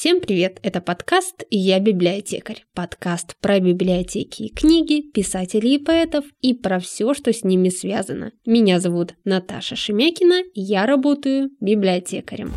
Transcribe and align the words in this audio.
Всем 0.00 0.22
привет! 0.22 0.60
Это 0.62 0.80
подкаст 0.80 1.44
«Я 1.50 1.78
библиотекарь». 1.78 2.64
Подкаст 2.72 3.36
про 3.42 3.60
библиотеки 3.60 4.44
и 4.44 4.48
книги, 4.48 5.02
писателей 5.02 5.74
и 5.74 5.78
поэтов 5.78 6.24
и 6.40 6.54
про 6.54 6.80
все, 6.80 7.12
что 7.12 7.34
с 7.34 7.44
ними 7.44 7.68
связано. 7.68 8.32
Меня 8.46 8.80
зовут 8.80 9.12
Наташа 9.24 9.76
Шемякина, 9.76 10.40
я 10.54 10.86
работаю 10.86 11.50
библиотекарем. 11.60 12.50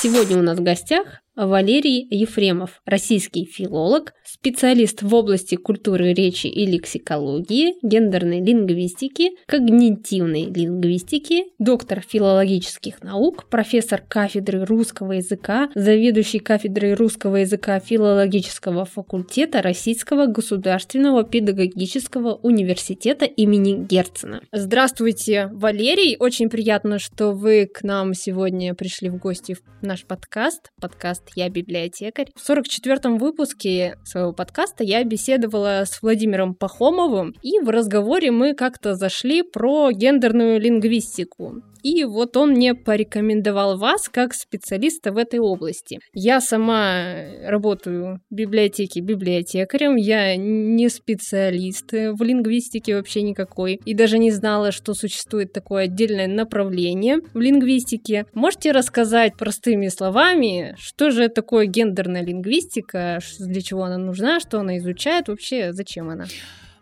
Сегодня 0.00 0.38
у 0.38 0.42
нас 0.42 0.60
в 0.60 0.62
гостях 0.62 1.22
Валерий 1.36 2.06
Ефремов, 2.10 2.80
российский 2.86 3.44
филолог, 3.44 4.14
специалист 4.24 5.02
в 5.02 5.14
области 5.14 5.56
культуры 5.56 6.14
речи 6.14 6.46
и 6.46 6.64
лексикологии, 6.64 7.74
гендерной 7.82 8.40
лингвистики, 8.40 9.32
когнитивной 9.46 10.44
лингвистики, 10.44 11.44
доктор 11.58 12.00
филологических 12.00 13.02
наук, 13.02 13.50
профессор 13.50 14.00
кафедры 14.00 14.64
русского 14.64 15.12
языка, 15.12 15.68
заведующий 15.74 16.38
кафедрой 16.38 16.94
русского 16.94 17.36
языка 17.36 17.80
филологического 17.80 18.86
факультета 18.86 19.60
Российского 19.60 20.24
государственного 20.24 21.22
педагогического 21.22 22.36
университета 22.36 23.26
имени 23.26 23.84
Герцена. 23.84 24.40
Здравствуйте, 24.52 25.50
Валерий! 25.52 26.16
Очень 26.18 26.48
приятно, 26.48 26.98
что 26.98 27.32
вы 27.32 27.66
к 27.66 27.82
нам 27.82 28.14
сегодня 28.14 28.74
пришли 28.74 29.10
в 29.10 29.18
гости 29.18 29.52
в 29.52 29.60
наш 29.82 30.06
подкаст, 30.06 30.70
подкаст 30.80 31.25
«Я 31.34 31.48
библиотекарь». 31.48 32.28
В 32.34 32.48
44-м 32.48 33.18
выпуске 33.18 33.98
своего 34.04 34.32
подкаста 34.32 34.84
я 34.84 35.02
беседовала 35.04 35.82
с 35.84 36.02
Владимиром 36.02 36.54
Пахомовым, 36.54 37.34
и 37.42 37.58
в 37.60 37.68
разговоре 37.68 38.30
мы 38.30 38.54
как-то 38.54 38.94
зашли 38.94 39.42
про 39.42 39.90
гендерную 39.92 40.60
лингвистику. 40.60 41.62
И 41.86 42.02
вот 42.02 42.36
он 42.36 42.50
мне 42.50 42.74
порекомендовал 42.74 43.78
вас 43.78 44.08
как 44.08 44.34
специалиста 44.34 45.12
в 45.12 45.16
этой 45.16 45.38
области. 45.38 46.00
Я 46.12 46.40
сама 46.40 47.14
работаю 47.44 48.18
в 48.28 48.34
библиотеке 48.34 48.98
библиотекарем, 48.98 49.94
я 49.94 50.34
не 50.34 50.88
специалист 50.88 51.92
в 51.92 52.20
лингвистике 52.24 52.96
вообще 52.96 53.22
никакой, 53.22 53.78
и 53.84 53.94
даже 53.94 54.18
не 54.18 54.32
знала, 54.32 54.72
что 54.72 54.94
существует 54.94 55.52
такое 55.52 55.84
отдельное 55.84 56.26
направление 56.26 57.18
в 57.32 57.38
лингвистике. 57.38 58.26
Можете 58.34 58.72
рассказать 58.72 59.36
простыми 59.36 59.86
словами, 59.86 60.74
что 60.80 61.12
же 61.12 61.28
такое 61.28 61.66
гендерная 61.66 62.24
лингвистика, 62.24 63.20
для 63.38 63.62
чего 63.62 63.84
она 63.84 63.96
нужна, 63.96 64.40
что 64.40 64.58
она 64.58 64.78
изучает, 64.78 65.28
вообще 65.28 65.72
зачем 65.72 66.08
она? 66.08 66.24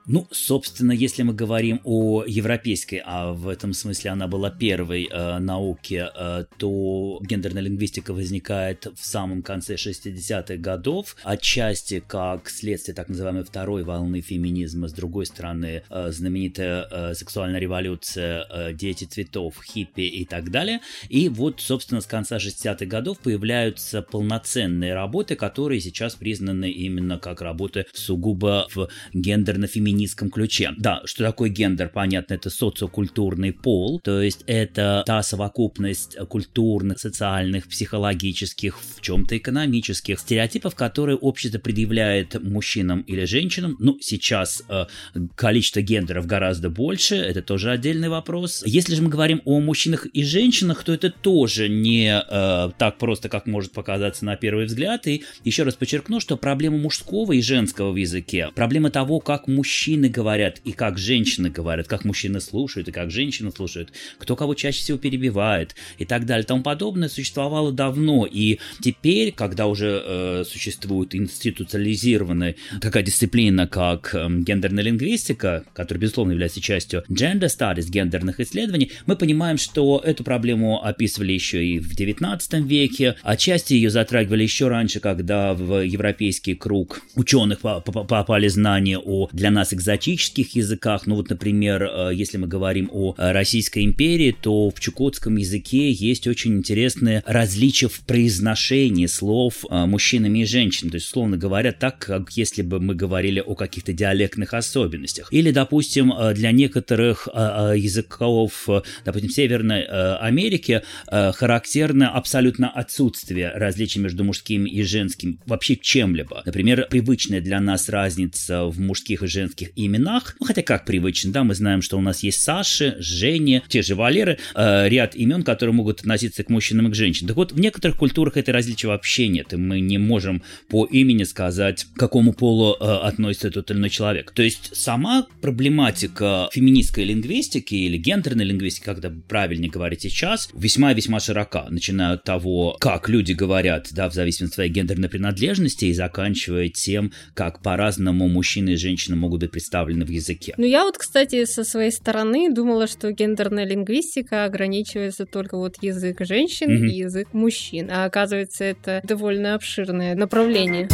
Ну, 0.06 0.28
собственно, 0.30 0.92
если 0.92 1.22
мы 1.22 1.32
говорим 1.32 1.80
о 1.82 2.24
европейской, 2.26 3.02
а 3.06 3.32
в 3.32 3.48
этом 3.48 3.72
смысле 3.72 4.10
она 4.10 4.28
была 4.28 4.50
первой 4.50 5.08
э, 5.10 5.38
науки, 5.38 6.04
э, 6.14 6.44
то 6.58 7.18
гендерная 7.22 7.62
лингвистика 7.62 8.12
возникает 8.12 8.84
в 8.84 9.02
самом 9.02 9.42
конце 9.42 9.76
60-х 9.76 10.56
годов, 10.56 11.16
отчасти 11.24 12.04
как 12.06 12.50
следствие 12.50 12.94
так 12.94 13.08
называемой 13.08 13.44
второй 13.44 13.82
волны 13.82 14.20
феминизма, 14.20 14.88
с 14.88 14.92
другой 14.92 15.24
стороны, 15.24 15.82
э, 15.88 16.10
знаменитая 16.10 16.86
э, 16.90 17.14
сексуальная 17.14 17.58
революция, 17.58 18.46
э, 18.50 18.74
дети 18.74 19.04
цветов, 19.04 19.54
хиппи 19.64 20.02
и 20.02 20.26
так 20.26 20.50
далее. 20.50 20.80
И 21.08 21.30
вот, 21.30 21.62
собственно, 21.62 22.02
с 22.02 22.06
конца 22.06 22.36
60-х 22.36 22.84
годов 22.84 23.20
появляются 23.20 24.02
полноценные 24.02 24.92
работы, 24.92 25.34
которые 25.34 25.80
сейчас 25.80 26.14
признаны 26.14 26.70
именно 26.70 27.18
как 27.18 27.40
работы 27.40 27.86
сугубо 27.94 28.68
в 28.74 28.90
гендерно-феминизме 29.14 29.93
феминистском 29.94 30.30
ключе. 30.30 30.72
Да, 30.76 31.02
что 31.04 31.24
такое 31.24 31.48
гендер, 31.48 31.88
понятно, 31.88 32.34
это 32.34 32.50
социокультурный 32.50 33.52
пол, 33.52 34.00
то 34.00 34.20
есть 34.20 34.42
это 34.46 35.02
та 35.06 35.22
совокупность 35.22 36.16
культурных, 36.28 36.98
социальных, 36.98 37.68
психологических, 37.68 38.78
в 38.78 39.00
чем-то 39.00 39.36
экономических 39.36 40.18
стереотипов, 40.18 40.74
которые 40.74 41.16
общество 41.16 41.58
предъявляет 41.58 42.42
мужчинам 42.42 43.02
или 43.02 43.24
женщинам. 43.24 43.76
Ну, 43.78 43.98
сейчас 44.00 44.64
э, 44.68 44.86
количество 45.34 45.80
гендеров 45.80 46.26
гораздо 46.26 46.70
больше, 46.70 47.16
это 47.16 47.42
тоже 47.42 47.70
отдельный 47.70 48.08
вопрос. 48.08 48.62
Если 48.66 48.94
же 48.94 49.02
мы 49.02 49.08
говорим 49.08 49.42
о 49.44 49.60
мужчинах 49.60 50.06
и 50.06 50.24
женщинах, 50.24 50.82
то 50.84 50.92
это 50.92 51.10
тоже 51.10 51.68
не 51.68 52.20
э, 52.20 52.70
так 52.78 52.98
просто, 52.98 53.28
как 53.28 53.46
может 53.46 53.72
показаться 53.72 54.24
на 54.24 54.36
первый 54.36 54.66
взгляд. 54.66 55.06
И 55.06 55.22
еще 55.44 55.62
раз 55.62 55.74
подчеркну, 55.74 56.20
что 56.20 56.36
проблема 56.36 56.78
мужского 56.78 57.32
и 57.32 57.40
женского 57.40 57.92
в 57.92 57.96
языке, 57.96 58.50
проблема 58.54 58.90
того, 58.90 59.20
как 59.20 59.46
мужчина 59.46 59.83
мужчины 59.84 60.08
говорят 60.08 60.60
и 60.64 60.72
как 60.72 60.96
женщины 60.96 61.50
говорят, 61.50 61.88
как 61.88 62.06
мужчины 62.06 62.40
слушают 62.40 62.88
и 62.88 62.92
как 62.92 63.10
женщины 63.10 63.52
слушают, 63.54 63.92
кто 64.16 64.34
кого 64.34 64.54
чаще 64.54 64.78
всего 64.78 64.96
перебивает 64.96 65.74
и 65.98 66.06
так 66.06 66.24
далее, 66.24 66.46
тому 66.46 66.62
подобное 66.62 67.10
существовало 67.10 67.70
давно. 67.70 68.26
И 68.30 68.60
теперь, 68.80 69.32
когда 69.32 69.66
уже 69.66 70.02
э, 70.02 70.44
существует 70.46 71.14
институциализированная 71.14 72.54
такая 72.80 73.02
дисциплина, 73.02 73.66
как 73.66 74.14
э, 74.14 74.26
гендерная 74.30 74.84
лингвистика, 74.84 75.64
которая, 75.74 76.00
безусловно, 76.00 76.32
является 76.32 76.62
частью 76.62 77.04
gender 77.10 77.48
studies, 77.48 77.90
гендерных 77.90 78.40
исследований, 78.40 78.90
мы 79.04 79.16
понимаем, 79.16 79.58
что 79.58 80.00
эту 80.02 80.24
проблему 80.24 80.82
описывали 80.82 81.32
еще 81.32 81.62
и 81.62 81.78
в 81.78 81.94
19 81.94 82.64
веке, 82.64 83.16
отчасти 83.22 83.74
ее 83.74 83.90
затрагивали 83.90 84.44
еще 84.44 84.68
раньше, 84.68 85.00
когда 85.00 85.52
в 85.52 85.84
европейский 85.84 86.54
круг 86.54 87.02
ученых 87.16 87.60
попали 87.60 88.48
знания 88.48 88.98
о 88.98 89.28
для 89.30 89.50
нас 89.50 89.73
экзотических 89.74 90.54
языках. 90.56 91.06
Ну 91.06 91.16
вот, 91.16 91.30
например, 91.30 91.82
э, 91.82 92.10
если 92.14 92.38
мы 92.38 92.46
говорим 92.46 92.88
о 92.92 93.14
э, 93.16 93.32
Российской 93.32 93.84
империи, 93.84 94.34
то 94.38 94.70
в 94.70 94.80
чукотском 94.80 95.36
языке 95.36 95.90
есть 95.90 96.26
очень 96.26 96.56
интересные 96.56 97.22
различия 97.26 97.88
в 97.88 98.00
произношении 98.00 99.06
слов 99.06 99.64
э, 99.68 99.86
мужчинами 99.86 100.40
и 100.40 100.44
женщинами. 100.44 100.92
То 100.92 100.96
есть, 100.96 101.08
словно 101.08 101.36
говоря, 101.36 101.72
так, 101.72 101.98
как 101.98 102.30
если 102.32 102.62
бы 102.62 102.80
мы 102.80 102.94
говорили 102.94 103.40
о 103.40 103.54
каких-то 103.54 103.92
диалектных 103.92 104.54
особенностях. 104.54 105.28
Или, 105.32 105.50
допустим, 105.50 106.12
для 106.34 106.52
некоторых 106.52 107.28
языков, 107.34 108.68
допустим, 109.04 109.30
Северной 109.30 109.84
Америки 109.84 110.82
характерно 111.10 112.10
абсолютно 112.10 112.70
отсутствие 112.70 113.50
различий 113.50 114.00
между 114.00 114.24
мужским 114.24 114.64
и 114.64 114.82
женским 114.82 115.40
вообще 115.46 115.76
чем-либо. 115.76 116.42
Например, 116.44 116.86
привычная 116.90 117.40
для 117.40 117.60
нас 117.60 117.88
разница 117.88 118.64
в 118.64 118.78
мужских 118.78 119.22
и 119.22 119.26
женских 119.26 119.63
женских 119.64 119.72
именах. 119.76 120.36
Ну, 120.40 120.46
хотя 120.46 120.62
как 120.62 120.84
привычно, 120.84 121.32
да, 121.32 121.44
мы 121.44 121.54
знаем, 121.54 121.82
что 121.82 121.98
у 121.98 122.00
нас 122.00 122.22
есть 122.22 122.42
Саши, 122.42 122.96
Женя, 122.98 123.62
те 123.68 123.82
же 123.82 123.94
Валеры, 123.94 124.38
э, 124.54 124.88
ряд 124.88 125.14
имен, 125.14 125.42
которые 125.42 125.74
могут 125.74 126.00
относиться 126.00 126.44
к 126.44 126.50
мужчинам 126.50 126.88
и 126.88 126.90
к 126.90 126.94
женщинам. 126.94 127.28
Так 127.28 127.36
вот, 127.36 127.52
в 127.52 127.60
некоторых 127.60 127.96
культурах 127.96 128.36
это 128.36 128.52
различия 128.52 128.88
вообще 128.88 129.28
нет, 129.28 129.52
и 129.52 129.56
мы 129.56 129.80
не 129.80 129.98
можем 129.98 130.42
по 130.68 130.84
имени 130.84 131.24
сказать, 131.24 131.86
к 131.94 131.98
какому 131.98 132.32
полу 132.32 132.76
э, 132.78 132.84
относится 132.84 133.50
тот 133.50 133.70
или 133.70 133.78
иной 133.78 133.90
человек. 133.90 134.32
То 134.32 134.42
есть 134.42 134.76
сама 134.76 135.26
проблематика 135.40 136.48
феминистской 136.52 137.04
лингвистики 137.04 137.74
или 137.74 137.96
гендерной 137.96 138.44
лингвистики, 138.44 138.90
это 138.90 139.10
правильнее 139.28 139.70
говорить 139.70 140.02
сейчас, 140.02 140.50
весьма-весьма 140.54 141.20
широка, 141.20 141.66
начиная 141.70 142.14
от 142.14 142.24
того, 142.24 142.76
как 142.80 143.08
люди 143.08 143.32
говорят, 143.32 143.88
да, 143.92 144.08
в 144.08 144.14
зависимости 144.14 144.52
от 144.52 144.54
своей 144.54 144.70
гендерной 144.70 145.08
принадлежности, 145.08 145.86
и 145.86 145.92
заканчивая 145.92 146.68
тем, 146.68 147.12
как 147.34 147.62
по-разному 147.62 148.28
мужчины 148.28 148.70
и 148.70 148.76
женщины 148.76 149.16
могут 149.16 149.40
быть 149.40 149.53
представлены 149.54 150.04
в 150.04 150.10
языке. 150.10 150.52
Ну, 150.56 150.64
я 150.64 150.82
вот, 150.82 150.98
кстати, 150.98 151.44
со 151.44 151.62
своей 151.62 151.92
стороны 151.92 152.52
думала, 152.52 152.88
что 152.88 153.12
гендерная 153.12 153.64
лингвистика 153.64 154.44
ограничивается 154.44 155.26
только 155.26 155.56
вот 155.56 155.76
язык 155.80 156.16
женщин 156.20 156.70
mm-hmm. 156.70 156.88
и 156.88 156.96
язык 156.96 157.28
мужчин, 157.32 157.88
а 157.88 158.04
оказывается, 158.04 158.64
это 158.64 159.00
довольно 159.04 159.54
обширное 159.54 160.16
направление. 160.16 160.88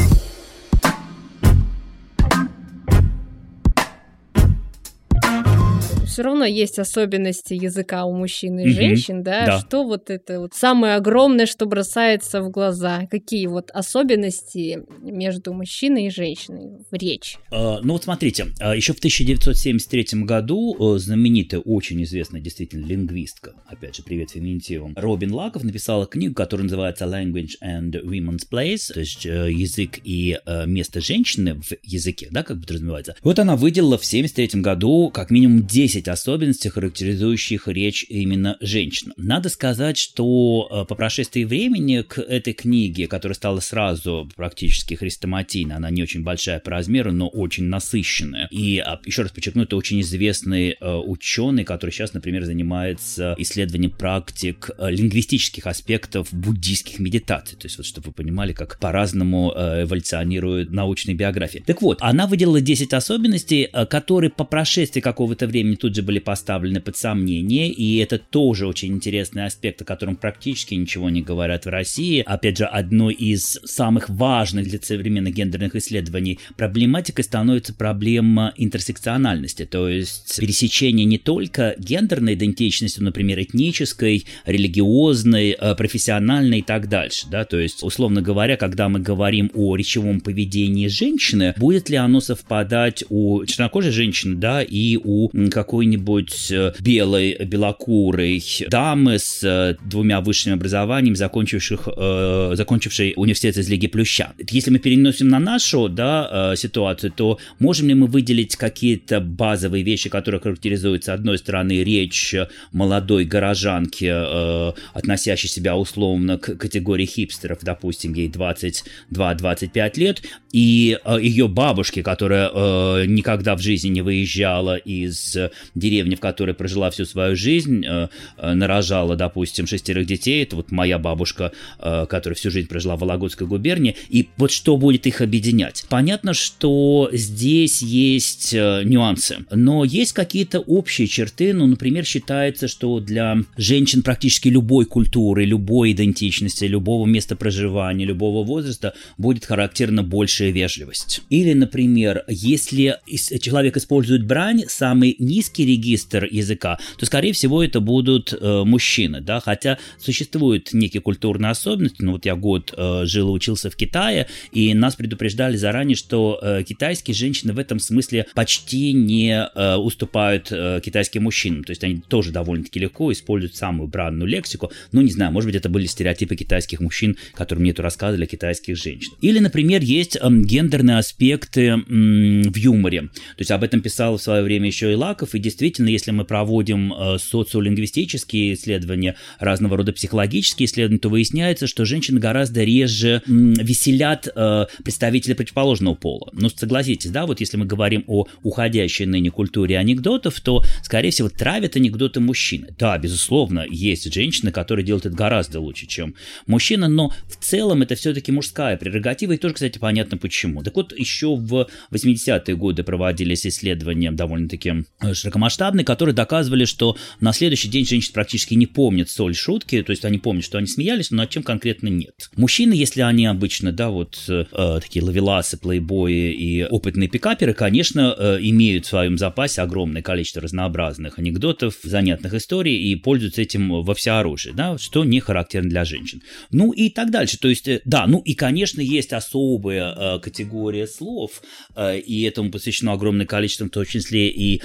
Все 6.21 6.25
равно 6.27 6.45
есть 6.45 6.79
особенности 6.79 7.55
языка 7.55 8.05
у 8.05 8.13
мужчин 8.13 8.59
и 8.59 8.69
женщин, 8.69 9.23
да? 9.23 9.47
да? 9.47 9.61
Что 9.61 9.85
вот 9.85 10.11
это 10.11 10.41
вот 10.41 10.53
самое 10.53 10.97
огромное, 10.97 11.47
что 11.47 11.65
бросается 11.65 12.43
в 12.43 12.51
глаза? 12.51 13.07
Какие 13.11 13.47
вот 13.47 13.71
особенности 13.71 14.83
между 15.01 15.55
мужчиной 15.55 16.09
и 16.09 16.11
женщиной 16.11 16.85
в 16.91 16.95
речи? 16.95 17.39
Uh, 17.51 17.79
ну 17.83 17.95
вот 17.95 18.05
смотрите, 18.05 18.49
uh, 18.61 18.77
еще 18.77 18.93
в 18.93 18.99
1973 18.99 20.25
году 20.25 20.77
uh, 20.79 20.99
знаменитая, 20.99 21.63
очень 21.63 22.03
известная 22.03 22.43
действительно 22.43 22.85
лингвистка, 22.85 23.55
опять 23.67 23.97
же, 23.97 24.03
привет 24.03 24.33
феминитивам, 24.33 24.93
Робин 24.97 25.33
Лаков 25.33 25.65
написала 25.65 26.07
книгу, 26.07 26.35
которая 26.35 26.65
называется 26.65 27.07
Language 27.07 27.53
and 27.65 27.93
Women's 28.05 28.43
Place, 28.53 28.93
то 28.93 29.01
есть 29.01 29.25
э, 29.25 29.51
язык 29.51 30.01
и 30.05 30.39
э, 30.45 30.67
место 30.67 31.01
женщины 31.01 31.55
в 31.55 31.73
языке, 31.83 32.29
да, 32.31 32.43
как 32.43 32.59
бы 32.59 32.65
подразумевается. 32.65 33.17
Вот 33.23 33.39
она 33.39 33.57
выделила 33.57 33.97
в 33.97 34.05
1973 34.05 34.61
году 34.61 35.11
как 35.15 35.31
минимум 35.31 35.67
10 35.67 36.10
особенностей, 36.11 36.69
характеризующих 36.69 37.69
речь 37.69 38.05
именно 38.09 38.57
женщин. 38.61 39.13
Надо 39.17 39.49
сказать, 39.49 39.99
что 39.99 40.69
э, 40.71 40.85
по 40.87 40.95
прошествии 40.95 41.45
времени 41.45 42.03
к 42.03 42.19
этой 42.19 42.53
книге, 42.53 43.07
которая 43.07 43.35
стала 43.35 43.61
сразу 43.61 44.29
практически 44.37 44.95
хрестоматийной, 44.95 45.77
она 45.77 45.91
не 45.91 46.03
очень 46.03 46.23
большая 46.23 46.61
по 46.61 46.71
размеру, 46.71 47.13
но 47.13 47.29
очень 47.29 47.65
насыщенная. 47.65 48.49
И, 48.51 48.79
а, 48.79 49.01
еще 49.05 49.23
раз 49.23 49.33
подчеркну, 49.33 49.65
это 49.65 49.77
очень 49.77 50.01
известный 50.01 50.77
э, 50.81 50.95
ученый, 50.97 51.65
который 51.65 51.91
сейчас, 51.91 52.15
например, 52.15 52.45
занимается 52.45 53.35
исследованием 53.39 53.91
практик 53.91 54.71
э, 54.79 54.91
лингвистических 54.91 55.67
аспектов 55.67 56.29
буддийских 56.33 56.99
медитаций. 56.99 57.59
То 57.59 57.67
есть, 57.67 57.77
вот 57.77 57.87
чтобы 57.87 58.09
вы 58.09 58.13
понимали, 58.13 58.53
как 58.53 58.79
по-разному 58.79 59.51
эволюционирует 59.51 60.71
научная 60.71 61.15
биография. 61.15 61.63
Так 61.65 61.83
вот, 61.83 61.99
она 62.01 62.27
выделила 62.27 62.61
10 62.61 62.93
особенностей, 62.93 63.69
которые 63.89 64.31
по 64.31 64.45
прошествии 64.45 65.01
какого-то 65.01 65.47
времени 65.47 65.77
тут 65.77 65.90
же 65.95 66.03
были 66.03 66.19
поставлены 66.19 66.81
под 66.81 66.97
сомнение, 66.97 67.69
и 67.71 67.99
это 67.99 68.19
тоже 68.19 68.67
очень 68.67 68.93
интересный 68.93 69.47
аспект, 69.47 69.83
о 69.83 69.85
котором 69.85 70.17
практически 70.17 70.75
ничего 70.75 71.11
не 71.11 71.23
говорят 71.23 71.65
в 71.65 71.69
России. 71.69 72.23
Опять 72.25 72.59
же, 72.59 72.65
одной 72.65 73.15
из 73.15 73.59
самых 73.65 74.09
важных 74.09 74.69
для 74.69 74.81
современных 74.81 75.35
гендерных 75.35 75.77
исследований 75.77 76.39
проблематикой 76.57 77.25
становится 77.25 77.75
проблема 77.75 78.53
интерсекциональности, 78.57 79.67
то 79.67 79.89
есть 79.89 80.39
пересечение 80.39 81.05
не 81.05 81.19
только 81.19 81.75
гендерной 81.79 82.35
идентичности, 82.35 83.01
например, 83.01 83.41
этнической, 83.41 84.25
религиозной, 84.47 85.57
э, 85.59 85.75
профессиональной 85.75 86.61
и 86.61 86.63
так 86.63 86.89
дальше, 86.89 87.27
да, 87.31 87.45
то 87.45 87.59
есть, 87.59 87.83
условно 87.83 88.23
говоря, 88.23 88.57
когда 88.57 88.89
мы 88.89 89.01
говорим 89.01 89.51
о 89.55 89.77
речевом 89.77 90.21
поведении 90.21 90.89
женщины, 90.89 91.55
будет 91.57 91.91
ли 91.91 91.97
оно 91.97 92.21
совпадать 92.21 93.05
у 93.09 93.45
чернокожей 93.45 93.93
женщины, 93.93 94.37
да, 94.37 94.63
и 94.63 94.97
у 95.03 95.31
какой-нибудь 95.81 96.53
э, 96.53 96.73
белой, 96.81 97.37
белокурой 97.45 98.45
дамы 98.69 99.19
с 99.19 99.43
э, 99.43 99.77
двумя 99.83 100.21
высшими 100.21 100.55
образованиями, 100.55 101.15
закончивших, 101.15 101.89
э, 101.97 102.53
закончившей 102.55 103.15
университет 103.17 103.57
из 103.57 103.69
Лиги 103.71 103.87
Плюща. 103.87 104.33
Если 104.51 104.71
мы 104.71 104.79
переносим 104.79 105.29
на 105.29 105.39
нашу 105.39 105.89
да, 105.89 106.53
э, 106.53 106.57
ситуацию, 106.57 107.13
то 107.13 107.39
можем 107.59 107.89
ли 107.89 107.95
мы 107.95 108.09
выделить 108.09 108.57
какие-то 108.57 109.21
базовые 109.21 109.83
вещи, 109.83 110.11
которые 110.11 110.41
характеризуют, 110.43 111.05
с 111.05 111.09
одной 111.09 111.39
стороны, 111.39 111.83
речь 111.83 112.35
молодой 112.73 113.25
горожанки, 113.25 114.11
э, 114.13 114.73
относящей 114.93 115.49
себя 115.49 115.77
условно 115.77 116.37
к 116.37 116.57
категории 116.57 117.07
хипстеров, 117.07 117.61
допустим, 117.63 118.13
ей 118.13 118.29
22-25 118.29 119.99
лет, 119.99 120.23
и 120.53 120.99
э, 121.03 121.19
ее 121.23 121.49
бабушки, 121.49 122.03
которая 122.03 122.51
э, 122.53 123.07
никогда 123.07 123.57
в 123.57 123.61
жизни 123.61 123.89
не 123.89 124.03
выезжала 124.03 124.77
из 124.77 125.37
деревни, 125.75 126.15
в 126.15 126.21
которой 126.21 126.55
прожила 126.55 126.91
всю 126.91 127.05
свою 127.05 127.37
жизнь, 127.37 127.85
э, 127.87 128.09
э, 128.37 128.55
нарожала, 128.55 129.17
допустим, 129.17 129.67
шестерых 129.67 130.07
детей, 130.07 130.43
это 130.43 130.57
вот 130.57 130.71
моя 130.71 130.99
бабушка, 130.99 131.53
э, 131.79 132.07
которая 132.09 132.37
всю 132.37 132.51
жизнь 132.51 132.69
прожила 132.69 132.97
в 132.97 133.01
Вологодской 133.01 133.47
губернии, 133.47 133.97
и 134.09 134.29
вот 134.37 134.51
что 134.51 134.77
будет 134.77 135.07
их 135.07 135.21
объединять? 135.21 135.85
Понятно, 135.89 136.35
что 136.35 137.09
здесь 137.13 137.83
есть 137.83 138.53
нюансы, 138.53 139.39
но 139.51 139.85
есть 139.85 140.13
какие-то 140.13 140.61
общие 140.61 141.07
черты, 141.07 141.53
ну, 141.55 141.67
например, 141.67 142.05
считается, 142.05 142.69
что 142.69 143.01
для 143.01 143.39
женщин 143.57 144.03
практически 144.03 144.49
любой 144.49 144.85
культуры, 144.85 145.45
любой 145.45 145.93
идентичности, 145.93 146.65
любого 146.65 147.07
места 147.07 147.37
проживания, 147.37 148.05
любого 148.05 148.45
возраста 148.45 148.95
будет 149.19 149.45
характерна 149.45 150.03
большая 150.03 150.51
вежливость. 150.51 151.23
Или, 151.31 151.53
например, 151.53 152.25
если 152.29 152.99
человек 153.41 153.77
использует 153.77 154.27
брань, 154.27 154.65
самый 154.69 155.17
низкий 155.19 155.60
регистр 155.65 156.27
языка, 156.31 156.79
то, 156.99 157.07
скорее 157.07 157.33
всего, 157.33 157.63
это 157.63 157.81
будут 157.81 158.33
э, 158.33 158.63
мужчины, 158.65 159.21
да, 159.21 159.41
хотя 159.41 159.79
существуют 159.99 160.73
некие 160.73 161.01
культурные 161.01 161.51
особенности, 161.51 162.03
ну 162.03 162.13
вот 162.13 162.27
я 162.27 162.37
год 162.37 162.73
э, 162.77 163.03
жил 163.05 163.29
и 163.29 163.33
учился 163.33 163.71
в 163.71 163.77
Китае, 163.77 164.27
и 164.53 164.75
нас 164.75 164.97
предупреждали 164.97 165.57
заранее, 165.57 165.97
что 165.97 166.39
э, 166.43 166.63
китайские 166.67 167.15
женщины 167.15 167.53
в 167.53 167.59
этом 167.59 167.79
смысле 167.79 168.27
почти 168.35 168.93
не 168.93 169.49
э, 169.55 169.77
уступают 169.77 170.49
э, 170.51 170.81
китайским 170.85 171.25
мужчинам, 171.25 171.65
то 171.65 171.71
есть 171.71 171.85
они 171.85 172.01
тоже 172.09 172.33
довольно-таки 172.33 172.81
легко 172.81 173.13
используют 173.13 173.57
самую 173.57 173.89
бранную 173.89 174.29
лексику, 174.29 174.71
ну 174.93 175.01
не 175.01 175.11
знаю, 175.11 175.33
может 175.33 175.49
быть 175.49 175.57
это 175.57 175.69
были 175.69 175.87
стереотипы 175.87 176.37
китайских 176.37 176.81
мужчин, 176.81 177.17
которые 177.35 177.63
мне 177.63 177.73
тут 177.73 177.85
рассказывали 177.85 178.27
китайских 178.27 178.77
женщинах. 178.77 179.19
Или, 179.21 179.39
например, 179.39 179.83
есть 179.83 180.17
э, 180.17 180.29
гендерные 180.31 180.99
аспекты 180.99 181.67
э, 181.67 181.77
в 181.77 182.57
юморе, 182.57 183.03
то 183.03 183.39
есть 183.39 183.51
об 183.51 183.63
этом 183.63 183.81
писал 183.81 184.17
в 184.17 184.23
свое 184.23 184.43
время 184.43 184.67
еще 184.67 184.93
и 184.93 184.95
Лаков, 184.95 185.35
и 185.35 185.39
действительно, 185.51 185.89
если 185.89 186.13
мы 186.13 186.25
проводим 186.25 186.93
э, 186.93 187.19
социолингвистические 187.19 188.55
исследования, 188.55 189.17
разного 189.39 189.77
рода 189.77 189.93
психологические 189.93 190.67
исследования, 190.67 191.01
то 191.01 191.09
выясняется, 191.09 191.67
что 191.67 191.85
женщины 191.85 192.21
гораздо 192.21 192.63
реже 192.63 193.23
веселят 193.27 194.29
э, 194.35 194.67
представителей 194.85 195.35
противоположного 195.35 195.95
пола. 195.95 196.31
Ну, 196.33 196.49
согласитесь, 196.49 197.11
да, 197.11 197.27
вот 197.27 197.41
если 197.41 197.57
мы 197.57 197.67
говорим 197.67 198.05
о 198.07 198.27
уходящей 198.43 199.07
ныне 199.07 199.31
культуре 199.31 199.77
анекдотов, 199.79 200.41
то, 200.41 200.63
скорее 200.83 201.11
всего, 201.11 201.29
травят 201.29 201.77
анекдоты 201.77 202.21
мужчины. 202.21 202.69
Да, 202.79 202.97
безусловно, 202.99 203.67
есть 203.69 204.13
женщины, 204.13 204.53
которые 204.53 204.85
делают 204.85 205.07
это 205.07 205.17
гораздо 205.17 205.61
лучше, 205.61 205.87
чем 205.87 206.15
мужчина, 206.47 206.89
но 206.89 207.13
в 207.29 207.37
целом 207.45 207.83
это 207.83 207.95
все-таки 207.97 208.31
мужская 208.33 208.77
прерогатива, 208.77 209.33
и 209.33 209.37
тоже, 209.37 209.55
кстати, 209.55 209.79
понятно 209.79 210.17
почему. 210.17 210.63
Так 210.63 210.77
вот, 210.77 210.97
еще 210.97 211.35
в 211.35 211.69
80-е 211.91 212.57
годы 212.57 212.85
проводились 212.85 213.47
исследования 213.47 214.13
довольно-таки 214.13 214.85
э, 215.01 215.15
широкомасштабные, 215.41 215.85
которые 215.85 216.15
доказывали, 216.15 216.65
что 216.65 216.97
на 217.21 217.33
следующий 217.33 217.69
день 217.69 217.87
женщины 217.87 218.13
практически 218.13 218.55
не 218.55 218.67
помнят 218.67 219.09
соль 219.09 219.35
шутки, 219.35 219.83
то 219.83 219.91
есть 219.91 220.05
они 220.05 220.19
помнят, 220.19 220.45
что 220.45 220.59
они 220.59 220.67
смеялись, 220.67 221.11
но 221.11 221.19
над 221.19 221.31
чем 221.31 221.43
конкретно 221.43 221.89
нет. 221.89 222.31
Мужчины, 222.37 222.75
если 222.75 223.01
они 223.03 223.27
обычно, 223.27 223.73
да, 223.73 223.91
вот 223.91 224.23
э, 224.29 224.45
такие 224.83 225.05
лавеласы, 225.05 225.57
плейбои 225.57 226.33
и 226.33 226.65
опытные 226.65 227.09
пикаперы, 227.09 227.55
конечно, 227.55 228.15
э, 228.17 228.39
имеют 228.41 228.87
в 228.87 228.89
своем 228.89 229.19
запасе 229.19 229.63
огромное 229.63 230.03
количество 230.03 230.43
разнообразных 230.43 231.19
анекдотов, 231.19 231.77
занятных 231.83 232.35
историй 232.35 232.77
и 232.77 232.97
пользуются 232.97 233.43
этим 233.43 233.83
во 233.83 233.95
всеоружии, 233.95 234.51
да, 234.51 234.79
что 234.79 235.05
не 235.05 235.21
характерно 235.21 235.71
для 235.71 235.85
женщин. 235.85 236.23
Ну 236.51 236.73
и 236.73 236.91
так 236.91 237.11
дальше, 237.11 237.39
то 237.39 237.49
есть, 237.49 237.69
э, 237.69 237.81
да, 237.85 238.07
ну 238.07 238.19
и, 238.21 238.35
конечно, 238.35 238.81
есть 238.81 239.13
особая 239.13 239.95
э, 239.97 240.19
категория 240.21 240.87
слов, 240.87 241.43
э, 241.77 241.99
и 241.99 242.23
этому 242.23 242.51
посвящено 242.51 242.93
огромное 242.93 243.27
количество, 243.27 243.67
в 243.67 243.71
том 243.71 243.85
числе 243.85 244.29
и 244.29 244.63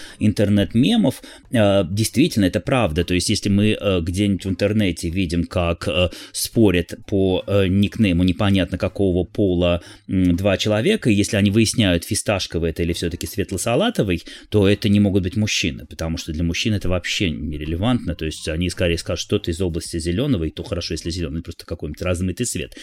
интернет-мемов, 0.66 1.22
э, 1.52 1.84
действительно, 1.90 2.46
это 2.46 2.60
правда. 2.60 3.04
То 3.04 3.14
есть, 3.14 3.30
если 3.30 3.50
мы 3.50 3.78
э, 3.80 4.02
где-нибудь 4.02 4.46
в 4.46 4.50
интернете 4.50 5.10
видим, 5.10 5.46
как 5.46 5.88
э, 5.88 6.10
спорят 6.32 6.94
по 7.08 7.44
никнейму 7.48 8.24
непонятно 8.24 8.78
какого 8.78 9.24
пола 9.26 9.82
два 10.08 10.58
человека, 10.58 11.10
и 11.10 11.14
если 11.14 11.38
они 11.38 11.52
выясняют, 11.52 12.04
фисташковый 12.04 12.72
это 12.72 12.84
или 12.84 12.94
все-таки 12.94 13.28
светло-салатовый, 13.28 14.24
то 14.50 14.68
это 14.68 14.90
не 14.90 15.00
могут 15.00 15.24
быть 15.24 15.36
мужчины, 15.36 15.86
потому 15.86 16.18
что 16.18 16.32
для 16.32 16.44
мужчин 16.44 16.74
это 16.74 16.90
вообще 16.90 17.30
нерелевантно. 17.30 18.16
То 18.16 18.26
есть, 18.26 18.48
они 18.48 18.70
скорее 18.70 18.98
скажут 18.98 19.22
что-то 19.22 19.52
из 19.52 19.62
области 19.62 20.00
зеленого, 20.00 20.46
и 20.46 20.50
то 20.50 20.64
хорошо, 20.64 20.94
если 20.94 21.10
зеленый, 21.10 21.42
просто 21.42 21.66
какой-нибудь 21.66 22.02
размытый 22.02 22.46
цвет. 22.46 22.76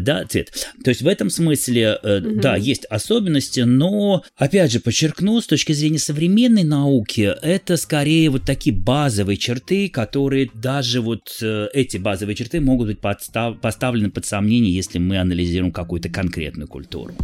Да, 0.00 0.24
цвет. 0.24 0.52
То 0.82 0.90
есть, 0.90 1.02
в 1.02 1.08
этом 1.08 1.30
смысле, 1.30 1.98
да, 2.02 2.56
есть 2.56 2.84
особенности, 2.86 3.60
но, 3.60 4.22
опять 4.36 4.72
же, 4.72 4.80
подчеркну, 4.80 5.40
с 5.40 5.46
точки 5.46 5.72
зрения 5.72 5.98
современной 5.98 6.64
науки, 6.64 7.27
это 7.42 7.76
скорее 7.76 8.30
вот 8.30 8.44
такие 8.44 8.74
базовые 8.74 9.36
черты, 9.36 9.88
которые 9.88 10.50
даже 10.54 11.00
вот 11.00 11.38
э, 11.42 11.68
эти 11.72 11.96
базовые 11.96 12.36
черты 12.36 12.60
могут 12.60 12.88
быть 12.88 13.00
подстав, 13.00 13.60
поставлены 13.60 14.10
под 14.10 14.26
сомнение, 14.26 14.72
если 14.72 14.98
мы 14.98 15.18
анализируем 15.18 15.72
какую-то 15.72 16.08
конкретную 16.08 16.68
культуру. 16.68 17.14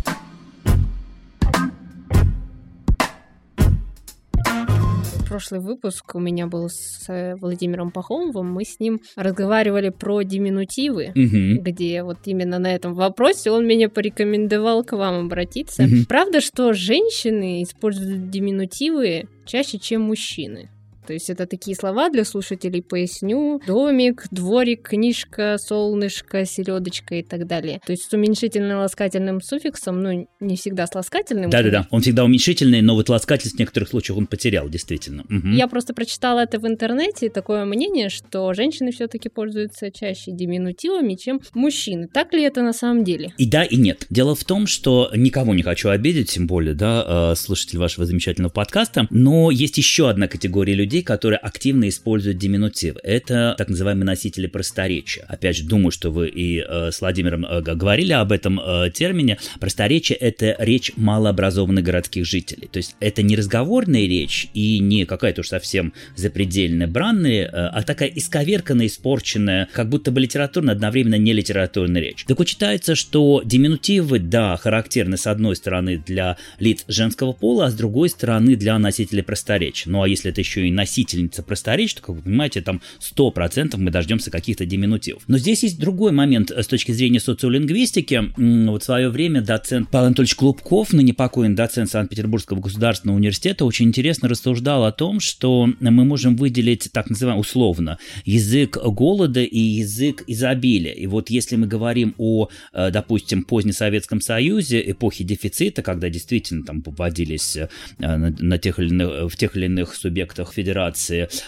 Прошлый 5.24 5.60
выпуск 5.60 6.14
у 6.14 6.20
меня 6.20 6.46
был 6.46 6.68
с 6.68 7.04
э, 7.08 7.34
Владимиром 7.36 7.90
Пахомовым, 7.90 8.52
мы 8.52 8.64
с 8.64 8.78
ним 8.80 9.00
разговаривали 9.16 9.88
про 9.88 10.22
диминутивы, 10.22 11.08
угу. 11.08 11.62
где 11.62 12.02
вот 12.02 12.18
именно 12.26 12.58
на 12.58 12.74
этом 12.74 12.94
вопросе 12.94 13.50
он 13.50 13.66
меня 13.66 13.88
порекомендовал 13.88 14.84
к 14.84 14.92
вам 14.92 15.26
обратиться. 15.26 15.84
Угу. 15.84 16.06
Правда, 16.08 16.40
что 16.40 16.72
женщины 16.72 17.62
используют 17.62 18.30
диминутивы 18.30 19.28
чаще, 19.46 19.78
чем 19.78 20.02
мужчины? 20.02 20.70
То 21.06 21.12
есть 21.12 21.30
это 21.30 21.46
такие 21.46 21.76
слова 21.76 22.10
для 22.10 22.24
слушателей, 22.24 22.82
поясню. 22.82 23.60
Домик, 23.66 24.26
дворик, 24.30 24.88
книжка, 24.88 25.56
солнышко, 25.58 26.44
селедочка 26.44 27.16
и 27.16 27.22
так 27.22 27.46
далее. 27.46 27.80
То 27.84 27.92
есть 27.92 28.10
с 28.10 28.12
уменьшительно-ласкательным 28.12 29.40
суффиксом, 29.40 30.02
ну, 30.02 30.28
не 30.40 30.56
всегда 30.56 30.86
с 30.86 30.94
ласкательным. 30.94 31.50
Да-да-да, 31.50 31.86
он 31.90 32.00
всегда 32.00 32.24
уменьшительный, 32.24 32.82
но 32.82 32.94
вот 32.94 33.08
ласкательность 33.08 33.56
в 33.56 33.58
некоторых 33.58 33.88
случаях 33.88 34.18
он 34.18 34.26
потерял, 34.26 34.68
действительно. 34.68 35.24
Угу. 35.24 35.48
Я 35.48 35.68
просто 35.68 35.94
прочитала 35.94 36.40
это 36.40 36.58
в 36.58 36.66
интернете, 36.66 37.30
такое 37.30 37.64
мнение, 37.64 38.08
что 38.08 38.52
женщины 38.54 38.92
все-таки 38.92 39.28
пользуются 39.28 39.90
чаще 39.90 40.32
диминутивами, 40.32 41.14
чем 41.14 41.40
мужчины. 41.54 42.08
Так 42.12 42.32
ли 42.32 42.42
это 42.42 42.62
на 42.62 42.72
самом 42.72 43.04
деле? 43.04 43.32
И 43.38 43.46
да, 43.46 43.64
и 43.64 43.76
нет. 43.76 44.06
Дело 44.10 44.34
в 44.34 44.44
том, 44.44 44.66
что 44.66 45.10
никого 45.14 45.54
не 45.54 45.62
хочу 45.62 45.88
обидеть, 45.88 46.30
тем 46.30 46.46
более, 46.46 46.74
да, 46.74 47.32
э, 47.32 47.34
слушатель 47.36 47.78
вашего 47.78 48.06
замечательного 48.06 48.52
подкаста, 48.52 49.06
но 49.10 49.50
есть 49.50 49.78
еще 49.78 50.08
одна 50.08 50.28
категория 50.28 50.74
людей, 50.74 50.93
которые 51.02 51.38
активно 51.38 51.88
используют 51.88 52.38
диминутив. 52.38 52.96
Это 53.02 53.54
так 53.58 53.68
называемые 53.68 54.06
носители 54.06 54.46
просторечия. 54.46 55.24
Опять 55.28 55.56
же, 55.56 55.64
думаю, 55.64 55.90
что 55.90 56.10
вы 56.10 56.28
и 56.28 56.60
э, 56.60 56.90
с 56.90 57.00
Владимиром 57.00 57.44
э, 57.44 57.60
говорили 57.60 58.12
об 58.12 58.32
этом 58.32 58.60
э, 58.60 58.90
термине. 58.92 59.38
Просторечие— 59.60 60.16
это 60.20 60.56
речь 60.58 60.92
малообразованных 60.96 61.84
городских 61.84 62.26
жителей. 62.26 62.68
То 62.70 62.78
есть 62.78 62.96
это 63.00 63.22
не 63.22 63.36
разговорная 63.36 64.06
речь 64.06 64.48
и 64.54 64.78
не 64.78 65.04
какая-то 65.04 65.40
уж 65.40 65.48
совсем 65.48 65.92
запредельная 66.16 66.86
бранная, 66.86 67.44
э, 67.44 67.50
а 67.50 67.82
такая 67.82 68.08
исковерканная, 68.08 68.86
испорченная, 68.86 69.68
как 69.72 69.88
будто 69.88 70.10
бы 70.10 70.20
литературная, 70.20 70.74
одновременно 70.74 71.16
не 71.16 71.32
литературная 71.32 72.00
речь. 72.00 72.24
Так 72.24 72.38
вот 72.38 72.48
считается, 72.48 72.94
что 72.94 73.42
диминутивы, 73.44 74.18
да, 74.18 74.56
характерны 74.56 75.16
с 75.16 75.26
одной 75.26 75.56
стороны 75.56 76.02
для 76.04 76.36
лиц 76.58 76.84
женского 76.88 77.32
пола, 77.32 77.66
а 77.66 77.70
с 77.70 77.74
другой 77.74 78.08
стороны 78.08 78.56
для 78.56 78.78
носителей 78.78 79.22
просторечия. 79.22 79.90
Ну 79.90 80.02
а 80.02 80.08
если 80.08 80.30
это 80.30 80.40
еще 80.40 80.66
и 80.66 80.70
носительница 80.84 81.42
просторечия, 81.42 81.96
то, 81.96 82.02
как 82.02 82.16
вы 82.16 82.22
понимаете, 82.22 82.60
там 82.60 82.82
100% 83.00 83.76
мы 83.78 83.90
дождемся 83.90 84.30
каких-то 84.30 84.66
диминутивов. 84.66 85.22
Но 85.28 85.38
здесь 85.38 85.62
есть 85.62 85.80
другой 85.80 86.12
момент 86.12 86.50
с 86.50 86.66
точки 86.66 86.92
зрения 86.92 87.20
социолингвистики. 87.20 88.32
Вот 88.36 88.82
в 88.82 88.84
свое 88.84 89.08
время 89.08 89.40
доцент 89.40 89.88
Павел 89.90 90.08
Анатольевич 90.08 90.34
Клубков, 90.36 90.92
ныне 90.92 91.14
покойный 91.14 91.56
доцент 91.56 91.90
Санкт-Петербургского 91.90 92.60
государственного 92.60 93.16
университета, 93.16 93.64
очень 93.64 93.86
интересно 93.86 94.28
рассуждал 94.28 94.84
о 94.84 94.92
том, 94.92 95.20
что 95.20 95.68
мы 95.80 96.04
можем 96.04 96.36
выделить 96.36 96.90
так 96.92 97.08
называемый 97.08 97.40
условно 97.40 97.98
язык 98.26 98.76
голода 98.76 99.42
и 99.42 99.58
язык 99.58 100.24
изобилия. 100.26 100.92
И 100.92 101.06
вот 101.06 101.30
если 101.30 101.56
мы 101.56 101.66
говорим 101.66 102.14
о, 102.18 102.48
э, 102.72 102.90
допустим, 102.90 103.42
позднесоветском 103.44 104.20
Союзе, 104.20 104.82
эпохи 104.90 105.24
дефицита, 105.24 105.82
когда 105.82 106.10
действительно 106.10 106.64
там 106.64 106.82
вводились 106.84 107.56
э, 107.56 107.68
на, 107.98 108.30
на 108.30 108.58
тех 108.58 108.78
или 108.78 108.88
иных, 108.88 109.32
в 109.32 109.36
тех 109.36 109.56
или 109.56 109.64
иных 109.66 109.94
субъектах 109.94 110.52
федерации 110.52 110.73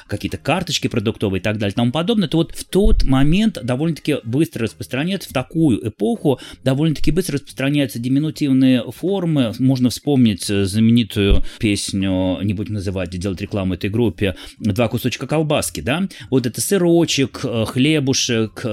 какие-то 0.07 0.39
карточки 0.39 0.89
продуктовые 0.89 1.41
и 1.41 1.43
так 1.43 1.59
далее 1.59 1.73
и 1.73 1.77
тому 1.77 1.93
подобное, 1.93 2.29
то 2.29 2.39
вот 2.39 2.53
в 2.53 2.65
тот 2.65 3.05
момент 3.05 3.59
довольно-таки 3.63 4.17
быстро 4.25 4.65
распространяется, 4.65 5.31
в 5.31 5.33
такую 5.33 5.89
эпоху 5.89 6.41
довольно-таки 6.65 7.11
быстро 7.11 7.35
распространяются 7.35 7.99
диминутивные 7.99 8.85
формы. 8.93 9.53
Можно 9.59 9.91
вспомнить 9.91 10.49
э, 10.51 10.65
знаменитую 10.65 11.43
песню, 11.59 12.39
не 12.43 12.55
будем 12.55 12.75
называть, 12.75 13.11
делать 13.11 13.41
рекламу 13.41 13.75
этой 13.75 13.91
группе, 13.91 14.37
«Два 14.59 14.89
кусочка 14.89 15.27
колбаски», 15.27 15.81
да? 15.81 16.09
Вот 16.31 16.47
это 16.47 16.61
сырочек, 16.61 17.41
э, 17.45 17.65
хлебушек, 17.67 18.65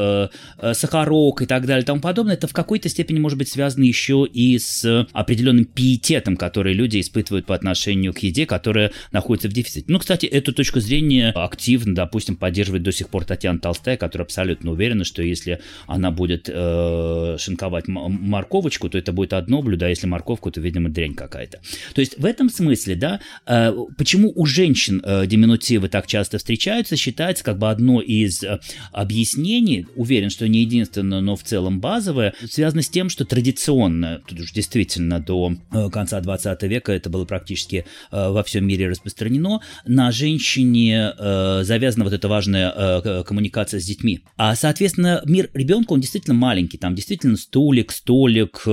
сахарок 0.74 1.42
и 1.42 1.46
так 1.46 1.66
далее 1.66 1.84
и 1.84 1.86
тому 1.86 2.02
подобное, 2.02 2.36
это 2.36 2.48
в 2.48 2.54
какой-то 2.54 2.90
степени 2.90 3.20
может 3.20 3.38
быть 3.38 3.50
связано 3.50 3.84
еще 3.84 4.28
и 4.32 4.58
с 4.58 5.08
определенным 5.12 5.66
пиететом, 5.66 6.38
который 6.38 6.74
люди 6.74 7.00
испытывают 7.00 7.46
по 7.46 7.56
отношению 7.56 8.14
к 8.14 8.20
еде, 8.20 8.46
которая 8.46 8.92
находится 9.12 9.50
в 9.50 9.54
дефиците. 9.54 9.86
Ну, 9.88 10.00
кстати, 10.00 10.26
эту 10.44 10.54
точку 10.54 10.80
зрения 10.80 11.32
активно, 11.32 11.96
допустим, 11.96 12.36
поддерживает 12.36 12.84
до 12.84 12.92
сих 12.92 13.10
пор 13.10 13.26
Татьяна 13.26 13.60
Толстая, 13.60 13.98
которая 13.98 14.26
абсолютно 14.26 14.72
уверена, 14.72 15.04
что 15.04 15.24
если 15.24 15.60
она 15.88 16.12
будет 16.12 16.50
э, 16.52 17.38
шинковать 17.40 17.88
морковочку, 17.88 18.90
то 18.90 18.98
это 18.98 19.12
будет 19.12 19.34
одно 19.34 19.62
блюдо, 19.62 19.88
а 19.88 19.90
если 19.90 20.08
морковку, 20.08 20.52
то, 20.52 20.62
видимо, 20.62 20.90
дрянь 20.90 21.16
какая-то. 21.16 21.62
То 21.94 22.02
есть 22.02 22.18
в 22.18 22.26
этом 22.26 22.50
смысле, 22.50 22.96
да, 22.96 23.20
э, 23.46 23.74
почему 23.98 24.32
у 24.36 24.46
женщин 24.46 25.02
э, 25.04 25.26
диминутивы 25.26 25.88
так 25.88 26.08
часто 26.08 26.38
встречаются, 26.38 26.96
считается 26.98 27.44
как 27.44 27.58
бы 27.58 27.70
одно 27.70 28.02
из 28.02 28.44
э, 28.44 28.60
объяснений, 28.92 29.88
уверен, 29.96 30.30
что 30.30 30.48
не 30.48 30.62
единственное, 30.62 31.22
но 31.22 31.36
в 31.36 31.44
целом 31.44 31.80
базовое, 31.80 32.34
связано 32.50 32.82
с 32.82 32.90
тем, 32.90 33.10
что 33.10 33.26
традиционно, 33.26 34.22
тут 34.28 34.42
уж 34.42 34.52
действительно 34.52 35.20
до 35.20 35.56
э, 35.72 35.90
конца 35.90 36.20
20 36.20 36.64
века 36.64 36.92
это 36.92 37.10
было 37.10 37.26
практически 37.26 37.86
э, 38.12 38.30
во 38.30 38.44
всем 38.44 38.68
мире 38.68 38.90
распространено, 38.90 39.62
на 39.86 40.12
женщине 40.34 41.14
э, 41.18 41.62
завязана 41.64 42.04
вот 42.06 42.14
эта 42.14 42.28
важная 42.28 43.24
коммуникация 43.24 43.80
с 43.80 43.86
детьми. 43.86 44.22
А, 44.38 44.56
соответственно, 44.56 45.22
мир 45.26 45.50
ребенка, 45.54 45.94
он 45.94 46.02
действительно 46.02 46.34
маленький, 46.34 46.78
там 46.78 46.96
действительно 46.96 47.38
стулик, 47.38 47.92
столик, 47.92 48.66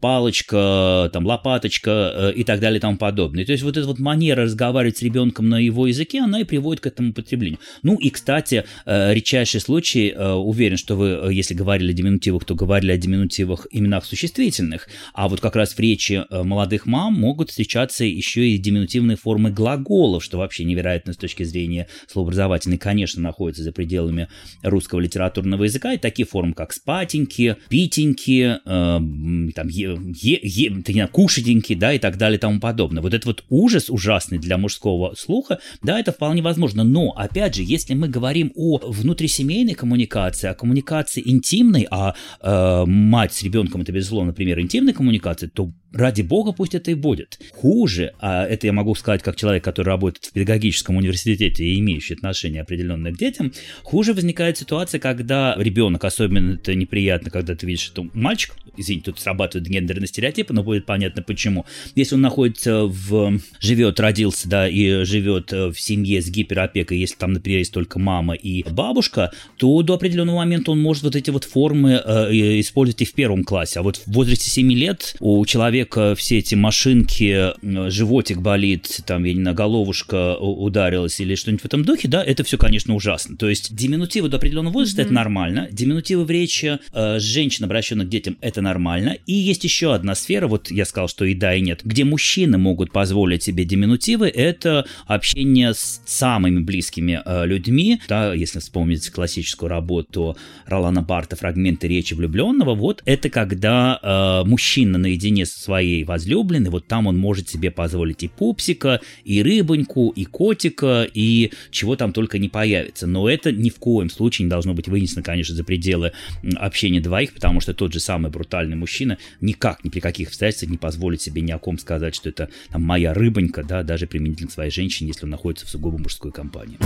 палочка, 0.00 1.10
там 1.12 1.26
лопаточка 1.26 2.32
и 2.34 2.44
так 2.44 2.60
далее 2.60 2.78
и 2.78 2.80
тому 2.80 2.98
подобное. 2.98 3.44
То 3.44 3.52
есть 3.52 3.64
вот 3.64 3.76
эта 3.76 3.86
вот 3.86 3.98
манера 3.98 4.42
разговаривать 4.42 4.98
с 4.98 5.02
ребенком 5.02 5.48
на 5.48 5.58
его 5.58 5.86
языке, 5.86 6.20
она 6.20 6.40
и 6.40 6.44
приводит 6.44 6.82
к 6.82 6.86
этому 6.86 7.12
потреблению. 7.12 7.58
Ну 7.82 7.96
и, 7.96 8.10
кстати, 8.10 8.64
редчайший 8.86 9.60
случай, 9.60 10.12
уверен, 10.12 10.76
что 10.76 10.96
вы, 10.96 11.32
если 11.32 11.54
говорили 11.54 11.92
о 11.92 11.94
диминутивах, 11.94 12.44
то 12.44 12.54
говорили 12.54 12.92
о 12.92 12.98
диминутивах 12.98 13.66
именах 13.70 14.04
существительных, 14.04 14.88
а 15.14 15.28
вот 15.28 15.40
как 15.40 15.56
раз 15.56 15.74
в 15.74 15.80
речи 15.80 16.24
молодых 16.30 16.86
мам 16.86 17.14
могут 17.14 17.50
встречаться 17.50 18.04
еще 18.04 18.48
и 18.48 18.58
диминутивные 18.58 19.16
формы 19.16 19.50
глаголов, 19.50 20.22
что 20.22 20.38
вообще 20.38 20.64
невероятно 20.64 20.81
с 20.82 21.16
точки 21.16 21.42
зрения 21.44 21.88
словообразовательной, 22.08 22.78
конечно, 22.78 23.22
находится 23.22 23.62
за 23.62 23.72
пределами 23.72 24.28
русского 24.62 25.00
литературного 25.00 25.64
языка, 25.64 25.94
и 25.94 25.98
такие 25.98 26.26
формы, 26.26 26.54
как 26.54 26.72
спатеньки, 26.72 27.56
питеньки, 27.68 28.58
э, 28.64 29.50
там, 29.54 29.68
е, 29.68 29.98
е, 30.22 30.40
е, 30.42 31.06
кушатеньки, 31.08 31.74
да, 31.74 31.92
и 31.92 31.98
так 31.98 32.16
далее 32.16 32.38
и 32.38 32.40
тому 32.40 32.60
подобное. 32.60 33.02
Вот 33.02 33.14
этот 33.14 33.26
вот 33.26 33.44
ужас 33.48 33.90
ужасный 33.90 34.38
для 34.38 34.58
мужского 34.58 35.14
слуха, 35.14 35.58
да, 35.82 35.98
это 35.98 36.12
вполне 36.12 36.42
возможно, 36.42 36.84
но, 36.84 37.10
опять 37.10 37.54
же, 37.54 37.62
если 37.62 37.94
мы 37.94 38.08
говорим 38.08 38.52
о 38.54 38.78
внутрисемейной 38.78 39.74
коммуникации, 39.74 40.48
о 40.48 40.54
коммуникации 40.54 41.22
интимной, 41.24 41.86
а 41.90 42.14
э, 42.40 42.84
мать 42.86 43.32
с 43.34 43.42
ребенком 43.42 43.82
это, 43.82 43.92
безусловно, 43.92 44.28
например, 44.28 44.60
интимной 44.60 44.92
коммуникации, 44.92 45.46
то 45.46 45.72
ради 45.92 46.22
бога 46.22 46.52
пусть 46.52 46.74
это 46.74 46.90
и 46.90 46.94
будет. 46.94 47.38
Хуже, 47.52 48.12
а 48.20 48.44
это 48.44 48.66
я 48.66 48.72
могу 48.72 48.94
сказать 48.94 49.22
как 49.22 49.36
человек, 49.36 49.64
который 49.64 49.88
работает 49.88 50.26
в 50.26 50.32
педагогическом 50.32 50.96
университете 50.96 51.64
и 51.64 51.78
имеющий 51.78 52.14
отношение 52.14 52.62
определенное 52.62 53.12
к 53.12 53.18
детям, 53.18 53.52
хуже 53.82 54.14
возникает 54.14 54.58
ситуация, 54.58 54.98
когда 54.98 55.54
ребенок, 55.58 56.04
особенно 56.04 56.54
это 56.54 56.74
неприятно, 56.74 57.30
когда 57.30 57.54
ты 57.54 57.66
видишь, 57.66 57.84
что 57.84 58.06
мальчик, 58.14 58.54
извините, 58.76 59.12
тут 59.12 59.20
срабатывают 59.20 59.68
гендерные 59.68 60.06
стереотипы, 60.06 60.54
но 60.54 60.62
будет 60.62 60.86
понятно 60.86 61.22
почему. 61.22 61.66
Если 61.94 62.14
он 62.14 62.20
находится 62.20 62.84
в, 62.84 63.38
живет, 63.60 64.00
родился, 64.00 64.48
да, 64.48 64.68
и 64.68 65.04
живет 65.04 65.52
в 65.52 65.74
семье 65.74 66.22
с 66.22 66.30
гиперопекой, 66.30 66.98
если 66.98 67.16
там, 67.16 67.32
например, 67.32 67.58
есть 67.58 67.72
только 67.72 67.98
мама 67.98 68.34
и 68.34 68.62
бабушка, 68.68 69.32
то 69.56 69.82
до 69.82 69.94
определенного 69.94 70.36
момента 70.36 70.70
он 70.70 70.80
может 70.80 71.02
вот 71.02 71.16
эти 71.16 71.30
вот 71.30 71.44
формы 71.44 72.00
э, 72.04 72.60
использовать 72.60 73.02
и 73.02 73.04
в 73.04 73.12
первом 73.12 73.44
классе. 73.44 73.80
А 73.80 73.82
вот 73.82 73.96
в 73.96 74.06
возрасте 74.08 74.50
7 74.50 74.72
лет 74.72 75.16
у 75.20 75.44
человека 75.46 75.81
человека 75.82 76.14
все 76.16 76.38
эти 76.38 76.54
машинки, 76.54 77.52
животик 77.90 78.38
болит, 78.38 79.00
там, 79.06 79.24
я 79.24 79.34
не 79.34 79.40
знаю, 79.40 79.56
головушка 79.56 80.36
ударилась 80.36 81.20
или 81.20 81.34
что-нибудь 81.34 81.62
в 81.62 81.66
этом 81.66 81.84
духе, 81.84 82.08
да, 82.08 82.22
это 82.22 82.44
все, 82.44 82.58
конечно, 82.58 82.94
ужасно. 82.94 83.36
То 83.36 83.48
есть 83.48 83.74
диминутивы 83.74 84.28
до 84.28 84.36
определенного 84.36 84.74
возраста 84.74 85.02
mm-hmm. 85.02 85.04
это 85.06 85.14
нормально, 85.14 85.68
диминутивы 85.70 86.24
в 86.24 86.30
речи 86.30 86.78
э, 86.92 87.18
женщин, 87.18 87.64
обращенных 87.64 88.06
к 88.06 88.10
детям, 88.10 88.36
это 88.40 88.60
нормально. 88.60 89.16
И 89.26 89.32
есть 89.32 89.64
еще 89.64 89.94
одна 89.94 90.14
сфера, 90.14 90.46
вот 90.46 90.70
я 90.70 90.84
сказал, 90.84 91.08
что 91.08 91.24
и 91.24 91.34
да, 91.34 91.54
и 91.54 91.60
нет, 91.60 91.80
где 91.84 92.04
мужчины 92.04 92.58
могут 92.58 92.92
позволить 92.92 93.42
себе 93.42 93.64
диминутивы, 93.64 94.28
это 94.28 94.86
общение 95.06 95.74
с 95.74 96.02
самыми 96.06 96.60
близкими 96.60 97.20
э, 97.24 97.46
людьми, 97.46 98.00
да, 98.08 98.34
если 98.34 98.60
вспомнить 98.60 99.08
классическую 99.10 99.68
работу 99.68 100.36
Ролана 100.66 101.02
Барта 101.02 101.36
«Фрагменты 101.36 101.88
речи 101.88 102.14
влюбленного», 102.14 102.74
вот 102.74 103.02
это 103.04 103.30
когда 103.30 103.98
э, 104.02 104.48
мужчина 104.48 104.98
наедине 104.98 105.46
с 105.46 105.68
своей 105.72 106.04
возлюбленной, 106.04 106.70
вот 106.70 106.86
там 106.86 107.06
он 107.06 107.16
может 107.16 107.48
себе 107.48 107.70
позволить 107.70 108.22
и 108.22 108.28
пупсика, 108.28 109.00
и 109.24 109.42
рыбоньку, 109.42 110.10
и 110.10 110.26
котика, 110.26 111.08
и 111.14 111.50
чего 111.70 111.96
там 111.96 112.12
только 112.12 112.38
не 112.38 112.50
появится. 112.50 113.06
Но 113.06 113.26
это 113.26 113.52
ни 113.52 113.70
в 113.70 113.76
коем 113.76 114.10
случае 114.10 114.44
не 114.44 114.50
должно 114.50 114.74
быть 114.74 114.88
вынесено, 114.88 115.22
конечно, 115.22 115.54
за 115.54 115.64
пределы 115.64 116.12
общения 116.56 117.00
двоих, 117.00 117.32
потому 117.32 117.60
что 117.60 117.72
тот 117.72 117.94
же 117.94 118.00
самый 118.00 118.30
брутальный 118.30 118.76
мужчина 118.76 119.16
никак, 119.40 119.82
ни 119.82 119.88
при 119.88 120.00
каких 120.00 120.28
обстоятельствах 120.28 120.70
не 120.70 120.76
позволит 120.76 121.22
себе 121.22 121.40
ни 121.40 121.52
о 121.52 121.58
ком 121.58 121.78
сказать, 121.78 122.14
что 122.14 122.28
это 122.28 122.50
там 122.70 122.82
моя 122.82 123.14
рыбонька, 123.14 123.62
да, 123.62 123.82
даже 123.82 124.06
применительно 124.06 124.50
к 124.50 124.52
своей 124.52 124.70
женщине, 124.70 125.08
если 125.08 125.24
он 125.24 125.30
находится 125.30 125.64
в 125.64 125.70
сугубо 125.70 125.96
мужской 125.96 126.32
компании. 126.32 126.76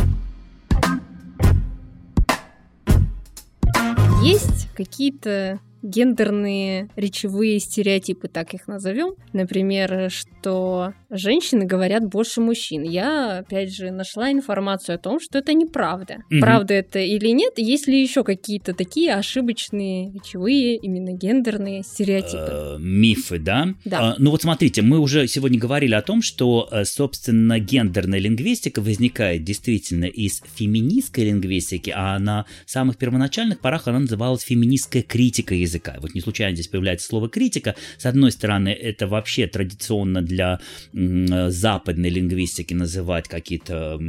Есть 4.23 4.69
какие-то 4.77 5.59
гендерные 5.87 6.89
речевые 6.97 7.59
стереотипы, 7.61 8.29
так 8.29 8.55
их 8.55 8.69
назовем. 8.69 9.15
Например, 9.33 10.11
что 10.11 10.93
женщины 11.11 11.65
говорят 11.65 12.05
больше 12.07 12.41
мужчин. 12.41 12.83
Я, 12.83 13.39
опять 13.39 13.75
же, 13.75 13.91
нашла 13.91 14.33
информацию 14.33 14.97
о 14.97 14.99
том, 14.99 15.21
что 15.21 15.39
это 15.39 15.55
неправда. 15.55 16.17
Угу. 16.31 16.41
Правда 16.41 16.75
это 16.75 16.99
или 16.99 17.29
нет? 17.29 17.55
Есть 17.57 17.87
ли 17.87 18.01
еще 18.01 18.25
какие-то 18.25 18.75
такие 18.75 19.15
ошибочные 19.15 20.13
речевые, 20.13 20.77
именно 20.77 21.13
гендерные 21.13 21.83
стереотипы? 21.83 22.37
Э, 22.49 22.77
мифы, 22.79 23.39
да? 23.39 23.69
Да. 23.85 24.01
А, 24.01 24.15
ну 24.19 24.31
вот 24.31 24.43
смотрите, 24.43 24.83
мы 24.83 24.99
уже 24.99 25.27
сегодня 25.29 25.59
говорили 25.59 25.95
о 25.95 26.03
том, 26.03 26.23
что, 26.23 26.69
э, 26.71 26.85
собственно, 26.85 27.59
гендерная 27.59 28.19
лингвистика 28.19 28.81
возникает 28.81 29.45
действительно 29.45 30.07
из 30.07 30.43
феминистской 30.55 31.25
лингвистики, 31.25 31.93
а 31.95 32.19
на 32.19 32.47
самых 32.65 32.97
первоначальных 32.97 33.61
порах 33.61 33.89
она 33.89 34.01
называлась 34.01 34.43
феминистская 34.43 35.03
критика 35.03 35.55
языка. 35.55 35.76
Вот 36.01 36.15
не 36.15 36.21
случайно 36.21 36.55
здесь 36.55 36.69
появляется 36.69 37.07
слово 37.07 37.29
критика. 37.29 37.75
С 37.99 38.07
одной 38.07 38.33
стороны, 38.33 38.71
это 38.71 39.07
вообще 39.07 39.47
традиционно 39.47 40.23
для 40.23 40.61
западной 40.93 42.11
лингвистики 42.11 42.75
называть 42.75 43.29
какие-то 43.29 44.01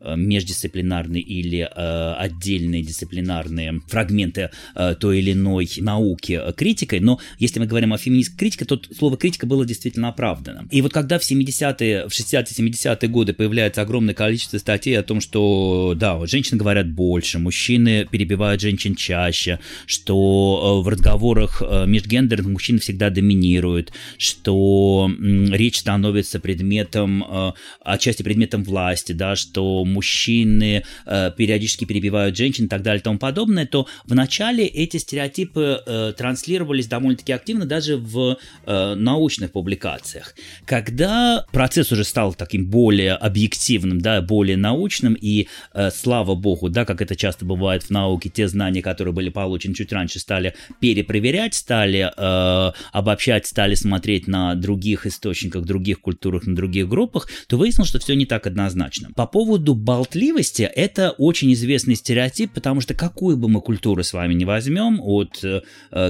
э, 0.00 0.16
междисциплинарные 0.16 1.22
или 1.22 1.60
э, 1.60 2.12
отдельные 2.14 2.82
дисциплинарные 2.82 3.80
фрагменты 3.86 4.50
э, 4.74 4.94
той 4.98 5.18
или 5.18 5.32
иной 5.32 5.68
науки 5.78 6.40
критикой, 6.56 7.00
но 7.00 7.20
если 7.38 7.60
мы 7.60 7.66
говорим 7.66 7.92
о 7.92 7.98
феминистской 7.98 8.38
критике, 8.38 8.64
то 8.64 8.80
слово 8.96 9.16
критика 9.16 9.46
было 9.46 9.64
действительно 9.66 10.08
оправдано. 10.08 10.68
И 10.70 10.82
вот 10.82 10.92
когда 10.92 11.18
в 11.18 11.22
70-е, 11.22 12.08
в 12.08 12.12
60-70-е 12.12 13.08
годы 13.08 13.32
появляется 13.32 13.82
огромное 13.82 14.14
количество 14.14 14.58
статей 14.58 14.98
о 14.98 15.02
том, 15.02 15.20
что, 15.20 15.94
да, 15.96 16.24
женщины 16.26 16.58
говорят 16.58 16.90
больше, 16.90 17.38
мужчины 17.38 18.06
перебивают 18.10 18.60
женщин 18.60 18.94
чаще, 18.94 19.58
что 19.86 20.82
в 20.82 20.88
разговорах 21.00 21.62
межгендерных 21.86 22.52
мужчины 22.52 22.78
всегда 22.78 23.10
доминируют, 23.10 23.92
что 24.18 25.10
речь 25.18 25.78
становится 25.78 26.40
предметом, 26.40 27.24
э, 27.24 27.52
отчасти 27.82 28.22
предметом 28.22 28.64
власти, 28.64 29.12
да, 29.12 29.36
что 29.36 29.84
мужчины 29.84 30.84
э, 31.06 31.30
периодически 31.36 31.84
перебивают 31.84 32.36
женщин 32.36 32.66
и 32.66 32.68
так 32.68 32.82
далее 32.82 33.00
и 33.00 33.02
тому 33.02 33.18
подобное, 33.18 33.66
то 33.66 33.86
вначале 34.04 34.66
эти 34.66 34.98
стереотипы 34.98 35.82
э, 35.84 36.12
транслировались 36.16 36.86
довольно-таки 36.86 37.32
активно 37.32 37.66
даже 37.66 37.96
в 37.96 38.36
научных 38.66 39.52
публикациях. 39.52 40.34
Когда 40.64 41.44
процесс 41.52 41.92
уже 41.92 42.04
стал 42.04 42.34
таким 42.34 42.66
более 42.66 43.14
объективным, 43.14 44.00
да, 44.00 44.20
более 44.20 44.56
научным, 44.56 45.16
и 45.20 45.48
слава 45.92 46.34
богу, 46.34 46.68
да, 46.68 46.84
как 46.84 47.00
это 47.00 47.16
часто 47.16 47.44
бывает 47.44 47.84
в 47.84 47.90
науке, 47.90 48.28
те 48.28 48.48
знания, 48.48 48.82
которые 48.82 49.12
были 49.14 49.30
получены 49.30 49.74
чуть 49.74 49.92
раньше, 49.92 50.18
стали 50.18 50.54
перепроверять, 50.90 51.54
стали 51.54 52.10
э, 52.16 52.72
обобщать, 52.92 53.46
стали 53.46 53.76
смотреть 53.76 54.26
на 54.26 54.56
других 54.56 55.06
источниках, 55.06 55.64
других 55.64 56.00
культурах, 56.00 56.46
на 56.46 56.56
других 56.56 56.88
группах, 56.88 57.28
то 57.46 57.56
выяснилось, 57.56 57.88
что 57.88 58.00
все 58.00 58.14
не 58.14 58.26
так 58.26 58.48
однозначно. 58.48 59.10
По 59.14 59.26
поводу 59.26 59.74
болтливости, 59.74 60.62
это 60.62 61.10
очень 61.10 61.52
известный 61.52 61.94
стереотип, 61.94 62.52
потому 62.52 62.80
что 62.80 62.94
какую 62.94 63.36
бы 63.36 63.48
мы 63.48 63.60
культуру 63.60 64.02
с 64.02 64.12
вами 64.12 64.34
не 64.34 64.44
возьмем, 64.44 65.00
от 65.00 65.44
э, 65.44 65.60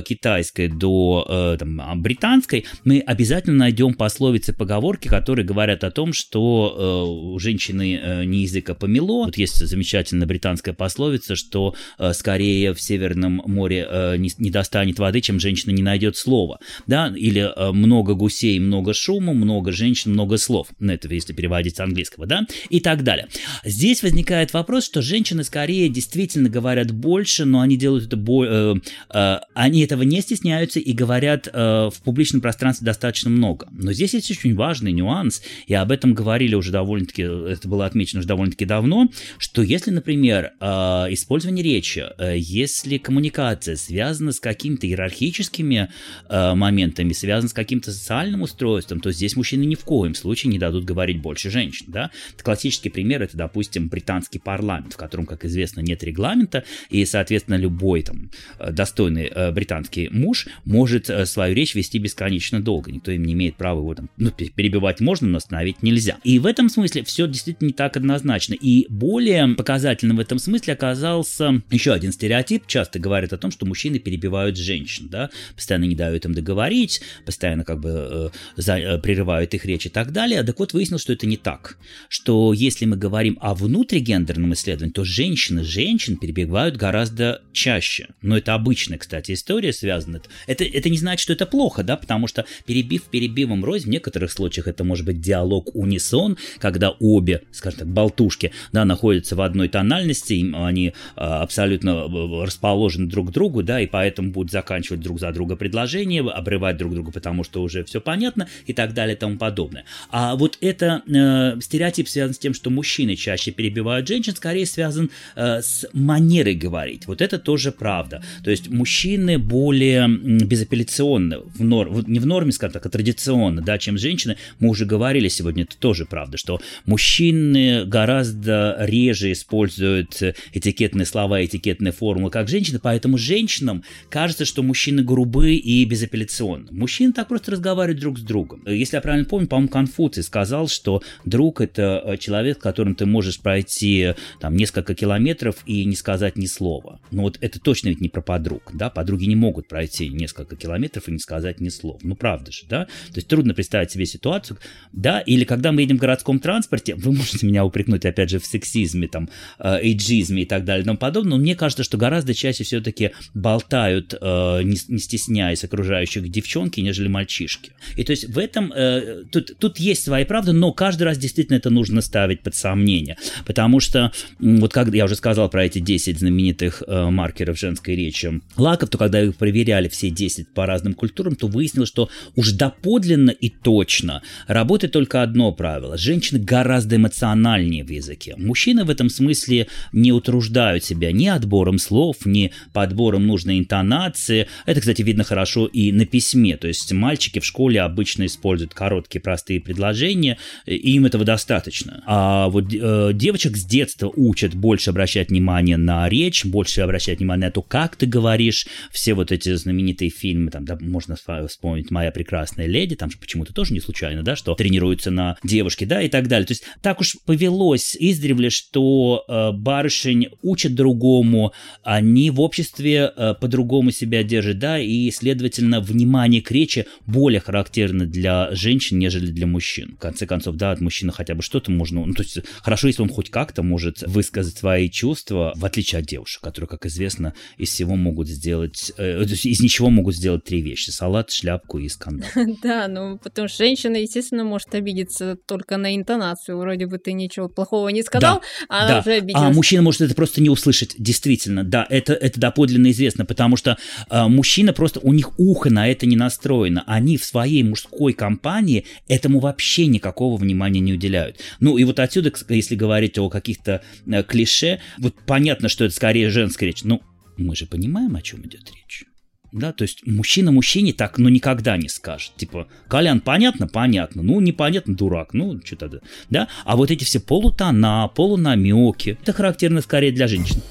китайской 0.03 0.69
до 0.69 1.27
э, 1.29 1.57
там, 1.59 1.79
а, 1.83 1.95
британской, 1.95 2.65
мы 2.85 3.01
обязательно 3.01 3.57
найдем 3.57 3.93
пословицы, 3.93 4.55
поговорки, 4.55 5.09
которые 5.09 5.45
говорят 5.45 5.85
о 5.85 5.91
том, 5.91 6.15
что 6.15 6.75
э, 6.75 7.35
у 7.35 7.39
женщины 7.39 8.01
э, 8.03 8.25
не 8.25 8.43
языка 8.43 8.75
помело. 8.75 9.27
Вот 9.27 9.37
есть 9.37 9.67
замечательная 9.67 10.27
британская 10.27 10.73
пословица, 10.73 11.37
что 11.37 11.75
э, 11.99 12.15
скорее 12.15 12.73
в 12.73 12.81
Северном 12.81 13.43
море 13.45 13.87
э, 13.91 14.17
не, 14.17 14.31
не 14.39 14.51
достанет 14.71 15.01
воды, 15.01 15.21
чем 15.21 15.41
женщина 15.41 15.73
не 15.73 15.83
найдет 15.83 16.17
слова. 16.17 16.61
Да? 16.87 17.13
Или 17.17 17.43
э, 17.43 17.73
много 17.73 18.15
гусей, 18.15 18.59
много 18.61 18.95
шума, 18.95 19.35
много 19.35 19.73
женщин, 19.73 20.13
много 20.13 20.39
слов. 20.39 20.69
Ну, 20.79 20.93
это 20.93 21.13
если 21.13 21.33
переводить 21.33 21.77
с 21.77 21.81
английского, 21.81 22.27
да? 22.27 22.47
И 22.69 22.79
так 22.79 23.03
далее. 23.03 23.27
Здесь 23.65 24.03
возникает 24.05 24.53
вопрос, 24.53 24.85
что 24.85 25.03
женщины 25.03 25.43
скорее 25.43 25.89
действительно 25.89 26.49
говорят 26.49 26.93
больше, 26.93 27.45
но 27.45 27.61
они 27.61 27.77
делают 27.77 28.07
это 28.07 28.17
бо... 28.17 28.45
э, 28.45 28.75
э, 29.13 29.39
они 29.55 29.81
этого 29.83 30.03
не 30.03 30.21
стесняются 30.21 30.79
и 30.79 30.93
говорят 30.93 31.49
э, 31.53 31.91
в 31.93 32.01
публичном 32.05 32.41
пространстве 32.41 32.85
достаточно 32.85 33.29
много. 33.29 33.67
Но 33.73 33.93
здесь 33.93 34.15
есть 34.15 34.31
очень 34.31 34.55
важный 34.55 34.93
нюанс, 34.93 35.43
и 35.67 35.75
об 35.75 35.91
этом 35.91 36.15
говорили 36.15 36.55
уже 36.55 36.71
довольно-таки, 36.71 37.23
это 37.23 37.67
было 37.67 37.87
отмечено 37.87 38.21
уже 38.21 38.29
довольно-таки 38.29 38.67
давно, 38.67 39.09
что 39.39 39.63
если, 39.63 39.91
например, 39.91 40.53
э, 40.61 40.67
использование 41.11 41.65
речи, 41.65 42.05
э, 42.19 42.37
если 42.39 42.99
коммуникация 42.99 43.75
связана 43.75 44.31
с 44.31 44.39
какими-то 44.61 44.87
иерархическими 44.87 45.89
э, 46.29 46.55
моментами, 46.55 47.15
связана 47.15 47.49
с 47.49 47.55
каким-то 47.55 47.93
социальным 47.93 48.43
устройством, 48.43 49.01
то 49.01 49.11
здесь 49.11 49.37
мужчины 49.37 49.65
ни 49.65 49.75
в 49.75 49.85
коем 49.85 50.15
случае 50.15 50.53
не 50.53 50.59
дадут 50.59 50.85
говорить 50.85 51.21
больше 51.21 51.51
женщин. 51.51 51.87
Да? 51.89 52.11
Классический 52.43 52.91
пример 52.91 53.23
это, 53.23 53.37
допустим, 53.37 53.89
британский 53.89 54.39
парламент, 54.39 54.93
в 54.93 54.97
котором, 54.99 55.25
как 55.25 55.47
известно, 55.47 55.81
нет 55.81 56.05
регламента, 56.05 56.65
и, 56.91 57.05
соответственно, 57.07 57.57
любой 57.57 58.03
там 58.03 58.31
э, 58.59 58.71
достойный 58.71 59.31
э, 59.35 59.51
британский 59.53 60.11
муж 60.11 60.47
может 60.67 61.09
э, 61.09 61.25
свою 61.25 61.55
речь 61.55 61.75
вести 61.75 61.99
бесконечно 61.99 62.61
долго. 62.61 62.93
Никто 62.93 63.11
им 63.11 63.25
не 63.25 63.33
имеет 63.33 63.57
права 63.57 63.79
его 63.79 63.95
там, 63.95 64.11
ну, 64.19 64.31
перебивать 64.31 65.01
можно, 65.01 65.27
но 65.27 65.39
остановить 65.39 65.83
нельзя. 65.83 66.19
И 66.23 66.39
в 66.39 66.45
этом 66.45 66.69
смысле 66.69 67.03
все 67.05 67.27
действительно 67.27 67.69
не 67.69 67.73
так 67.73 67.97
однозначно. 67.97 68.55
И 68.55 68.87
более 68.91 69.49
показательным 69.55 70.19
в 70.19 70.21
этом 70.21 70.39
смысле 70.39 70.75
оказался 70.75 71.63
еще 71.71 71.93
один 71.93 72.13
стереотип. 72.13 72.67
Часто 72.67 72.99
говорят 72.99 73.33
о 73.33 73.39
том, 73.39 73.51
что 73.51 73.65
мужчины 73.65 73.99
перебивают 73.99 74.50
женщин, 74.57 75.09
да, 75.09 75.31
постоянно 75.55 75.85
не 75.85 75.95
дают 75.95 76.25
им 76.25 76.35
договорить, 76.35 77.01
постоянно 77.25 77.65
как 77.65 77.81
бы 77.81 77.91
э, 77.91 78.29
за, 78.57 78.79
э, 78.79 78.99
прерывают 78.99 79.55
их 79.55 79.65
речь 79.65 79.87
и 79.87 79.89
так 79.89 80.13
далее. 80.13 80.43
Так 80.43 80.59
вот, 80.59 80.73
выяснилось, 80.73 81.03
что 81.03 81.13
это 81.13 81.27
не 81.27 81.37
так. 81.37 81.79
Что 82.09 82.53
если 82.53 82.85
мы 82.85 82.97
говорим 82.97 83.39
о 83.41 83.55
внутригендерном 83.55 84.55
исследовании, 84.55 84.93
то 84.93 85.05
женщины 85.05 85.65
женщин 85.65 86.17
перебивают 86.17 86.77
гораздо 86.77 87.43
чаще. 87.53 88.09
Но 88.23 88.37
это 88.37 88.55
обычная, 88.55 88.99
кстати, 88.99 89.33
история 89.33 89.73
связана. 89.73 90.23
Это, 90.47 90.65
это 90.65 90.89
не 90.89 90.99
значит, 90.99 91.23
что 91.23 91.33
это 91.33 91.47
плохо, 91.47 91.83
да, 91.83 91.97
потому 91.97 92.27
что 92.27 92.45
перебив 92.67 93.05
перебивом 93.05 93.65
рознь, 93.65 93.87
в 93.87 93.91
некоторых 93.91 94.33
случаях 94.33 94.69
это 94.69 94.85
может 94.85 95.07
быть 95.07 95.21
диалог 95.21 95.75
унисон, 95.75 96.39
когда 96.59 96.91
обе, 96.91 97.43
скажем 97.53 97.81
так, 97.81 97.89
болтушки, 97.89 98.53
да, 98.73 98.85
находятся 98.85 99.37
в 99.37 99.41
одной 99.41 99.69
тональности, 99.69 100.45
они 100.55 100.93
а, 101.17 101.43
абсолютно 101.43 101.91
э, 101.91 102.45
расположены 102.45 103.07
друг 103.07 103.31
к 103.31 103.33
другу, 103.33 103.63
да, 103.63 103.81
и 103.81 103.87
поэтому 103.87 104.33
будут 104.41 104.53
заканчивать 104.53 105.01
друг 105.01 105.21
за 105.21 105.33
друга 105.33 105.55
предложения, 105.55 106.23
обрывать 106.23 106.79
друг 106.79 106.95
друга, 106.95 107.13
потому 107.13 107.45
что 107.45 107.63
уже 107.63 107.85
все 107.85 108.01
понятно 108.01 108.49
и 108.65 108.73
так 108.73 108.95
далее 108.95 109.15
и 109.15 109.19
тому 109.19 109.37
подобное. 109.37 109.85
А 110.09 110.35
вот 110.35 110.57
это 110.63 111.03
э, 111.07 111.61
стереотип 111.61 112.09
связан 112.09 112.33
с 112.33 112.39
тем, 112.39 112.55
что 112.55 112.71
мужчины 112.71 113.17
чаще 113.17 113.51
перебивают 113.51 114.09
женщин, 114.09 114.35
скорее 114.35 114.65
связан 114.65 115.11
э, 115.37 115.61
с 115.61 115.87
манерой 115.93 116.55
говорить. 116.55 117.07
Вот 117.07 117.21
это 117.21 117.39
тоже 117.39 117.71
правда. 117.71 118.23
То 118.43 118.51
есть 118.51 118.71
мужчины 118.71 119.39
более 119.39 120.09
безапелляционны, 120.09 121.41
в 121.41 121.63
норм, 121.63 122.03
не 122.07 122.19
в 122.19 122.25
норме, 122.25 122.53
скажем 122.53 122.73
так, 122.73 122.87
а 122.87 122.89
традиционно, 122.89 123.61
да, 123.61 123.77
чем 123.77 123.99
женщины. 123.99 124.39
Мы 124.59 124.71
уже 124.71 124.87
говорили 124.87 125.29
сегодня, 125.29 125.65
это 125.65 125.77
тоже 125.77 126.07
правда, 126.07 126.39
что 126.39 126.63
мужчины 126.87 127.85
гораздо 127.85 128.77
реже 128.81 129.33
используют 129.33 130.23
этикетные 130.55 131.05
слова, 131.05 131.45
этикетные 131.45 131.93
формулы, 131.93 132.31
как 132.31 132.49
женщины, 132.49 132.79
поэтому 132.83 133.19
женщинам 133.19 133.85
кажется, 134.09 134.30
что 134.45 134.63
мужчины 134.63 135.03
грубые 135.03 135.57
и 135.57 135.85
безапелляционны. 135.85 136.69
Мужчины 136.71 137.13
так 137.13 137.29
просто 137.29 137.53
разговаривают 137.53 138.01
друг 138.01 138.19
с 138.19 138.23
другом. 138.23 138.63
Если 138.67 138.97
я 138.97 139.01
правильно 139.01 139.27
помню, 139.27 139.47
по-моему, 139.47 139.69
Конфуций 139.69 140.23
сказал, 140.23 140.69
что 140.69 141.03
друг 141.25 141.61
это 141.61 142.03
э, 142.05 142.17
человек, 142.17 142.59
с 142.59 142.63
которым 142.63 142.95
ты 142.95 143.07
можешь 143.07 143.41
пройти 143.41 144.15
там 144.41 144.57
несколько 144.57 144.95
километров 144.95 145.57
и 145.67 145.85
не 145.85 145.97
сказать 145.97 146.37
ни 146.37 146.47
слова. 146.47 147.01
Но 147.11 147.23
вот 147.23 147.39
это 147.41 147.61
точно 147.61 147.89
ведь 147.89 148.01
не 148.01 148.09
про 148.09 148.23
подруг, 148.23 148.71
да, 148.75 148.91
подруги 148.91 149.25
не 149.25 149.37
могут 149.37 149.69
пройти 149.69 150.09
несколько 150.09 150.57
километров 150.57 151.09
и 151.09 151.13
не 151.13 151.19
сказать 151.19 151.61
ни 151.61 151.69
слова. 151.69 151.99
Ну, 152.03 152.15
правда 152.15 152.53
же, 152.53 152.63
да? 152.69 152.85
То 152.85 153.17
есть 153.17 153.29
трудно 153.29 153.55
представить 153.55 153.91
себе 153.91 154.07
ситуацию, 154.07 154.59
да, 154.93 155.21
или 155.21 155.45
когда 155.45 155.73
мы 155.73 155.83
едем 155.83 155.99
в 155.99 156.01
городском 156.01 156.39
транспорте, 156.41 156.95
вы 156.95 157.13
можете 157.13 157.47
меня 157.47 157.65
упрекнуть, 157.65 158.05
опять 158.05 158.31
же, 158.31 158.39
в 158.39 158.47
сексизме, 158.47 159.09
там, 159.09 159.29
э, 159.59 159.81
эйджизме 159.83 160.43
и 160.43 160.47
так 160.47 160.65
далее 160.65 160.83
и 160.83 160.87
тому 160.87 160.99
подобное, 160.99 161.31
но 161.31 161.39
мне 161.39 161.55
кажется, 161.55 161.85
что 161.85 161.97
гораздо 161.97 162.35
чаще 162.35 162.65
все-таки 162.65 163.13
болтают, 163.35 164.15
э, 164.21 164.63
не, 164.63 164.77
не 164.89 164.99
стесняясь 164.99 165.65
окружающих 165.65 166.29
девчонки, 166.29 166.81
нежели 166.81 167.09
мальчишки. 167.09 167.73
И 167.97 168.05
то 168.05 168.13
есть 168.13 168.29
в 168.29 168.39
этом, 168.39 168.73
э, 168.73 169.25
тут, 169.31 169.57
тут 169.59 169.79
есть 169.79 170.05
своя 170.05 170.25
правда, 170.27 170.53
но 170.53 170.73
каждый 170.73 171.05
раз 171.05 171.19
действительно 171.19 171.57
это 171.57 171.71
нужно 171.71 172.01
ставить 172.01 172.43
под 172.43 172.55
сомнение, 172.55 173.17
потому 173.47 173.81
что, 173.81 174.13
вот 174.39 174.73
как 174.73 174.93
я 174.95 175.05
уже 175.05 175.17
сказал 175.17 175.49
про 175.49 175.65
эти 175.65 175.79
10 175.79 176.19
знаменитых 176.19 176.83
э, 176.87 177.11
маркеров 177.11 177.59
женской 177.59 177.97
речи 177.97 178.41
лаков, 178.57 178.91
то 178.91 178.99
когда 178.99 179.23
их 179.23 179.37
проверяли 179.37 179.89
все 179.89 180.11
10 180.11 180.49
по 180.49 180.67
разным 180.67 180.95
культурам, 180.95 181.37
то 181.37 181.47
выяснилось, 181.47 181.89
что 181.89 182.11
уж 182.37 182.53
доподлинно 182.53 183.31
и 183.31 183.49
точно 183.49 184.23
работает 184.47 184.93
только 184.93 185.23
одно 185.23 185.53
правило. 185.53 185.97
Женщины 185.97 186.41
гораздо 186.41 186.97
эмоциональнее 186.97 187.85
в 187.85 187.91
языке. 187.91 188.35
Мужчины 188.37 188.85
в 188.85 188.91
этом 188.91 189.09
смысле 189.09 189.67
не 189.93 190.13
утруждают 190.13 190.85
себя 190.85 191.13
ни 191.13 191.27
отбором 191.27 191.79
слов, 191.79 192.27
ни 192.27 192.53
подбором 192.73 193.27
нужной 193.27 193.59
интонации, 193.59 194.00
интонации. 194.01 194.47
Это, 194.67 194.81
кстати, 194.81 195.03
видно 195.03 195.25
хорошо 195.25 195.67
и 195.67 195.93
на 195.93 196.07
письме. 196.07 196.57
То 196.57 196.69
есть 196.69 196.93
мальчики 196.93 197.39
в 197.39 197.45
школе 197.45 197.81
обычно 197.81 198.27
используют 198.27 198.75
короткие 198.75 199.21
простые 199.21 199.61
предложения, 199.61 200.39
и 200.67 200.95
им 200.95 201.07
этого 201.07 201.25
достаточно. 201.25 202.03
А 202.07 202.49
вот 202.49 202.73
э, 202.73 203.11
девочек 203.15 203.57
с 203.57 203.65
детства 203.65 204.11
учат 204.15 204.55
больше 204.55 204.91
обращать 204.91 205.31
внимание 205.31 205.77
на 205.77 206.09
речь, 206.09 206.45
больше 206.45 206.81
обращать 206.81 207.19
внимание 207.19 207.47
на 207.47 207.53
то, 207.53 207.63
как 207.63 207.97
ты 207.97 208.07
говоришь. 208.07 208.67
Все 208.91 209.15
вот 209.15 209.33
эти 209.33 209.55
знаменитые 209.55 210.11
фильмы, 210.11 210.51
там, 210.51 210.65
да, 210.65 210.77
можно 210.81 211.17
вспомнить 211.47 211.91
«Моя 211.91 212.11
прекрасная 212.11 212.67
леди», 212.67 212.97
там 212.97 213.11
же 213.11 213.19
почему-то 213.19 213.53
тоже 213.53 213.73
не 213.75 213.81
случайно, 213.81 214.23
да, 214.23 214.37
что 214.37 214.55
тренируются 214.55 215.11
на 215.11 215.37
девушке, 215.45 215.87
да, 215.87 216.03
и 216.03 216.09
так 216.09 216.29
далее. 216.29 216.47
То 216.47 216.53
есть 216.53 216.65
так 216.83 217.01
уж 217.01 217.17
повелось 217.27 217.97
издревле, 217.99 218.51
что 218.51 219.25
э, 219.29 219.53
барышень 219.53 220.29
учат 220.43 220.75
другому, 220.75 221.53
они 221.83 222.31
в 222.31 222.41
обществе 222.41 223.13
э, 223.17 223.35
по-другому 223.41 223.90
себя 223.93 224.23
держат, 224.23 224.59
да, 224.59 224.79
и, 224.79 225.11
следовательно, 225.11 225.81
внимание 225.81 226.43
к 226.43 226.51
речи 226.51 226.87
более 227.07 227.41
характерно 227.41 228.07
для 228.07 228.55
женщин, 228.55 228.99
нежели 228.99 229.31
для 229.31 229.47
мужчин. 229.47 229.97
В 229.97 230.01
конце 230.01 230.27
концов, 230.27 230.57
да, 230.57 230.73
от 230.73 230.81
мужчины 230.81 231.13
хотя 231.13 231.35
бы 231.35 231.43
что-то 231.43 231.71
можно, 231.71 232.05
ну, 232.05 232.15
то 232.15 232.23
есть 232.23 232.39
хорошо, 232.63 232.89
если 232.89 233.03
он 233.03 233.09
хоть 233.09 233.31
как-то 233.31 233.63
может 233.63 234.03
высказать 234.03 234.57
свои 234.57 234.89
чувства, 234.89 235.53
в 235.57 235.65
отличие 235.65 236.01
от 236.01 236.07
девушек, 236.07 236.43
которые, 236.43 236.69
как 236.69 236.87
известно, 236.87 237.35
из 237.57 237.71
всего 237.71 237.97
могут 237.97 238.29
сделать, 238.29 238.93
э, 238.97 239.23
из 239.25 239.61
ничего 239.61 239.91
могут 239.91 240.15
сделать 240.15 240.45
три 240.45 240.61
вещи. 240.61 240.91
Салат, 240.91 241.31
шляпку 241.31 241.79
и 241.79 241.89
скандал. 241.89 242.29
Да, 242.63 242.89
ну, 242.89 243.19
потому 243.19 243.49
что 243.49 243.65
женщина, 243.65 243.97
естественно, 243.97 244.45
может 244.45 244.75
обидеться 244.75 245.37
только 245.47 245.77
на 245.77 245.97
интонацию. 245.97 246.59
Вроде 246.59 246.87
бы 246.87 246.99
ты 246.99 247.13
ничего 247.13 247.49
плохого 247.49 247.89
не 247.89 248.03
сказал, 248.03 248.43
а 248.69 248.85
она 248.85 249.01
уже 249.01 249.13
обиделась. 249.13 249.47
А 249.47 249.53
мужчина 249.53 249.83
может 249.83 250.01
это 250.03 250.15
просто 250.15 250.41
не 250.41 250.51
услышать, 250.51 250.95
действительно. 250.99 251.65
Да, 251.65 251.87
это, 251.89 252.13
это 252.13 252.41
доподлинно 252.41 252.91
известно, 252.91 253.25
потому 253.25 253.57
что 253.57 253.79
э, 254.09 254.27
мужчина 254.29 254.73
просто, 254.73 255.01
у 255.01 255.13
них 255.13 255.39
ухо 255.39 255.71
на 255.71 255.89
это 255.89 256.07
не 256.07 256.17
настроено. 256.17 256.85
Они 256.87 257.17
в 257.17 257.25
своей 257.25 257.63
мужской 257.63 258.13
компании 258.13 258.85
этому 259.09 259.41
вообще 259.41 259.87
никакого 259.87 260.37
внимания 260.37 260.81
не 260.81 260.93
уделяют. 260.93 261.39
Ну 261.61 261.79
и 261.79 261.85
вот 261.85 261.99
отсюда, 262.01 262.33
если 262.49 262.75
говорить 262.75 263.19
о 263.19 263.29
каких-то 263.29 263.83
э, 264.07 264.23
клише, 264.23 264.81
вот 264.99 265.15
понятно, 265.27 265.69
что 265.69 265.85
это 265.85 265.95
скорее 265.95 266.31
женская 266.31 266.67
речь. 266.67 266.85
Ну, 266.85 267.03
мы 267.37 267.57
же 267.57 267.67
понимаем, 267.67 268.17
о 268.17 268.23
чем 268.23 268.41
идет 268.43 268.71
речь. 268.75 269.05
Да, 269.53 269.73
то 269.73 269.83
есть 269.83 270.07
мужчина 270.07 270.53
мужчине 270.53 270.93
так, 270.93 271.19
ну, 271.19 271.29
никогда 271.29 271.77
не 271.77 271.89
скажет. 271.89 272.33
Типа, 272.37 272.69
Колян, 272.89 273.21
понятно? 273.21 273.67
Понятно. 273.67 274.23
Ну, 274.23 274.41
непонятно, 274.41 274.95
дурак. 274.95 275.35
Ну, 275.35 275.61
что 275.65 275.77
тогда. 275.77 275.99
Да? 276.29 276.49
А 276.65 276.77
вот 276.77 276.91
эти 276.91 277.03
все 277.03 277.19
полутона, 277.19 278.09
полунамеки, 278.15 279.19
это 279.21 279.33
характерно 279.33 279.81
скорее 279.81 280.13
для 280.13 280.29
женщин. 280.29 280.63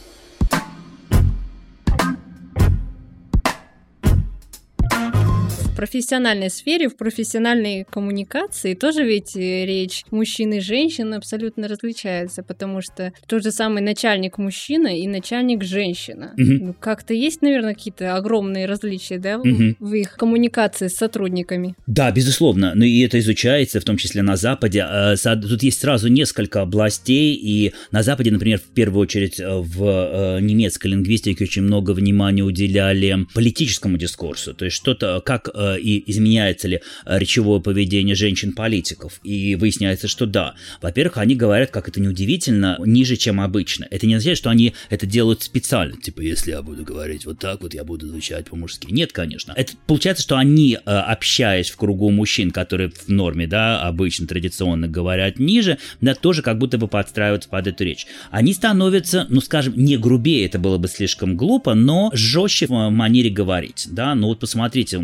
Профессиональной 5.80 6.50
сфере, 6.50 6.89
в 6.89 6.98
профессиональной 6.98 7.86
коммуникации 7.89 8.74
тоже 8.74 9.06
ведь 9.06 9.38
э, 9.38 9.65
речь 9.65 10.04
мужчин 10.12 10.52
и 10.52 10.60
женщин 10.60 11.13
абсолютно 11.13 11.70
различается, 11.70 12.44
потому 12.44 12.82
что 12.82 13.13
тот 13.28 13.44
же 13.44 13.52
самый 13.52 13.82
начальник 13.82 14.38
мужчина 14.38 14.88
и 14.88 15.08
начальник 15.08 15.63
женщина. 15.63 16.34
Угу. 16.38 16.65
Ну, 16.65 16.76
как-то 16.78 17.13
есть, 17.13 17.42
наверное, 17.42 17.76
какие-то 17.76 18.18
огромные 18.18 18.65
различия, 18.65 19.20
да, 19.20 19.38
угу. 19.38 19.76
в 19.80 19.94
их 19.94 20.18
коммуникации 20.18 20.89
с 20.89 20.96
сотрудниками. 20.96 21.76
Да, 21.88 22.12
безусловно. 22.12 22.74
Ну 22.76 22.84
и 22.84 23.00
это 23.00 23.18
изучается, 23.20 23.80
в 23.80 23.86
том 23.86 23.96
числе 23.96 24.22
на 24.22 24.36
Западе. 24.36 24.82
А, 24.82 25.15
тут 25.15 25.63
есть 25.63 25.80
сразу 25.80 26.10
несколько 26.10 26.62
областей, 26.62 27.36
и 27.36 27.72
на 27.92 28.04
Западе, 28.04 28.32
например, 28.32 28.60
в 28.60 28.74
первую 28.74 29.04
очередь 29.04 29.39
э, 29.39 29.48
в 29.48 29.82
э, 29.86 30.42
немецкой 30.42 30.88
лингвистике 30.88 31.46
очень 31.46 31.62
много 31.62 31.92
внимания 31.92 32.44
уделяли 32.44 33.26
политическому 33.34 33.98
дискурсу, 33.98 34.54
то 34.54 34.65
есть 34.65 34.76
что-то, 34.76 35.22
как 35.26 35.48
и 35.77 36.03
изменяется 36.10 36.67
ли 36.67 36.82
э, 37.05 37.19
речевое 37.19 37.62
поведение 37.62 38.15
женщин-политиков. 38.15 39.19
И 39.23 39.55
выясняется, 39.55 40.08
что 40.08 40.25
да. 40.25 40.55
Во-первых, 40.82 41.17
они 41.17 41.36
говорят, 41.36 41.71
как 41.71 41.88
это 41.88 41.99
неудивительно, 41.99 42.77
ниже, 42.86 43.15
чем 43.15 43.41
обычно. 43.41 43.88
Это 43.89 44.08
не 44.08 44.15
означает, 44.15 44.38
что 44.38 44.49
они 44.49 44.73
это 44.89 45.05
делают 45.05 45.43
специально. 45.43 45.97
Типа, 45.97 46.21
если 46.21 46.51
я 46.51 46.62
буду 46.62 46.84
говорить 46.84 47.25
вот 47.25 47.39
так 47.39 47.62
вот, 47.62 47.73
я 47.73 47.84
буду 47.84 48.08
звучать 48.08 48.49
по-мужски. 48.49 48.88
Нет, 48.91 49.12
конечно. 49.12 49.53
Это 49.55 49.73
получается, 49.88 50.23
что 50.23 50.38
они, 50.38 50.75
э, 50.75 50.79
общаясь 50.89 51.69
в 51.69 51.77
кругу 51.77 52.10
мужчин, 52.10 52.51
которые 52.51 52.89
в 52.89 53.10
норме, 53.10 53.47
да, 53.47 53.82
обычно 53.82 54.27
традиционно 54.27 54.88
говорят 54.88 55.39
ниже, 55.39 55.77
да, 56.01 56.15
тоже 56.15 56.41
как 56.41 56.58
будто 56.58 56.77
бы 56.77 56.88
подстраиваются 56.88 57.49
под 57.49 57.67
эту 57.67 57.84
речь. 57.84 58.08
Они 58.32 58.53
становятся, 58.53 59.25
ну, 59.29 59.41
скажем, 59.41 59.73
не 59.75 59.97
грубее, 59.97 60.45
это 60.45 60.60
было 60.60 60.77
бы 60.77 60.88
слишком 60.88 61.36
глупо, 61.36 61.73
но 61.73 62.12
жестче 62.13 62.67
в 62.67 62.71
манере 62.89 63.29
говорить, 63.29 63.88
да. 63.91 64.15
Ну 64.15 64.27
вот 64.27 64.39
посмотрите, 64.39 64.99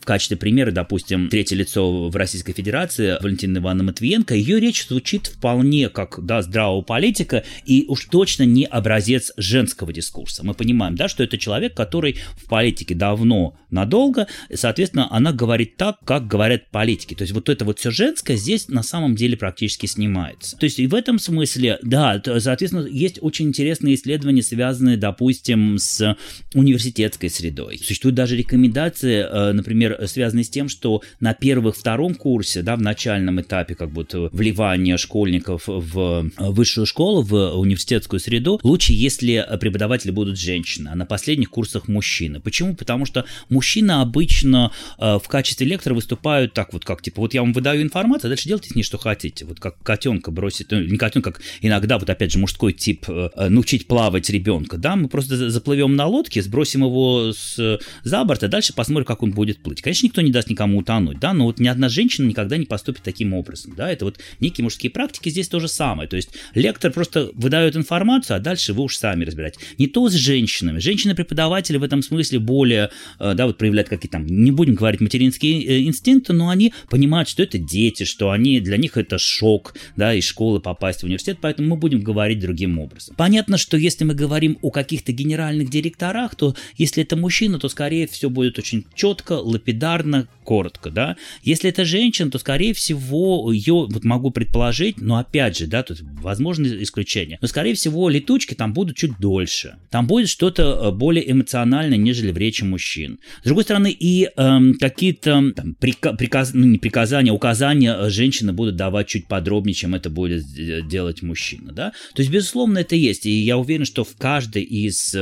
в 0.00 0.04
качестве 0.04 0.36
примера, 0.36 0.70
допустим, 0.70 1.28
третье 1.28 1.56
лицо 1.56 2.08
в 2.08 2.16
Российской 2.16 2.52
Федерации, 2.52 3.16
Валентина 3.20 3.58
Ивановна 3.58 3.84
Матвиенко, 3.84 4.34
ее 4.34 4.60
речь 4.60 4.86
звучит 4.86 5.26
вполне 5.26 5.88
как, 5.88 6.24
да, 6.24 6.42
здравого 6.42 6.82
политика 6.82 7.44
и 7.64 7.84
уж 7.88 8.04
точно 8.06 8.44
не 8.44 8.64
образец 8.64 9.32
женского 9.36 9.92
дискурса. 9.92 10.44
Мы 10.44 10.54
понимаем, 10.54 10.94
да, 10.96 11.08
что 11.08 11.24
это 11.24 11.38
человек, 11.38 11.74
который 11.74 12.16
в 12.36 12.48
политике 12.48 12.94
давно, 12.94 13.56
надолго, 13.70 14.26
и, 14.48 14.56
соответственно, 14.56 15.08
она 15.10 15.32
говорит 15.32 15.76
так, 15.76 15.98
как 16.04 16.26
говорят 16.26 16.70
политики. 16.70 17.14
То 17.14 17.22
есть 17.22 17.32
вот 17.32 17.48
это 17.48 17.64
вот 17.64 17.78
все 17.78 17.90
женское 17.90 18.36
здесь 18.36 18.68
на 18.68 18.82
самом 18.82 19.16
деле 19.16 19.36
практически 19.36 19.86
снимается. 19.86 20.56
То 20.56 20.64
есть 20.64 20.78
и 20.78 20.86
в 20.86 20.94
этом 20.94 21.18
смысле, 21.18 21.78
да, 21.82 22.20
соответственно, 22.38 22.86
есть 22.86 23.18
очень 23.20 23.48
интересные 23.48 23.94
исследования, 23.94 24.42
связанные, 24.42 24.96
допустим, 24.96 25.78
с 25.78 26.16
университетской 26.54 27.30
средой. 27.30 27.78
Существуют 27.78 28.14
даже 28.14 28.36
рекомендации, 28.36 29.26
э, 29.28 29.52
например, 29.88 30.08
связанные 30.08 30.44
с 30.44 30.50
тем, 30.50 30.68
что 30.68 31.02
на 31.20 31.34
первых-втором 31.34 32.14
курсе, 32.14 32.62
да, 32.62 32.76
в 32.76 32.82
начальном 32.82 33.40
этапе 33.40 33.74
как 33.74 33.90
будто 33.90 34.28
вливания 34.32 34.96
школьников 34.96 35.64
в 35.66 36.30
высшую 36.38 36.86
школу, 36.86 37.22
в 37.22 37.56
университетскую 37.56 38.20
среду, 38.20 38.60
лучше, 38.62 38.92
если 38.92 39.46
преподаватели 39.60 40.10
будут 40.10 40.38
женщины, 40.38 40.88
а 40.88 40.94
на 40.94 41.06
последних 41.06 41.50
курсах 41.50 41.88
мужчины. 41.88 42.40
Почему? 42.40 42.74
Потому 42.74 43.06
что 43.06 43.24
мужчины 43.48 43.92
обычно 43.92 44.72
э, 44.98 45.18
в 45.22 45.28
качестве 45.28 45.66
лектора 45.66 45.94
выступают 45.94 46.52
так 46.52 46.72
вот, 46.72 46.84
как 46.84 47.02
типа, 47.02 47.20
вот 47.20 47.34
я 47.34 47.42
вам 47.42 47.52
выдаю 47.52 47.82
информацию, 47.82 48.28
а 48.28 48.30
дальше 48.30 48.48
делайте 48.48 48.70
с 48.70 48.74
ней 48.74 48.82
что 48.82 48.98
хотите. 48.98 49.44
Вот 49.44 49.60
как 49.60 49.78
котенка 49.82 50.30
бросить, 50.30 50.70
ну, 50.70 50.80
не 50.80 50.96
котенка, 50.96 51.32
как 51.32 51.42
иногда, 51.60 51.98
вот 51.98 52.08
опять 52.10 52.32
же, 52.32 52.38
мужской 52.38 52.72
тип, 52.72 53.06
э, 53.08 53.48
научить 53.48 53.86
плавать 53.86 54.30
ребенка, 54.30 54.76
да, 54.76 54.96
мы 54.96 55.08
просто 55.08 55.50
заплывем 55.50 55.96
на 55.96 56.06
лодке, 56.06 56.42
сбросим 56.42 56.84
его 56.84 57.32
с, 57.32 57.80
за 58.02 58.24
борт, 58.24 58.42
а 58.42 58.48
дальше 58.48 58.72
посмотрим, 58.74 59.06
как 59.06 59.22
он 59.22 59.32
будет 59.32 59.62
плыть. 59.62 59.75
Конечно, 59.82 60.06
никто 60.06 60.20
не 60.20 60.30
даст 60.30 60.48
никому 60.48 60.78
утонуть, 60.78 61.18
да, 61.20 61.32
но 61.32 61.44
вот 61.44 61.58
ни 61.58 61.68
одна 61.68 61.88
женщина 61.88 62.26
никогда 62.26 62.56
не 62.56 62.66
поступит 62.66 63.02
таким 63.02 63.32
образом, 63.34 63.74
да, 63.76 63.90
это 63.90 64.04
вот 64.04 64.18
некие 64.40 64.64
мужские 64.64 64.90
практики 64.90 65.28
здесь 65.28 65.48
то 65.48 65.60
же 65.60 65.68
самое, 65.68 66.08
то 66.08 66.16
есть 66.16 66.30
лектор 66.54 66.92
просто 66.92 67.30
выдает 67.34 67.76
информацию, 67.76 68.36
а 68.36 68.40
дальше 68.40 68.72
вы 68.72 68.84
уж 68.84 68.96
сами 68.96 69.24
разбираете. 69.24 69.58
Не 69.78 69.86
то 69.86 70.08
с 70.08 70.12
женщинами, 70.12 70.78
женщины-преподаватели 70.78 71.76
в 71.76 71.82
этом 71.82 72.02
смысле 72.02 72.38
более, 72.38 72.90
э, 73.18 73.34
да, 73.34 73.46
вот 73.46 73.58
проявляют 73.58 73.88
какие-то 73.88 74.18
там, 74.18 74.26
не 74.26 74.50
будем 74.50 74.74
говорить 74.74 75.00
материнские 75.00 75.64
э, 75.64 75.82
инстинкты, 75.82 76.32
но 76.32 76.48
они 76.48 76.72
понимают, 76.88 77.28
что 77.28 77.42
это 77.42 77.58
дети, 77.58 78.04
что 78.04 78.30
они, 78.30 78.60
для 78.60 78.76
них 78.76 78.96
это 78.96 79.18
шок, 79.18 79.74
да, 79.96 80.14
из 80.14 80.24
школы 80.24 80.60
попасть 80.60 81.00
в 81.00 81.04
университет, 81.04 81.38
поэтому 81.40 81.68
мы 81.68 81.76
будем 81.76 82.00
говорить 82.00 82.40
другим 82.40 82.78
образом. 82.78 83.14
Понятно, 83.16 83.58
что 83.58 83.76
если 83.76 84.04
мы 84.04 84.14
говорим 84.14 84.58
о 84.62 84.70
каких-то 84.70 85.12
генеральных 85.12 85.70
директорах, 85.70 86.34
то 86.34 86.54
если 86.76 87.02
это 87.02 87.16
мужчина, 87.16 87.58
то 87.58 87.68
скорее 87.68 88.06
все 88.06 88.30
будет 88.30 88.58
очень 88.58 88.84
четко, 88.94 89.40
лапидарно, 89.66 90.28
коротко, 90.44 90.90
да. 90.90 91.16
Если 91.42 91.70
это 91.70 91.84
женщина, 91.84 92.30
то, 92.30 92.38
скорее 92.38 92.72
всего, 92.72 93.50
ее, 93.52 93.86
вот 93.90 94.04
могу 94.04 94.30
предположить, 94.30 95.00
но 95.00 95.16
опять 95.16 95.58
же, 95.58 95.66
да, 95.66 95.82
тут 95.82 95.98
возможно 96.02 96.66
исключение, 96.82 97.38
но, 97.40 97.48
скорее 97.48 97.74
всего, 97.74 98.08
летучки 98.08 98.54
там 98.54 98.72
будут 98.72 98.96
чуть 98.96 99.18
дольше. 99.18 99.76
Там 99.90 100.06
будет 100.06 100.28
что-то 100.28 100.62
э, 100.62 100.90
более 100.92 101.28
эмоциональное, 101.30 101.98
нежели 101.98 102.30
в 102.30 102.38
речи 102.38 102.62
мужчин. 102.62 103.18
С 103.42 103.46
другой 103.46 103.64
стороны, 103.64 103.90
и 103.90 104.28
эм, 104.36 104.74
какие-то 104.74 105.52
там, 105.54 105.76
прика- 105.80 106.16
приказ, 106.16 106.52
ну, 106.54 106.64
не 106.64 106.78
приказания, 106.78 107.32
указания 107.32 107.96
э, 107.98 108.10
женщины 108.10 108.52
будут 108.52 108.76
давать 108.76 109.08
чуть 109.08 109.26
подробнее, 109.26 109.74
чем 109.74 109.96
это 109.96 110.10
будет 110.10 110.44
делать 110.88 111.22
мужчина, 111.22 111.72
да. 111.72 111.92
То 112.14 112.22
есть, 112.22 112.30
безусловно, 112.30 112.78
это 112.78 112.94
есть, 112.94 113.26
и 113.26 113.30
я 113.30 113.58
уверен, 113.58 113.84
что 113.84 114.04
в 114.04 114.16
каждой 114.16 114.62
из 114.62 115.16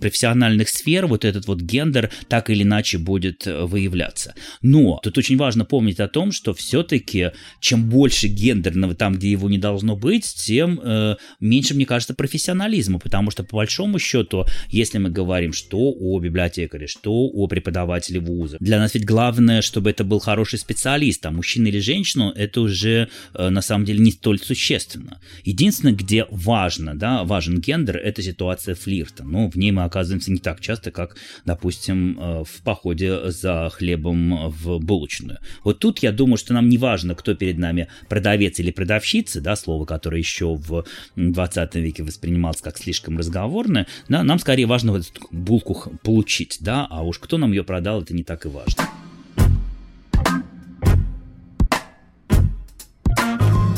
профессиональных 0.00 0.68
сфер 0.68 1.06
вот 1.06 1.24
этот 1.24 1.46
вот 1.46 1.60
гендер 1.60 2.10
так 2.28 2.50
или 2.50 2.64
иначе 2.64 2.98
будет 2.98 3.46
в 3.46 3.75
выявляться. 3.76 4.34
Но 4.62 4.98
тут 5.02 5.18
очень 5.18 5.36
важно 5.36 5.64
помнить 5.64 6.00
о 6.00 6.08
том, 6.08 6.32
что 6.32 6.54
все-таки 6.54 7.30
чем 7.60 7.88
больше 7.88 8.28
гендерного 8.28 8.94
там, 8.94 9.14
где 9.14 9.30
его 9.30 9.50
не 9.50 9.58
должно 9.58 9.96
быть, 9.96 10.24
тем 10.24 10.80
э, 10.82 11.16
меньше, 11.40 11.74
мне 11.74 11.84
кажется, 11.84 12.14
профессионализма, 12.14 12.98
потому 12.98 13.30
что 13.30 13.44
по 13.44 13.56
большому 13.56 13.98
счету, 13.98 14.46
если 14.70 14.98
мы 14.98 15.10
говорим, 15.10 15.52
что 15.52 15.78
о 15.78 16.18
библиотекаре, 16.18 16.86
что 16.86 17.12
о 17.12 17.46
преподавателе 17.48 18.20
вуза, 18.20 18.56
для 18.60 18.78
нас 18.78 18.94
ведь 18.94 19.04
главное, 19.04 19.60
чтобы 19.60 19.90
это 19.90 20.04
был 20.04 20.18
хороший 20.20 20.58
специалист, 20.58 21.24
а 21.26 21.30
мужчина 21.30 21.68
или 21.68 21.80
женщину, 21.80 22.30
это 22.30 22.62
уже 22.62 23.08
э, 23.34 23.48
на 23.50 23.60
самом 23.60 23.84
деле 23.84 23.98
не 23.98 24.12
столь 24.12 24.40
существенно. 24.40 25.20
Единственное, 25.44 25.94
где 25.94 26.26
важно, 26.30 26.94
да, 26.94 27.24
важен 27.24 27.60
гендер, 27.60 27.98
это 27.98 28.22
ситуация 28.22 28.74
флирта. 28.74 29.24
Но 29.24 29.50
в 29.50 29.56
ней 29.56 29.72
мы 29.72 29.84
оказываемся 29.84 30.32
не 30.32 30.38
так 30.38 30.60
часто, 30.60 30.90
как, 30.90 31.16
допустим, 31.44 32.18
э, 32.18 32.44
в 32.44 32.62
походе 32.62 33.30
за 33.30 33.55
хлебом 33.72 34.50
в 34.50 34.78
булочную. 34.78 35.38
Вот 35.64 35.78
тут 35.78 36.00
я 36.00 36.12
думаю, 36.12 36.36
что 36.36 36.54
нам 36.54 36.68
не 36.68 36.78
важно, 36.78 37.14
кто 37.14 37.34
перед 37.34 37.58
нами 37.58 37.88
продавец 38.08 38.58
или 38.58 38.70
продавщица, 38.70 39.40
да, 39.40 39.56
слово, 39.56 39.84
которое 39.84 40.18
еще 40.18 40.54
в 40.54 40.84
20 41.16 41.74
веке 41.76 42.02
воспринималось 42.02 42.60
как 42.60 42.78
слишком 42.78 43.18
разговорное, 43.18 43.86
да, 44.08 44.22
нам 44.22 44.38
скорее 44.38 44.66
важно 44.66 44.92
вот 44.92 45.02
эту 45.02 45.26
булку 45.30 45.92
получить, 46.02 46.58
да, 46.60 46.86
а 46.90 47.02
уж 47.02 47.18
кто 47.18 47.38
нам 47.38 47.52
ее 47.52 47.64
продал, 47.64 48.02
это 48.02 48.14
не 48.14 48.24
так 48.24 48.46
и 48.46 48.48
важно. 48.48 48.84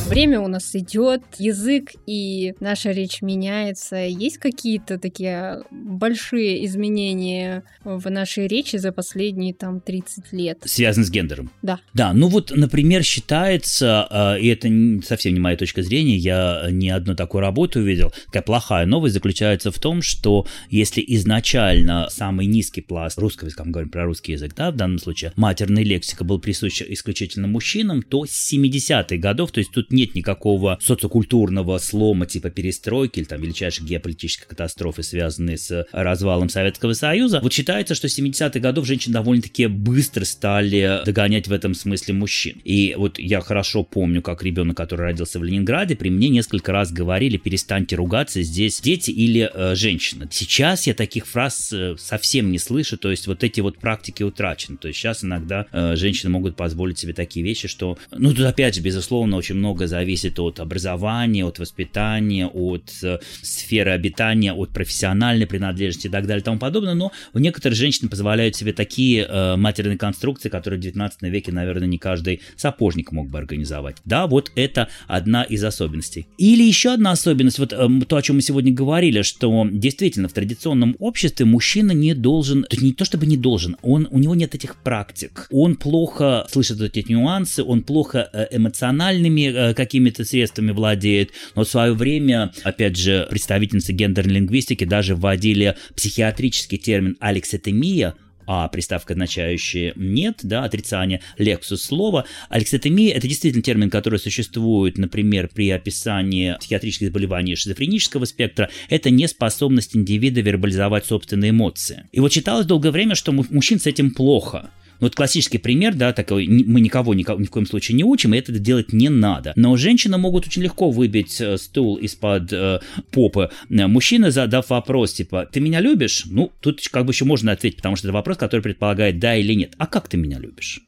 Время 0.09 0.40
у 0.40 0.49
нас 0.49 0.75
идет, 0.75 1.23
язык 1.38 1.90
и 2.07 2.55
наша 2.61 2.92
речь 2.92 3.21
меняется. 3.21 3.97
Есть 3.97 4.38
какие-то 4.38 4.99
такие 4.99 5.64
большие 5.71 6.64
изменения 6.64 7.62
в 7.85 8.11
нашей 8.11 8.47
речи 8.47 8.77
за 8.77 8.90
последние 8.90 9.53
там 9.53 9.81
30 9.81 10.33
лет? 10.33 10.62
Связаны 10.64 11.05
с 11.05 11.11
гендером? 11.11 11.51
Да. 11.61 11.81
Да, 11.92 12.14
ну 12.14 12.29
вот, 12.29 12.53
например, 12.57 13.03
считается, 13.05 14.07
а, 14.09 14.37
и 14.37 14.47
это 14.47 14.68
совсем 15.07 15.35
не 15.35 15.40
моя 15.40 15.59
точка 15.59 15.83
зрения, 15.83 16.16
я 16.16 16.68
ни 16.71 16.88
одну 16.88 17.14
такую 17.14 17.42
работу 17.42 17.81
увидел, 17.81 18.11
такая 18.27 18.42
плохая 18.42 18.87
новость 18.87 19.12
заключается 19.12 19.71
в 19.71 19.79
том, 19.79 20.01
что 20.01 20.47
если 20.71 21.05
изначально 21.07 22.09
самый 22.11 22.47
низкий 22.47 22.81
пласт 22.81 23.18
русского 23.18 23.49
языка, 23.49 23.64
мы 23.64 23.73
говорим 23.73 23.90
про 23.90 24.07
русский 24.07 24.33
язык, 24.33 24.55
да, 24.57 24.71
в 24.71 24.77
данном 24.77 24.99
случае, 24.99 25.35
матерная 25.37 25.85
лексика 25.85 26.25
был 26.25 26.38
присущ 26.38 26.81
исключительно 26.81 27.47
мужчинам, 27.47 28.03
то 28.03 28.25
с 28.25 28.51
70-х 28.53 29.18
годов, 29.18 29.53
то 29.53 29.59
есть 29.59 29.71
тут 29.71 29.92
нет 29.98 30.14
никакого 30.14 30.78
социокультурного 30.80 31.78
слома 31.78 32.26
типа 32.26 32.50
перестройки 32.50 33.20
или 33.20 33.26
там 33.26 33.40
величайшей 33.40 33.87
геополитической 33.87 34.46
катастрофы, 34.46 35.02
связанной 35.02 35.58
с 35.58 35.87
развалом 35.92 36.48
Советского 36.48 36.92
Союза. 36.92 37.40
Вот 37.42 37.52
считается, 37.52 37.94
что 37.94 38.08
с 38.08 38.18
70-х 38.18 38.61
годов 38.61 38.87
женщины 38.87 39.14
довольно-таки 39.14 39.66
быстро 39.66 40.24
стали 40.24 41.02
догонять 41.04 41.48
в 41.48 41.52
этом 41.52 41.74
смысле 41.74 42.14
мужчин. 42.14 42.61
И 42.64 42.94
вот 42.96 43.18
я 43.18 43.40
хорошо 43.40 43.82
помню, 43.82 44.22
как 44.22 44.42
ребенок, 44.42 44.76
который 44.76 45.02
родился 45.02 45.38
в 45.38 45.44
Ленинграде, 45.44 45.96
при 45.96 46.11
мне 46.11 46.28
несколько 46.28 46.72
раз 46.72 46.92
говорили, 46.92 47.37
перестаньте 47.37 47.96
ругаться, 47.96 48.42
здесь 48.42 48.80
дети 48.80 49.11
или 49.11 49.50
э, 49.52 49.74
женщины. 49.74 50.28
Сейчас 50.30 50.87
я 50.87 50.94
таких 50.94 51.26
фраз 51.26 51.72
э, 51.72 51.96
совсем 51.98 52.52
не 52.52 52.58
слышу, 52.58 52.96
то 52.96 53.11
есть 53.11 53.26
вот 53.26 53.42
эти 53.42 53.61
вот 53.61 53.78
практики 53.78 54.22
утрачены. 54.22 54.76
То 54.76 54.88
есть 54.88 55.00
сейчас 55.00 55.24
иногда 55.24 55.66
э, 55.72 55.96
женщины 55.96 56.30
могут 56.30 56.56
позволить 56.56 56.98
себе 56.98 57.12
такие 57.12 57.44
вещи, 57.44 57.66
что, 57.66 57.98
ну 58.11 58.32
тут 58.32 58.46
опять 58.46 58.76
же, 58.76 58.80
безусловно, 58.80 59.37
очень 59.37 59.56
много 59.56 59.88
зависит 59.88 60.38
от 60.38 60.61
образования, 60.61 61.44
от 61.44 61.59
воспитания, 61.59 62.46
от 62.46 62.90
э, 63.03 63.18
сферы 63.42 63.90
обитания, 63.90 64.53
от 64.53 64.70
профессиональной 64.70 65.46
принадлежности 65.46 66.07
и 66.07 66.11
так 66.11 66.27
далее 66.27 66.42
и 66.42 66.44
тому 66.44 66.59
подобное, 66.59 66.94
но 66.94 67.12
у 67.35 67.38
некоторых 67.38 67.77
женщин 67.77 68.09
позволяют 68.09 68.57
себе 68.57 68.72
такие 68.72 69.27
э, 69.29 69.57
матерные 69.57 69.98
конструкции, 69.98 70.48
которые 70.48 70.79
в 70.79 70.83
19 70.83 71.22
веке, 71.22 71.53
наверное, 71.53 71.88
не 71.88 71.98
каждый 71.98 72.40
сапожник 72.57 73.12
мог 73.12 73.29
бы 73.29 73.38
организовать. 73.38 73.96
Да, 74.05 74.27
вот 74.27 74.53
это 74.55 74.88
одна 75.07 75.42
из 75.42 75.64
особенностей. 75.64 76.27
Или 76.38 76.62
еще 76.62 76.92
одна 76.92 77.12
особенность, 77.12 77.59
вот 77.59 77.72
э, 77.72 77.88
то, 78.07 78.16
о 78.16 78.22
чем 78.22 78.37
мы 78.37 78.42
сегодня 78.42 78.72
говорили, 78.72 79.22
что 79.22 79.66
действительно 79.70 80.29
в 80.29 80.33
традиционном 80.33 80.96
обществе 80.98 81.46
мужчина 81.46 81.92
не 81.92 82.14
должен, 82.14 82.64
то 82.64 82.77
не 82.77 82.92
то 82.92 83.05
чтобы 83.05 83.27
не 83.27 83.37
должен, 83.37 83.77
он, 83.83 84.07
у 84.11 84.18
него 84.18 84.35
нет 84.35 84.55
этих 84.55 84.77
практик, 84.77 85.46
он 85.51 85.77
плохо 85.77 86.46
слышит 86.51 86.81
эти 86.81 87.11
нюансы, 87.11 87.62
он 87.62 87.83
плохо 87.83 88.29
э, 88.33 88.46
эмоциональными 88.51 89.70
э, 89.70 89.74
какими-то 89.79 90.25
средствами 90.25 90.73
владеет. 90.73 91.31
Но 91.55 91.62
в 91.62 91.69
свое 91.69 91.95
время, 91.95 92.53
опять 92.64 92.97
же, 92.97 93.27
представительницы 93.31 93.93
гендерной 93.93 94.35
лингвистики 94.35 94.85
даже 94.85 95.14
вводили 95.14 95.77
психиатрический 95.95 96.79
термин 96.79 97.17
алекситемия, 97.21 98.14
а 98.51 98.67
приставка, 98.69 99.12
означающая 99.12 99.93
«нет», 99.95 100.41
да, 100.43 100.64
отрицание, 100.64 101.21
лексус 101.37 101.83
слова. 101.83 102.25
Алекситемия– 102.49 103.14
это 103.17 103.29
действительно 103.29 103.62
термин, 103.62 103.91
который 103.91 104.19
существует, 104.19 104.99
например, 104.99 105.51
при 105.55 105.71
описании 105.71 106.57
психиатрических 106.59 107.09
заболеваний 107.09 107.57
шизофренического 107.57 108.25
спектра. 108.25 108.71
Это 108.88 109.11
неспособность 109.11 109.95
индивида 109.95 110.41
вербализовать 110.41 111.07
собственные 111.07 111.51
эмоции. 111.51 112.05
И 112.11 112.21
вот 112.21 112.33
считалось 112.33 112.67
долгое 112.67 112.91
время, 112.91 113.14
что 113.14 113.33
мужчин 113.33 113.79
с 113.79 113.87
этим 113.87 114.12
плохо. 114.12 114.71
Ну, 115.00 115.06
вот 115.06 115.14
классический 115.14 115.58
пример, 115.58 115.94
да, 115.94 116.12
такой, 116.12 116.46
мы 116.46 116.80
никого 116.80 117.14
ни, 117.14 117.20
ни 117.40 117.44
в 117.46 117.50
коем 117.50 117.66
случае 117.66 117.96
не 117.96 118.04
учим, 118.04 118.34
и 118.34 118.38
это 118.38 118.52
делать 118.52 118.92
не 118.92 119.08
надо. 119.08 119.52
Но 119.56 119.76
женщины 119.76 120.18
могут 120.18 120.46
очень 120.46 120.62
легко 120.62 120.90
выбить 120.90 121.40
э, 121.40 121.56
стул 121.56 121.96
из-под 121.96 122.52
э, 122.52 122.80
попы. 123.11 123.50
Мужчина, 123.68 124.30
задав 124.30 124.70
вопрос, 124.70 125.12
типа, 125.12 125.48
ты 125.50 125.61
меня 125.61 125.80
любишь? 125.80 126.24
Ну, 126.26 126.52
тут 126.61 126.80
как 126.90 127.06
бы 127.06 127.12
еще 127.12 127.24
можно 127.24 127.52
ответить, 127.52 127.76
потому 127.76 127.96
что 127.96 128.08
это 128.08 128.14
вопрос, 128.14 128.37
который 128.37 128.61
предполагает 128.61 129.18
да 129.18 129.37
или 129.37 129.54
нет. 129.54 129.74
А 129.78 129.87
как 129.87 130.08
ты 130.08 130.16
меня 130.16 130.38
любишь? 130.38 130.80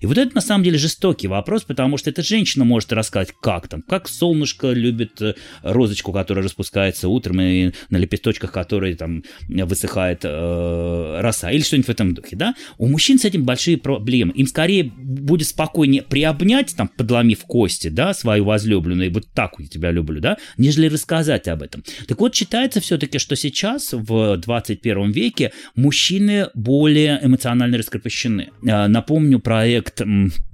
И 0.00 0.06
вот 0.06 0.18
это 0.18 0.34
на 0.34 0.40
самом 0.40 0.64
деле 0.64 0.78
жестокий 0.78 1.28
вопрос, 1.28 1.64
потому 1.64 1.96
что 1.96 2.10
эта 2.10 2.22
женщина 2.22 2.64
может 2.64 2.92
рассказать, 2.92 3.34
как 3.40 3.68
там, 3.68 3.82
как 3.82 4.08
солнышко 4.08 4.70
любит 4.72 5.20
э, 5.20 5.34
розочку, 5.62 6.12
которая 6.12 6.44
распускается 6.44 7.08
утром, 7.08 7.40
и 7.40 7.72
на 7.90 7.96
лепесточках 7.96 8.52
которой 8.52 8.94
там 8.94 9.22
высыхает 9.48 10.20
э, 10.24 11.20
роса, 11.20 11.50
или 11.50 11.62
что-нибудь 11.62 11.86
в 11.86 11.90
этом 11.90 12.14
духе, 12.14 12.36
да? 12.36 12.54
У 12.78 12.86
мужчин 12.86 13.18
с 13.18 13.24
этим 13.24 13.44
большие 13.44 13.76
проблемы. 13.76 14.32
Им 14.34 14.46
скорее 14.46 14.84
будет 14.84 15.48
спокойнее 15.48 16.02
приобнять, 16.02 16.74
там, 16.76 16.88
подломив 16.88 17.42
кости, 17.44 17.88
да, 17.88 18.14
свою 18.14 18.44
возлюбленную, 18.44 19.10
и 19.10 19.12
вот 19.12 19.32
так 19.32 19.54
я 19.58 19.66
тебя 19.66 19.90
люблю, 19.90 20.20
да, 20.20 20.38
нежели 20.56 20.88
рассказать 20.88 21.48
об 21.48 21.62
этом. 21.62 21.82
Так 22.06 22.20
вот, 22.20 22.34
считается 22.34 22.80
все-таки, 22.80 23.18
что 23.18 23.36
сейчас, 23.36 23.92
в 23.92 24.36
21 24.36 25.10
веке, 25.10 25.52
мужчины 25.74 26.48
более 26.54 27.18
эмоционально 27.22 27.78
раскрепощены. 27.78 28.50
Э, 28.66 28.86
напомню 28.86 29.38
проект 29.38 29.67
проект 29.68 30.00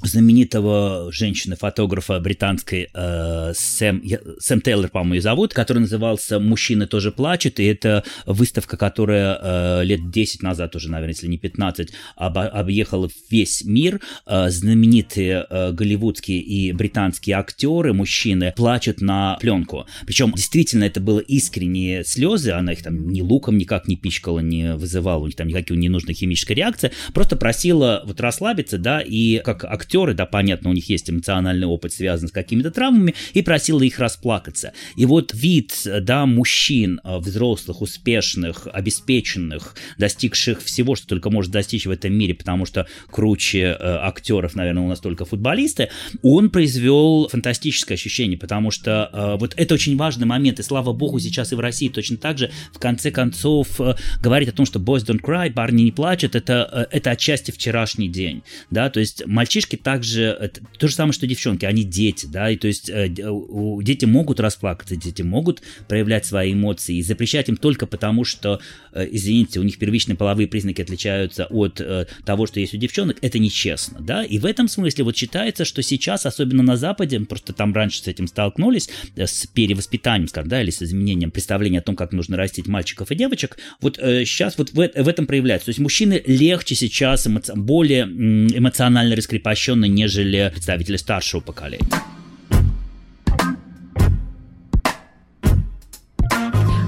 знаменитого 0.02 1.12
женщины-фотографа 1.12 2.18
британской 2.18 2.88
э, 2.92 3.52
Сэм, 3.54 4.02
Сэм 4.40 4.60
Тейлор, 4.60 4.90
по-моему, 4.90 5.14
ее 5.14 5.20
зовут, 5.20 5.54
который 5.54 5.78
назывался 5.78 6.40
«Мужчины 6.40 6.88
тоже 6.88 7.12
плачут», 7.12 7.60
и 7.60 7.64
это 7.64 8.02
выставка, 8.26 8.76
которая 8.76 9.38
э, 9.40 9.84
лет 9.84 10.10
10 10.10 10.42
назад 10.42 10.74
уже, 10.74 10.90
наверное, 10.90 11.14
если 11.14 11.28
не 11.28 11.38
15, 11.38 11.90
об, 12.16 12.38
объехала 12.38 13.08
весь 13.30 13.64
мир. 13.64 14.00
Э, 14.26 14.50
знаменитые 14.50 15.46
э, 15.48 15.70
голливудские 15.70 16.40
и 16.40 16.72
британские 16.72 17.36
актеры, 17.36 17.92
мужчины, 17.92 18.52
плачут 18.56 19.00
на 19.00 19.38
пленку. 19.40 19.86
Причем 20.06 20.32
действительно 20.32 20.84
это 20.84 21.00
было 21.00 21.20
искренние 21.20 22.04
слезы, 22.04 22.50
она 22.50 22.72
их 22.72 22.82
там 22.82 23.08
ни 23.10 23.20
луком 23.20 23.58
никак 23.58 23.86
не 23.86 23.96
пичкала, 23.96 24.40
не 24.40 24.74
вызывала 24.74 25.22
у 25.22 25.26
них 25.26 25.36
там 25.36 25.46
никаких 25.46 25.76
ненужных 25.76 26.16
химической 26.16 26.54
реакции, 26.54 26.90
просто 27.12 27.36
просила 27.36 28.02
вот 28.04 28.20
расслабиться, 28.20 28.76
да, 28.76 29.03
и 29.04 29.40
как 29.44 29.64
актеры, 29.64 30.14
да, 30.14 30.26
понятно, 30.26 30.70
у 30.70 30.72
них 30.72 30.88
есть 30.88 31.10
эмоциональный 31.10 31.66
опыт, 31.66 31.92
связанный 31.92 32.28
с 32.28 32.32
какими-то 32.32 32.70
травмами, 32.70 33.14
и 33.32 33.42
просила 33.42 33.82
их 33.82 33.98
расплакаться. 33.98 34.72
И 34.96 35.06
вот 35.06 35.32
вид, 35.34 35.86
да, 36.02 36.26
мужчин, 36.26 37.00
э, 37.04 37.18
взрослых, 37.18 37.82
успешных, 37.82 38.66
обеспеченных, 38.72 39.76
достигших 39.98 40.62
всего, 40.62 40.94
что 40.96 41.06
только 41.06 41.30
может 41.30 41.52
достичь 41.52 41.86
в 41.86 41.90
этом 41.90 42.12
мире, 42.14 42.34
потому 42.34 42.66
что 42.66 42.86
круче 43.10 43.60
э, 43.60 43.76
актеров, 43.78 44.54
наверное, 44.54 44.82
у 44.82 44.88
нас 44.88 45.00
только 45.00 45.24
футболисты, 45.24 45.90
он 46.22 46.50
произвел 46.50 47.28
фантастическое 47.28 47.94
ощущение, 47.94 48.38
потому 48.38 48.70
что 48.70 49.10
э, 49.12 49.36
вот 49.38 49.54
это 49.56 49.74
очень 49.74 49.96
важный 49.96 50.26
момент, 50.26 50.60
и 50.60 50.62
слава 50.62 50.92
богу, 50.92 51.18
сейчас 51.18 51.52
и 51.52 51.56
в 51.56 51.60
России 51.60 51.88
точно 51.88 52.16
так 52.16 52.38
же, 52.38 52.50
в 52.72 52.78
конце 52.78 53.10
концов, 53.10 53.80
говорить 54.20 54.48
о 54.48 54.52
том, 54.52 54.66
что 54.66 54.78
boys 54.78 55.04
don't 55.04 55.20
cry, 55.20 55.52
парни 55.52 55.82
не 55.82 55.92
плачут, 55.92 56.34
это, 56.34 56.88
это 56.90 57.10
отчасти 57.10 57.50
вчерашний 57.50 58.08
день, 58.08 58.42
да, 58.70 58.90
то 58.94 59.00
есть 59.00 59.26
мальчишки 59.26 59.74
также, 59.74 60.52
то 60.78 60.86
же 60.86 60.94
самое, 60.94 61.12
что 61.12 61.26
девчонки, 61.26 61.64
они 61.64 61.82
дети, 61.82 62.26
да, 62.26 62.48
и 62.48 62.56
то 62.56 62.68
есть 62.68 62.86
дети 62.86 64.04
могут 64.04 64.38
расплакаться, 64.38 64.94
дети 64.94 65.22
могут 65.22 65.62
проявлять 65.88 66.26
свои 66.26 66.52
эмоции, 66.52 66.98
и 66.98 67.02
запрещать 67.02 67.48
им 67.48 67.56
только 67.56 67.88
потому, 67.88 68.22
что, 68.22 68.60
извините, 68.94 69.58
у 69.58 69.64
них 69.64 69.78
первичные 69.78 70.14
половые 70.14 70.46
признаки 70.46 70.80
отличаются 70.80 71.46
от 71.46 71.80
того, 72.24 72.46
что 72.46 72.60
есть 72.60 72.72
у 72.72 72.76
девчонок, 72.76 73.16
это 73.20 73.40
нечестно, 73.40 73.98
да, 74.00 74.22
и 74.22 74.38
в 74.38 74.46
этом 74.46 74.68
смысле 74.68 75.02
вот 75.02 75.16
считается, 75.16 75.64
что 75.64 75.82
сейчас, 75.82 76.24
особенно 76.24 76.62
на 76.62 76.76
Западе, 76.76 77.18
просто 77.18 77.52
там 77.52 77.74
раньше 77.74 78.00
с 78.00 78.06
этим 78.06 78.28
столкнулись, 78.28 78.88
с 79.16 79.48
перевоспитанием, 79.48 80.28
скажем, 80.28 80.50
да, 80.50 80.62
или 80.62 80.70
с 80.70 80.80
изменением 80.80 81.32
представления 81.32 81.80
о 81.80 81.82
том, 81.82 81.96
как 81.96 82.12
нужно 82.12 82.36
растить 82.36 82.68
мальчиков 82.68 83.10
и 83.10 83.16
девочек, 83.16 83.58
вот 83.80 83.98
э, 83.98 84.24
сейчас 84.24 84.56
вот 84.56 84.70
в, 84.70 84.74
в 84.74 85.08
этом 85.08 85.26
проявляется. 85.26 85.64
То 85.66 85.70
есть 85.70 85.80
мужчины 85.80 86.22
легче 86.26 86.76
сейчас, 86.76 87.26
эмо, 87.26 87.42
более 87.56 88.04
эмоционально 88.04 88.83
раскрепощены, 89.14 89.88
нежели 89.88 90.50
представители 90.52 90.96
старшего 90.96 91.40
поколения. 91.40 91.88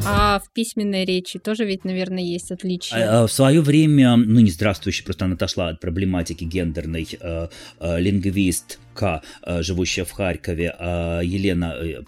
А 0.08 0.38
в 0.38 0.52
письменной 0.52 1.04
речи 1.04 1.38
тоже 1.38 1.64
ведь, 1.64 1.84
наверное, 1.84 2.22
есть 2.22 2.52
отличия. 2.52 2.96
А, 2.96 3.22
а, 3.22 3.26
в 3.26 3.32
свое 3.32 3.60
время, 3.60 4.16
ну 4.16 4.40
не 4.40 4.50
здравствующий, 4.50 5.04
просто 5.04 5.24
она 5.24 5.34
отошла 5.34 5.68
от 5.68 5.80
проблематики 5.80 6.44
гендерной, 6.44 7.08
э, 7.20 7.48
э, 7.80 8.00
лингвист 8.00 8.78
К, 8.96 9.22
э, 9.42 9.62
живущая 9.62 10.04
в 10.06 10.10
Харькове, 10.12 10.74
э, 10.78 11.20
Елена 11.22 11.74
э, 11.78 12.02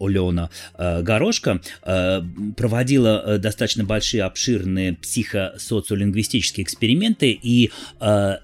Олена 0.00 0.50
э, 0.76 1.02
Горошко, 1.02 1.60
проводила 2.56 3.38
достаточно 3.38 3.84
большие, 3.84 4.24
обширные 4.24 4.94
психосоциолингвистические 4.94 6.64
эксперименты 6.64 7.30
и, 7.30 7.70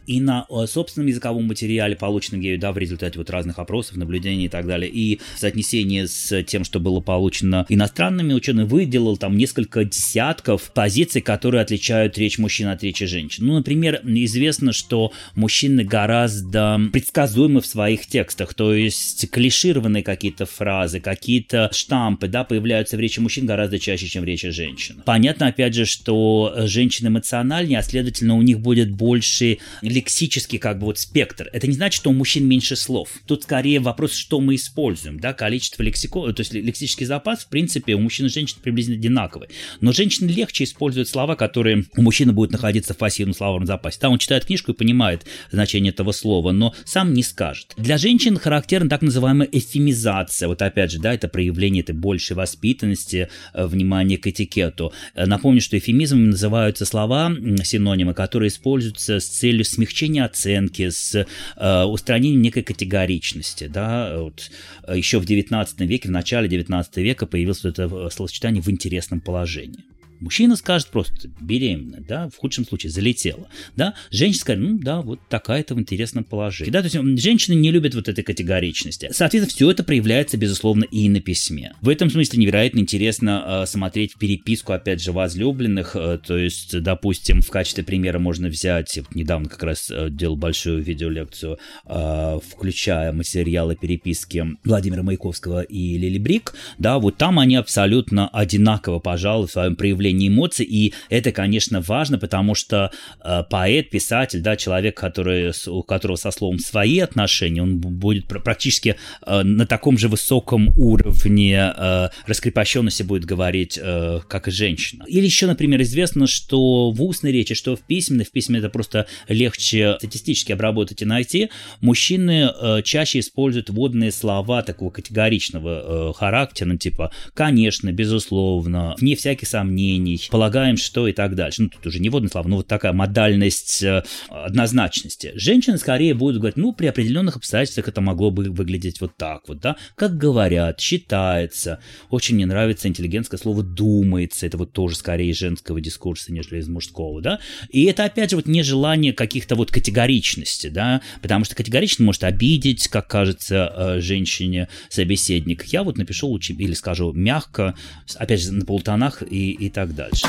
и 0.07 0.21
на 0.21 0.47
собственном 0.67 1.09
языковом 1.09 1.45
материале, 1.47 1.97
полученном 1.97 2.41
ею 2.41 2.59
да, 2.59 2.73
в 2.73 2.79
результате 2.79 3.19
вот 3.19 3.31
разных 3.31 3.59
опросов, 3.59 3.97
наблюдений 3.97 4.47
и 4.47 4.49
так 4.49 4.67
далее, 4.67 4.91
и 4.91 5.21
в 5.35 5.39
соотнесении 5.39 6.05
с 6.05 6.43
тем, 6.45 6.65
что 6.65 6.81
было 6.81 7.01
получено 7.01 7.67
иностранными 7.69 8.33
учеными, 8.33 8.67
выделил 8.67 9.17
там 9.17 9.37
несколько 9.37 9.85
десятков 9.85 10.71
позиций, 10.73 11.23
которые 11.23 11.63
отличают 11.63 12.19
речь 12.19 12.39
мужчин 12.39 12.69
от 12.69 12.83
речи 12.83 13.07
женщин. 13.07 13.47
Ну, 13.47 13.55
например, 13.55 14.01
известно, 14.05 14.73
что 14.73 15.13
мужчины 15.35 15.85
гораздо 15.85 16.81
предсказуемы 16.93 17.61
в 17.61 17.67
своих 17.81 18.07
текстах, 18.07 18.53
то 18.53 18.75
есть 18.75 19.31
клишированные 19.31 20.03
какие-то 20.03 20.45
фразы, 20.45 21.01
какие-то 21.01 21.71
штампы, 21.73 22.29
да, 22.29 22.45
появляются 22.45 22.99
в 22.99 23.01
речи 23.01 23.21
мужчин 23.21 23.47
гораздо 23.47 23.79
чаще, 23.79 24.07
чем 24.07 24.23
в 24.23 24.27
речи 24.27 24.51
женщин. 24.51 25.03
Понятно, 25.07 25.47
опять 25.47 25.73
же, 25.73 25.87
что 25.87 26.55
женщины 26.67 27.09
эмоциональнее, 27.09 27.79
а 27.79 27.83
следовательно, 27.83 28.37
у 28.37 28.43
них 28.43 28.61
будет 28.61 28.91
больше 28.91 29.59
лексический 29.81 30.59
как 30.59 30.79
бы 30.79 30.87
вот 30.87 30.99
спектр. 30.99 31.49
Это 31.55 31.67
не 31.67 31.73
значит, 31.73 31.97
что 31.97 32.11
у 32.11 32.13
мужчин 32.13 32.47
меньше 32.47 32.77
слов. 32.77 33.09
Тут 33.27 33.45
скорее 33.45 33.81
вопрос, 33.81 34.13
что 34.13 34.41
мы 34.41 34.57
используем, 34.57 35.19
да, 35.19 35.33
количество 35.33 35.83
лексико, 35.83 36.31
то 36.35 36.41
есть 36.41 36.53
лексический 36.53 37.07
запас, 37.07 37.45
в 37.45 37.49
принципе, 37.49 37.95
у 37.95 38.01
мужчин 38.01 38.27
и 38.27 38.29
женщин 38.29 38.59
приблизительно 38.63 39.01
одинаковые. 39.01 39.49
Но 39.81 39.93
женщины 39.93 40.29
легче 40.29 40.65
используют 40.65 41.09
слова, 41.09 41.35
которые 41.35 41.87
у 41.97 42.03
мужчины 42.03 42.33
будут 42.33 42.53
находиться 42.53 42.93
в 42.93 42.99
пассивном 42.99 43.35
словарном 43.35 43.67
запасе. 43.67 43.99
Там 44.01 44.13
он 44.13 44.19
читает 44.19 44.45
книжку 44.45 44.73
и 44.73 44.75
понимает 44.75 45.25
значение 45.51 45.93
этого 45.93 46.13
слова, 46.13 46.53
но 46.53 46.75
сам 46.85 47.15
не 47.15 47.23
скажет. 47.23 47.70
Для 47.77 47.99
женщин 47.99 48.37
характерна 48.37 48.91
так 48.91 49.03
называемая 49.03 49.49
эфемизация. 49.51 50.49
Вот 50.49 50.61
опять 50.63 50.91
же, 50.91 51.01
да, 51.01 51.15
это 51.15 51.29
проявление 51.29 51.83
этой 51.83 51.95
большей 51.95 52.37
воспитанности, 52.37 53.29
э, 53.55 53.67
внимания 53.67 54.19
к 54.19 54.27
этикету. 54.27 54.93
Э, 55.15 55.27
напомню, 55.27 55.61
что 55.61 55.79
эфемизмами 55.79 56.27
называются 56.27 56.85
слова, 56.85 57.33
синонимы, 57.63 58.15
которые 58.15 58.49
используются 58.49 59.21
с 59.21 59.27
целью 59.27 59.65
смягчения 59.65 60.25
оценки, 60.25 60.91
с 60.91 61.27
э, 61.57 61.83
устранением 61.85 62.43
некой 62.43 62.63
категоричности. 62.63 63.69
Да? 63.69 64.19
Вот, 64.19 64.51
еще 64.93 65.19
в 65.19 65.25
19 65.25 65.81
веке, 65.81 66.09
в 66.09 66.13
начале 66.13 66.49
19 66.49 66.97
века 66.99 67.27
появилось 67.27 67.65
это 67.65 67.89
словосочетание 68.11 68.63
в 68.63 68.71
интересном 68.71 69.21
положении. 69.21 69.85
Мужчина 70.21 70.57
скажет 70.57 70.89
просто 70.89 71.29
беременна, 71.41 71.99
да, 72.07 72.29
в 72.29 72.37
худшем 72.37 72.67
случае 72.67 72.91
залетела, 72.91 73.49
да. 73.77 73.95
Женщина 74.11 74.41
скажет, 74.41 74.63
ну 74.63 74.79
да, 74.79 75.01
вот 75.01 75.19
такая-то 75.29 75.75
в 75.75 75.81
интересном 75.81 76.25
положении. 76.25 76.71
Да, 76.71 76.83
то 76.83 76.89
есть 76.89 77.23
женщины 77.23 77.55
не 77.55 77.71
любят 77.71 77.95
вот 77.95 78.09
этой 78.09 78.23
категоричности. 78.23 79.09
Соответственно, 79.13 79.55
все 79.55 79.71
это 79.71 79.83
проявляется, 79.83 80.37
безусловно, 80.37 80.85
и 80.85 81.09
на 81.09 81.21
письме. 81.21 81.73
В 81.81 81.89
этом 81.89 82.11
смысле 82.11 82.39
невероятно 82.41 82.81
интересно 82.81 83.63
э, 83.63 83.67
смотреть 83.67 84.17
переписку, 84.17 84.73
опять 84.73 85.03
же, 85.03 85.13
возлюбленных. 85.13 85.97
Э, 85.97 86.19
то 86.25 86.37
есть, 86.37 86.79
допустим, 86.81 87.41
в 87.41 87.49
качестве 87.49 87.83
примера 87.83 88.19
можно 88.19 88.49
взять, 88.49 88.97
вот 88.99 89.15
недавно 89.15 89.49
как 89.49 89.63
раз 89.63 89.91
э, 89.91 90.09
делал 90.11 90.37
большую 90.37 90.83
видеолекцию, 90.83 91.59
э, 91.87 92.39
включая 92.47 93.13
материалы 93.13 93.77
переписки 93.77 94.45
Владимира 94.65 95.03
Маяковского 95.03 95.63
и 95.63 95.97
Лили 95.97 96.19
Брик, 96.19 96.55
да, 96.79 96.99
вот 96.99 97.17
там 97.17 97.39
они 97.39 97.57
абсолютно 97.57 98.29
одинаково, 98.29 98.99
пожалуй, 98.99 99.49
в 99.49 99.53
своем 99.53 99.77
проявлении 99.77 100.10
проявление 100.11 100.29
эмоций, 100.29 100.67
и 100.67 100.93
это, 101.09 101.33
конечно, 101.33 101.81
важно, 101.81 102.19
потому 102.19 102.55
что 102.55 102.91
э, 103.23 103.43
поэт, 103.49 103.91
писатель, 103.91 104.41
да, 104.41 104.57
человек, 104.57 104.97
который, 104.97 105.53
у 105.67 105.83
которого 105.83 106.17
со 106.17 106.31
словом 106.31 106.59
свои 106.59 106.99
отношения, 106.99 107.63
он 107.63 107.79
будет 107.79 108.27
практически 108.27 108.97
э, 109.27 109.43
на 109.43 109.67
таком 109.67 109.99
же 109.99 110.09
высоком 110.09 110.69
уровне 110.77 111.73
э, 111.77 112.09
раскрепощенности 112.27 113.03
будет 113.03 113.25
говорить, 113.25 113.79
э, 113.81 114.21
как 114.29 114.49
и 114.49 114.51
женщина. 114.51 115.05
Или 115.07 115.25
еще, 115.25 115.47
например, 115.47 115.81
известно, 115.83 116.27
что 116.27 116.91
в 116.91 117.03
устной 117.03 117.33
речи, 117.33 117.55
что 117.55 117.77
в 117.77 117.81
письменной, 117.81 118.25
в 118.25 118.31
письме 118.31 118.59
это 118.59 118.69
просто 118.69 119.07
легче 119.29 119.97
статистически 119.99 120.53
обработать 120.53 121.03
и 121.03 121.05
найти, 121.05 121.51
мужчины 121.81 122.51
э, 122.51 122.83
чаще 122.83 123.21
используют 123.21 123.71
водные 123.71 124.13
слова 124.13 124.63
такого 124.63 124.91
категоричного 124.91 126.11
э, 126.11 126.13
характера, 126.17 126.69
ну, 126.69 126.77
типа 126.77 127.11
«конечно», 127.35 127.93
«безусловно», 127.93 128.95
«вне 128.99 129.15
всяких 129.15 129.49
сомнений», 129.49 130.00
мнений, 130.01 130.29
полагаем, 130.31 130.77
что 130.77 131.07
и 131.07 131.13
так 131.13 131.35
дальше. 131.35 131.63
Ну, 131.63 131.69
тут 131.69 131.87
уже 131.87 132.01
не 132.01 132.09
водные 132.09 132.31
слова, 132.31 132.49
но 132.49 132.57
вот 132.57 132.67
такая 132.67 132.93
модальность 132.93 133.83
э, 133.83 134.03
однозначности. 134.29 135.33
Женщины 135.35 135.79
скорее 135.79 136.15
будут 136.15 136.39
говорить, 136.39 136.57
ну, 136.57 136.73
при 136.73 136.87
определенных 136.87 137.37
обстоятельствах 137.37 137.89
это 137.89 138.01
могло 138.01 138.31
бы 138.31 138.45
выглядеть 138.51 139.01
вот 139.01 139.17
так 139.17 139.49
вот, 139.49 139.61
да, 139.61 139.77
как 139.95 140.17
говорят, 140.17 140.81
считается. 140.81 141.81
Очень 142.11 142.37
мне 142.37 142.47
нравится 142.47 142.89
интеллигентское 142.89 143.39
слово 143.39 143.63
«думается», 143.63 144.47
это 144.47 144.59
вот 144.59 144.73
тоже 144.73 144.97
скорее 144.97 145.33
женского 145.35 145.81
дискурса, 145.81 146.33
нежели 146.33 146.59
из 146.61 146.69
мужского, 146.69 147.21
да, 147.21 147.41
и 147.69 147.85
это, 147.85 148.05
опять 148.05 148.31
же, 148.31 148.37
вот 148.37 148.47
нежелание 148.47 149.13
каких-то 149.13 149.55
вот 149.55 149.71
категоричности, 149.71 150.69
да, 150.69 151.03
потому 151.23 151.45
что 151.45 151.55
категорично 151.55 152.05
может 152.05 152.25
обидеть, 152.25 152.89
как 152.89 153.09
кажется 153.09 153.73
э, 153.75 154.01
женщине 154.01 154.69
собеседник. 154.89 155.65
Я 155.67 155.83
вот 155.83 155.99
напишу 155.99 156.29
лучше, 156.29 156.53
или 156.53 156.75
скажу 156.75 157.13
мягко, 157.13 157.75
опять 158.17 158.41
же, 158.41 158.53
на 158.53 158.65
полутонах 158.65 159.23
и, 159.29 159.51
и 159.53 159.71
так 159.71 159.90
так 159.91 159.95
дальше. 159.97 160.29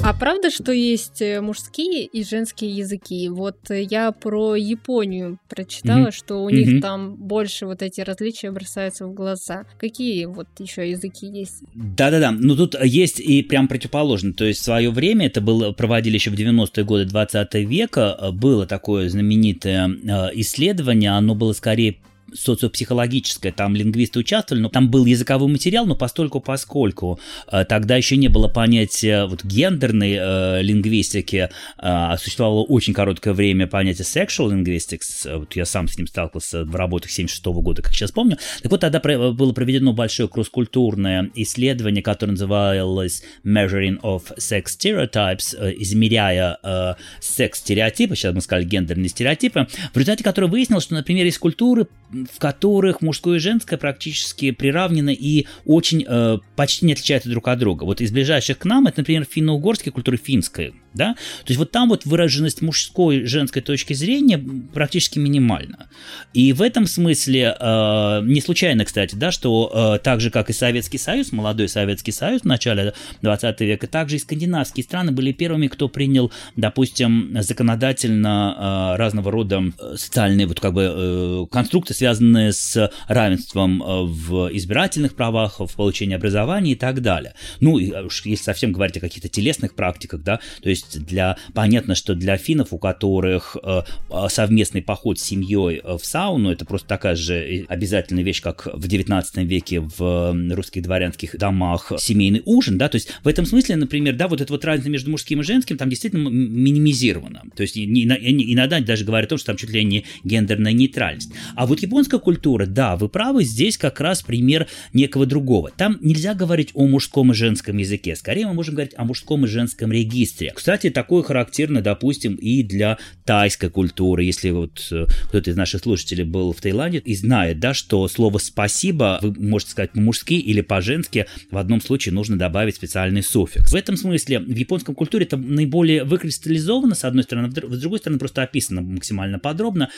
А 0.00 0.14
правда, 0.14 0.48
что 0.48 0.72
есть 0.72 1.20
э, 1.20 1.42
мужские 1.42 2.06
и 2.06 2.24
женские 2.24 2.70
языки? 2.70 3.28
Вот 3.28 3.70
э, 3.70 3.82
я 3.82 4.10
про 4.10 4.54
Японию 4.56 5.38
прочитала, 5.50 6.06
mm-hmm. 6.06 6.12
что 6.12 6.44
у 6.44 6.48
mm-hmm. 6.48 6.54
них 6.54 6.80
там 6.80 7.16
больше 7.16 7.66
вот 7.66 7.82
эти 7.82 8.00
различия 8.00 8.50
бросаются 8.50 9.06
в 9.06 9.12
глаза. 9.12 9.64
Какие 9.78 10.24
вот 10.24 10.46
еще 10.60 10.88
языки 10.88 11.26
есть? 11.26 11.62
Да-да-да, 11.74 12.30
ну 12.30 12.56
тут 12.56 12.74
есть 12.82 13.20
и 13.20 13.42
прям 13.42 13.68
противоположно. 13.68 14.32
То 14.32 14.46
есть 14.46 14.60
в 14.60 14.64
свое 14.64 14.90
время, 14.90 15.26
это 15.26 15.42
было, 15.42 15.72
проводили 15.72 16.14
еще 16.14 16.30
в 16.30 16.34
90-е 16.34 16.84
годы 16.84 17.04
20 17.04 17.54
века, 17.66 18.16
э, 18.18 18.30
было 18.30 18.66
такое 18.66 19.10
знаменитое 19.10 19.90
исследование, 20.32 21.10
оно 21.10 21.34
было 21.34 21.52
скорее 21.52 21.98
социопсихологическое, 22.34 23.52
там 23.52 23.74
лингвисты 23.76 24.20
участвовали, 24.20 24.62
но 24.62 24.68
там 24.68 24.90
был 24.90 25.04
языковой 25.04 25.50
материал, 25.50 25.86
но 25.86 25.94
постольку 25.94 26.40
поскольку 26.40 27.18
э, 27.50 27.64
тогда 27.64 27.96
еще 27.96 28.16
не 28.16 28.28
было 28.28 28.48
понятия 28.48 29.26
вот 29.26 29.44
гендерной 29.44 30.16
э, 30.18 30.62
лингвистики, 30.62 31.50
э, 31.78 32.16
существовало 32.18 32.62
очень 32.64 32.94
короткое 32.94 33.34
время 33.34 33.66
понятие 33.66 34.04
sexual 34.04 34.50
linguistics, 34.52 35.38
вот 35.38 35.56
я 35.56 35.64
сам 35.64 35.88
с 35.88 35.96
ним 35.96 36.06
сталкивался 36.06 36.64
в 36.64 36.74
работах 36.74 37.10
76 37.10 37.46
-го 37.46 37.62
года, 37.62 37.82
как 37.82 37.92
сейчас 37.92 38.12
помню, 38.12 38.38
так 38.62 38.70
вот 38.70 38.80
тогда 38.80 39.00
было 39.00 39.52
проведено 39.52 39.92
большое 39.92 40.28
кросс-культурное 40.28 41.30
исследование, 41.34 42.02
которое 42.02 42.32
называлось 42.32 43.22
Measuring 43.44 44.00
of 44.02 44.36
Sex 44.36 44.64
Stereotypes, 44.78 45.56
э, 45.58 45.74
измеряя 45.78 46.58
э, 46.62 46.94
секс-стереотипы, 47.20 48.16
сейчас 48.16 48.34
мы 48.34 48.40
сказали 48.40 48.64
гендерные 48.64 49.08
стереотипы, 49.08 49.66
в 49.92 49.96
результате 49.96 50.24
которого 50.24 50.50
выяснилось, 50.50 50.84
что, 50.84 50.94
например, 50.94 51.26
из 51.26 51.38
культуры 51.38 51.86
в 52.26 52.38
которых 52.38 53.02
мужское 53.02 53.36
и 53.36 53.40
женское 53.40 53.76
практически 53.76 54.50
приравнены 54.50 55.14
и 55.14 55.46
очень 55.64 56.04
э, 56.06 56.38
почти 56.56 56.86
не 56.86 56.92
отличаются 56.92 57.28
друг 57.28 57.48
от 57.48 57.58
друга. 57.58 57.84
Вот 57.84 58.00
из 58.00 58.10
ближайших 58.10 58.58
к 58.58 58.64
нам 58.64 58.86
это, 58.86 59.00
например, 59.00 59.26
финно-угорская 59.28 59.92
культура 59.92 60.16
финская 60.16 60.72
Да? 60.94 61.14
То 61.14 61.48
есть 61.48 61.58
вот 61.58 61.70
там 61.70 61.88
вот 61.88 62.04
выраженность 62.06 62.62
мужской 62.62 63.18
и 63.18 63.24
женской 63.24 63.62
точки 63.62 63.92
зрения 63.92 64.42
практически 64.72 65.18
минимальна. 65.18 65.88
И 66.32 66.52
в 66.52 66.62
этом 66.62 66.86
смысле 66.86 67.56
э, 67.58 68.20
не 68.24 68.40
случайно, 68.40 68.84
кстати, 68.84 69.14
да, 69.14 69.30
что 69.30 69.96
э, 69.96 69.98
так 70.02 70.20
же, 70.20 70.30
как 70.30 70.50
и 70.50 70.52
Советский 70.52 70.98
Союз, 70.98 71.32
молодой 71.32 71.68
Советский 71.68 72.12
Союз 72.12 72.42
в 72.42 72.44
начале 72.44 72.94
20 73.22 73.60
века, 73.60 73.86
также 73.86 74.16
и 74.16 74.18
скандинавские 74.18 74.84
страны 74.84 75.12
были 75.12 75.32
первыми, 75.32 75.68
кто 75.68 75.88
принял, 75.88 76.32
допустим, 76.56 77.36
законодательно 77.40 78.94
э, 78.94 78.96
разного 78.98 79.30
рода 79.30 79.62
э, 79.78 79.96
социальные 79.96 80.46
вот 80.46 80.60
как 80.60 80.74
бы 80.74 80.92
э, 80.94 81.46
конструкты, 81.50 81.94
связанные 81.94 82.52
с 82.52 82.90
равенством 83.06 83.82
э, 83.82 84.02
в 84.04 84.48
избирательных 84.54 85.14
правах, 85.14 85.60
в 85.60 85.74
получении 85.74 86.14
образования 86.14 86.72
и 86.72 86.76
так 86.76 87.02
далее. 87.02 87.34
Ну, 87.60 87.78
и 87.78 87.90
уж 87.92 88.24
если 88.24 88.44
совсем 88.44 88.72
говорить 88.72 88.96
о 88.96 89.00
каких-то 89.00 89.28
телесных 89.28 89.74
практиках, 89.74 90.22
да, 90.22 90.40
то 90.62 90.68
есть 90.68 90.77
есть 90.78 91.04
для 91.04 91.36
понятно, 91.54 91.94
что 91.94 92.14
для 92.14 92.36
финнов, 92.36 92.72
у 92.72 92.78
которых 92.78 93.56
э, 93.62 93.82
а, 94.10 94.28
совместный 94.28 94.82
поход 94.82 95.18
с 95.18 95.22
семьей 95.22 95.80
э, 95.82 95.96
в 95.96 96.04
сауну, 96.04 96.50
это 96.50 96.64
просто 96.64 96.88
такая 96.88 97.16
же 97.16 97.66
обязательная 97.68 98.22
вещь, 98.22 98.40
как 98.40 98.68
в 98.72 98.86
19 98.86 99.36
веке 99.38 99.80
в 99.80 100.34
русских 100.54 100.82
дворянских 100.82 101.36
домах 101.36 101.92
семейный 101.98 102.42
ужин, 102.44 102.78
да, 102.78 102.88
то 102.88 102.96
есть 102.96 103.10
в 103.22 103.28
этом 103.28 103.46
смысле, 103.46 103.76
например, 103.76 104.16
да, 104.16 104.28
вот 104.28 104.40
эта 104.40 104.52
вот 104.52 104.64
разница 104.64 104.90
между 104.90 105.10
мужским 105.10 105.40
и 105.40 105.44
женским 105.44 105.76
там 105.76 105.90
действительно 105.90 106.28
минимизирована, 106.28 107.42
то 107.54 107.62
есть 107.62 107.76
иногда 107.76 108.80
даже 108.80 109.04
говорят 109.04 109.28
о 109.28 109.30
том, 109.30 109.38
что 109.38 109.48
там 109.48 109.56
чуть 109.56 109.70
ли 109.70 109.84
не 109.84 110.04
гендерная 110.24 110.72
нейтральность. 110.72 111.32
А 111.54 111.66
вот 111.66 111.80
японская 111.80 112.20
культура, 112.20 112.66
да, 112.66 112.96
вы 112.96 113.08
правы, 113.08 113.44
здесь 113.44 113.76
как 113.78 114.00
раз 114.00 114.22
пример 114.22 114.66
некого 114.92 115.26
другого. 115.26 115.70
Там 115.76 115.98
нельзя 116.00 116.34
говорить 116.34 116.70
о 116.74 116.86
мужском 116.86 117.32
и 117.32 117.34
женском 117.34 117.76
языке, 117.76 118.16
скорее 118.16 118.46
мы 118.46 118.54
можем 118.54 118.74
говорить 118.74 118.94
о 118.96 119.04
мужском 119.04 119.44
и 119.44 119.48
женском 119.48 119.92
регистре. 119.92 120.52
Кстати, 120.68 120.90
такое 120.90 121.22
характерно, 121.22 121.80
допустим, 121.80 122.34
и 122.34 122.62
для 122.62 122.98
тайской 123.24 123.70
культуры. 123.70 124.24
Если 124.24 124.50
вот 124.50 124.86
э, 124.90 125.06
кто-то 125.28 125.50
из 125.50 125.56
наших 125.56 125.80
слушателей 125.80 126.24
был 126.24 126.52
в 126.52 126.60
Таиланде 126.60 126.98
и 126.98 127.14
знает, 127.14 127.58
да, 127.58 127.72
что 127.72 128.06
слово 128.06 128.36
«спасибо» 128.36 129.18
вы 129.22 129.32
можете 129.38 129.70
сказать 129.70 129.92
по-мужски 129.92 130.34
или 130.34 130.60
по-женски, 130.60 131.24
в 131.50 131.56
одном 131.56 131.80
случае 131.80 132.12
нужно 132.12 132.36
добавить 132.36 132.76
специальный 132.76 133.22
суффикс. 133.22 133.72
В 133.72 133.74
этом 133.74 133.96
смысле 133.96 134.40
в 134.40 134.54
японском 134.54 134.94
культуре 134.94 135.24
это 135.24 135.38
наиболее 135.38 136.04
выкристаллизовано, 136.04 136.94
с 136.94 137.04
одной 137.04 137.24
стороны, 137.24 137.50
с 137.50 137.80
другой 137.80 138.00
стороны, 138.00 138.18
просто 138.18 138.42
описано 138.42 138.82
максимально 138.82 139.38
подробно 139.38 139.88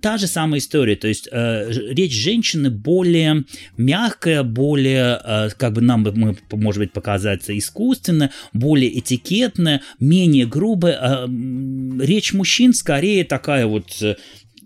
та 0.00 0.18
же 0.18 0.26
самая 0.26 0.60
история, 0.60 0.96
то 0.96 1.08
есть 1.08 1.28
э, 1.30 1.70
речь 1.70 2.14
женщины 2.14 2.70
более 2.70 3.44
мягкая, 3.76 4.42
более, 4.42 5.20
э, 5.24 5.48
как 5.56 5.74
бы 5.74 5.80
нам, 5.80 6.02
мы, 6.14 6.36
может 6.52 6.80
быть, 6.80 6.92
показаться 6.92 7.56
искусственно, 7.56 8.30
более 8.52 8.98
этикетная, 8.98 9.82
менее 9.98 10.46
грубая. 10.46 10.98
Э, 11.00 11.26
речь 12.00 12.32
мужчин 12.32 12.72
скорее 12.72 13.24
такая 13.24 13.66
вот 13.66 14.02
э, 14.02 14.16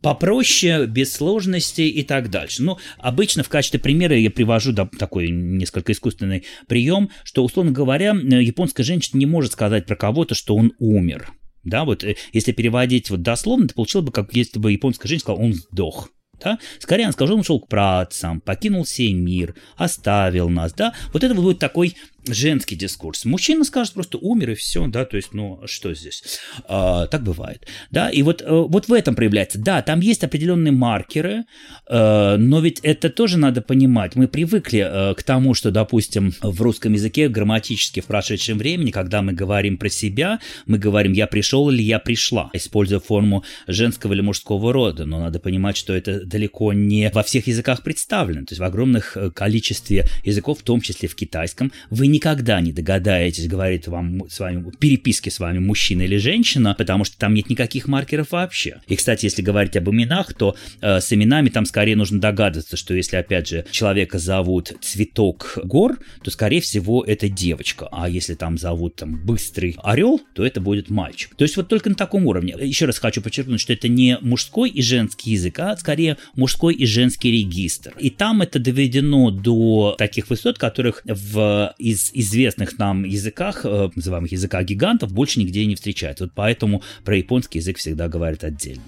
попроще, 0.05 0.87
без 0.87 1.15
сложностей 1.15 1.89
и 1.89 2.03
так 2.03 2.31
дальше. 2.31 2.63
Но 2.63 2.79
обычно 2.99 3.43
в 3.43 3.49
качестве 3.49 3.81
примера 3.81 4.17
я 4.17 4.31
привожу 4.31 4.73
да, 4.73 4.89
такой 4.99 5.31
несколько 5.31 5.93
искусственный 5.93 6.45
прием, 6.69 7.11
что, 7.25 7.43
условно 7.43 7.73
говоря, 7.73 8.11
японская 8.13 8.85
женщина 8.85 9.19
не 9.19 9.27
может 9.27 9.53
сказать 9.53 9.87
про 9.87 9.97
кого-то, 9.97 10.35
что 10.35 10.57
он 10.57 10.73
умер. 10.79 11.33
Да, 11.65 11.85
вот 11.85 12.05
э, 12.05 12.17
если 12.33 12.53
переводить 12.53 13.11
вот 13.11 13.23
дословно, 13.23 13.69
то 13.69 13.75
получилось 13.75 14.07
бы, 14.07 14.13
как 14.13 14.35
если 14.35 14.59
бы 14.59 14.73
японская 14.73 15.09
женщина 15.09 15.35
сказала, 15.35 15.45
он 15.45 15.55
сдох. 15.55 16.11
Да? 16.43 16.59
Скорее 16.79 17.07
он 17.07 17.13
сказал, 17.13 17.35
он 17.35 17.41
ушел 17.41 17.61
к 17.61 17.69
працам, 17.69 18.41
покинул 18.41 18.85
сей 18.85 19.13
мир, 19.13 19.55
оставил 19.77 20.49
нас, 20.49 20.73
да. 20.73 20.95
Вот 21.13 21.25
это 21.25 21.35
будет 21.35 21.59
такой 21.59 21.97
женский 22.29 22.77
дискурс. 22.77 23.25
Мужчина 23.25 23.65
скажет 23.65 23.95
просто 23.95 24.19
умер 24.19 24.51
и 24.51 24.55
все, 24.55 24.87
да, 24.87 25.05
то 25.05 25.17
есть, 25.17 25.33
ну, 25.33 25.61
что 25.67 25.95
здесь? 25.95 26.23
А, 26.67 27.07
так 27.07 27.23
бывает, 27.23 27.67
да, 27.91 28.11
и 28.11 28.23
вот, 28.23 28.43
э, 28.43 28.47
вот 28.49 28.89
в 28.89 28.93
этом 28.93 29.15
проявляется. 29.15 29.59
Да, 29.59 29.83
там 29.83 30.01
есть 30.01 30.25
определенные 30.25 30.73
маркеры, 30.73 31.45
э, 31.89 32.37
но 32.37 32.61
ведь 32.61 32.81
это 32.83 33.11
тоже 33.11 33.39
надо 33.39 33.61
понимать. 33.61 34.17
Мы 34.17 34.29
привыкли 34.29 34.87
э, 34.87 35.15
к 35.15 35.23
тому, 35.23 35.55
что, 35.55 35.71
допустим, 35.71 36.35
в 36.41 36.61
русском 36.63 36.93
языке 36.93 37.29
грамматически 37.29 38.01
в 38.01 38.07
прошедшем 38.07 38.59
времени, 38.59 38.91
когда 38.91 39.23
мы 39.23 39.33
говорим 39.33 39.77
про 39.77 39.89
себя, 39.89 40.41
мы 40.67 40.79
говорим 40.79 41.13
«я 41.13 41.27
пришел» 41.27 41.71
или 41.71 41.83
«я 41.83 41.99
пришла», 41.99 42.51
используя 42.53 43.01
форму 43.01 43.45
женского 43.67 44.13
или 44.15 44.21
мужского 44.21 44.73
рода, 44.73 45.05
но 45.05 45.21
надо 45.21 45.39
понимать, 45.41 45.77
что 45.77 45.95
это 45.95 46.25
далеко 46.25 46.73
не 46.73 47.11
во 47.13 47.23
всех 47.23 47.47
языках 47.47 47.83
представлено, 47.83 48.47
то 48.47 48.53
есть 48.53 48.61
в 48.61 48.65
огромных 48.65 49.17
количестве 49.35 50.07
языков, 50.25 50.61
в 50.61 50.63
том 50.63 50.81
числе 50.81 51.09
в 51.09 51.15
китайском, 51.15 51.73
вы 51.91 52.07
никогда 52.15 52.61
не 52.61 52.73
догадаетесь, 52.73 53.49
говорит 53.49 53.89
вам 53.89 54.29
с 54.31 54.39
вами 54.39 54.71
переписки 54.79 55.29
с 55.29 55.41
вами 55.41 55.59
мужчина 55.59 56.03
или 56.03 56.17
женщина, 56.17 56.75
потому 56.79 57.05
что 57.05 57.19
там 57.19 57.35
нет 57.35 57.51
никаких 57.51 57.89
маркеров 57.89 58.31
вообще. 58.31 58.81
И, 58.87 58.97
кстати, 58.97 59.27
если 59.27 59.43
говорить 59.43 59.77
об 59.77 59.91
именах, 59.91 60.33
то 60.33 60.55
э, 60.81 61.01
с 61.01 61.13
именами 61.13 61.49
там 61.49 61.67
скорее 61.67 61.97
нужно 61.97 62.21
догадываться, 62.21 62.77
что 62.77 62.95
если, 62.95 63.17
опять 63.17 63.49
же, 63.49 63.67
человека 63.71 64.19
зовут 64.19 64.73
Цветок 64.81 65.59
Гор, 65.65 65.99
то, 66.23 66.31
скорее 66.31 66.61
всего, 66.61 67.03
это 67.03 67.29
девочка. 67.29 67.89
А 67.91 68.09
если 68.09 68.35
там 68.35 68.59
зовут 68.59 68.97
там 68.97 69.21
Быстрый 69.25 69.77
Орел, 69.83 70.21
то 70.35 70.47
это 70.47 70.61
будет 70.61 70.91
мальчик. 70.91 71.35
То 71.35 71.43
есть 71.43 71.57
вот 71.57 71.69
только 71.69 71.89
на 71.89 71.97
таком 71.97 72.27
уровне. 72.27 72.55
Еще 72.61 72.87
раз 72.87 72.99
хочу 72.99 73.23
подчеркнуть, 73.23 73.61
что 73.61 73.73
это 73.73 73.89
не 73.89 74.19
мужской 74.21 74.71
и 74.71 74.83
женский 74.83 75.33
язык, 75.33 75.59
а 75.59 75.77
скорее 75.77 76.17
мужской 76.37 76.75
и 76.75 76.87
женский 76.87 77.33
регистр. 77.33 77.93
И 77.99 78.11
там 78.11 78.43
это 78.43 78.59
доведено 78.61 79.31
до 79.31 79.97
таких 79.99 80.31
высот, 80.31 80.59
которых 80.59 81.03
в, 81.05 81.75
из 81.79 82.04
известных 82.13 82.79
нам 82.79 83.05
языках, 83.05 83.65
э, 83.65 83.91
называемых 83.95 84.33
языках 84.33 84.65
гигантов, 84.65 85.13
больше 85.13 85.41
нигде 85.41 85.65
не 85.67 85.75
встречается. 85.75 86.25
Вот 86.25 86.33
поэтому 86.35 86.83
про 87.05 87.17
японский 87.17 87.59
язык 87.59 87.79
всегда 87.79 88.09
говорят 88.09 88.45
отдельно. 88.45 88.83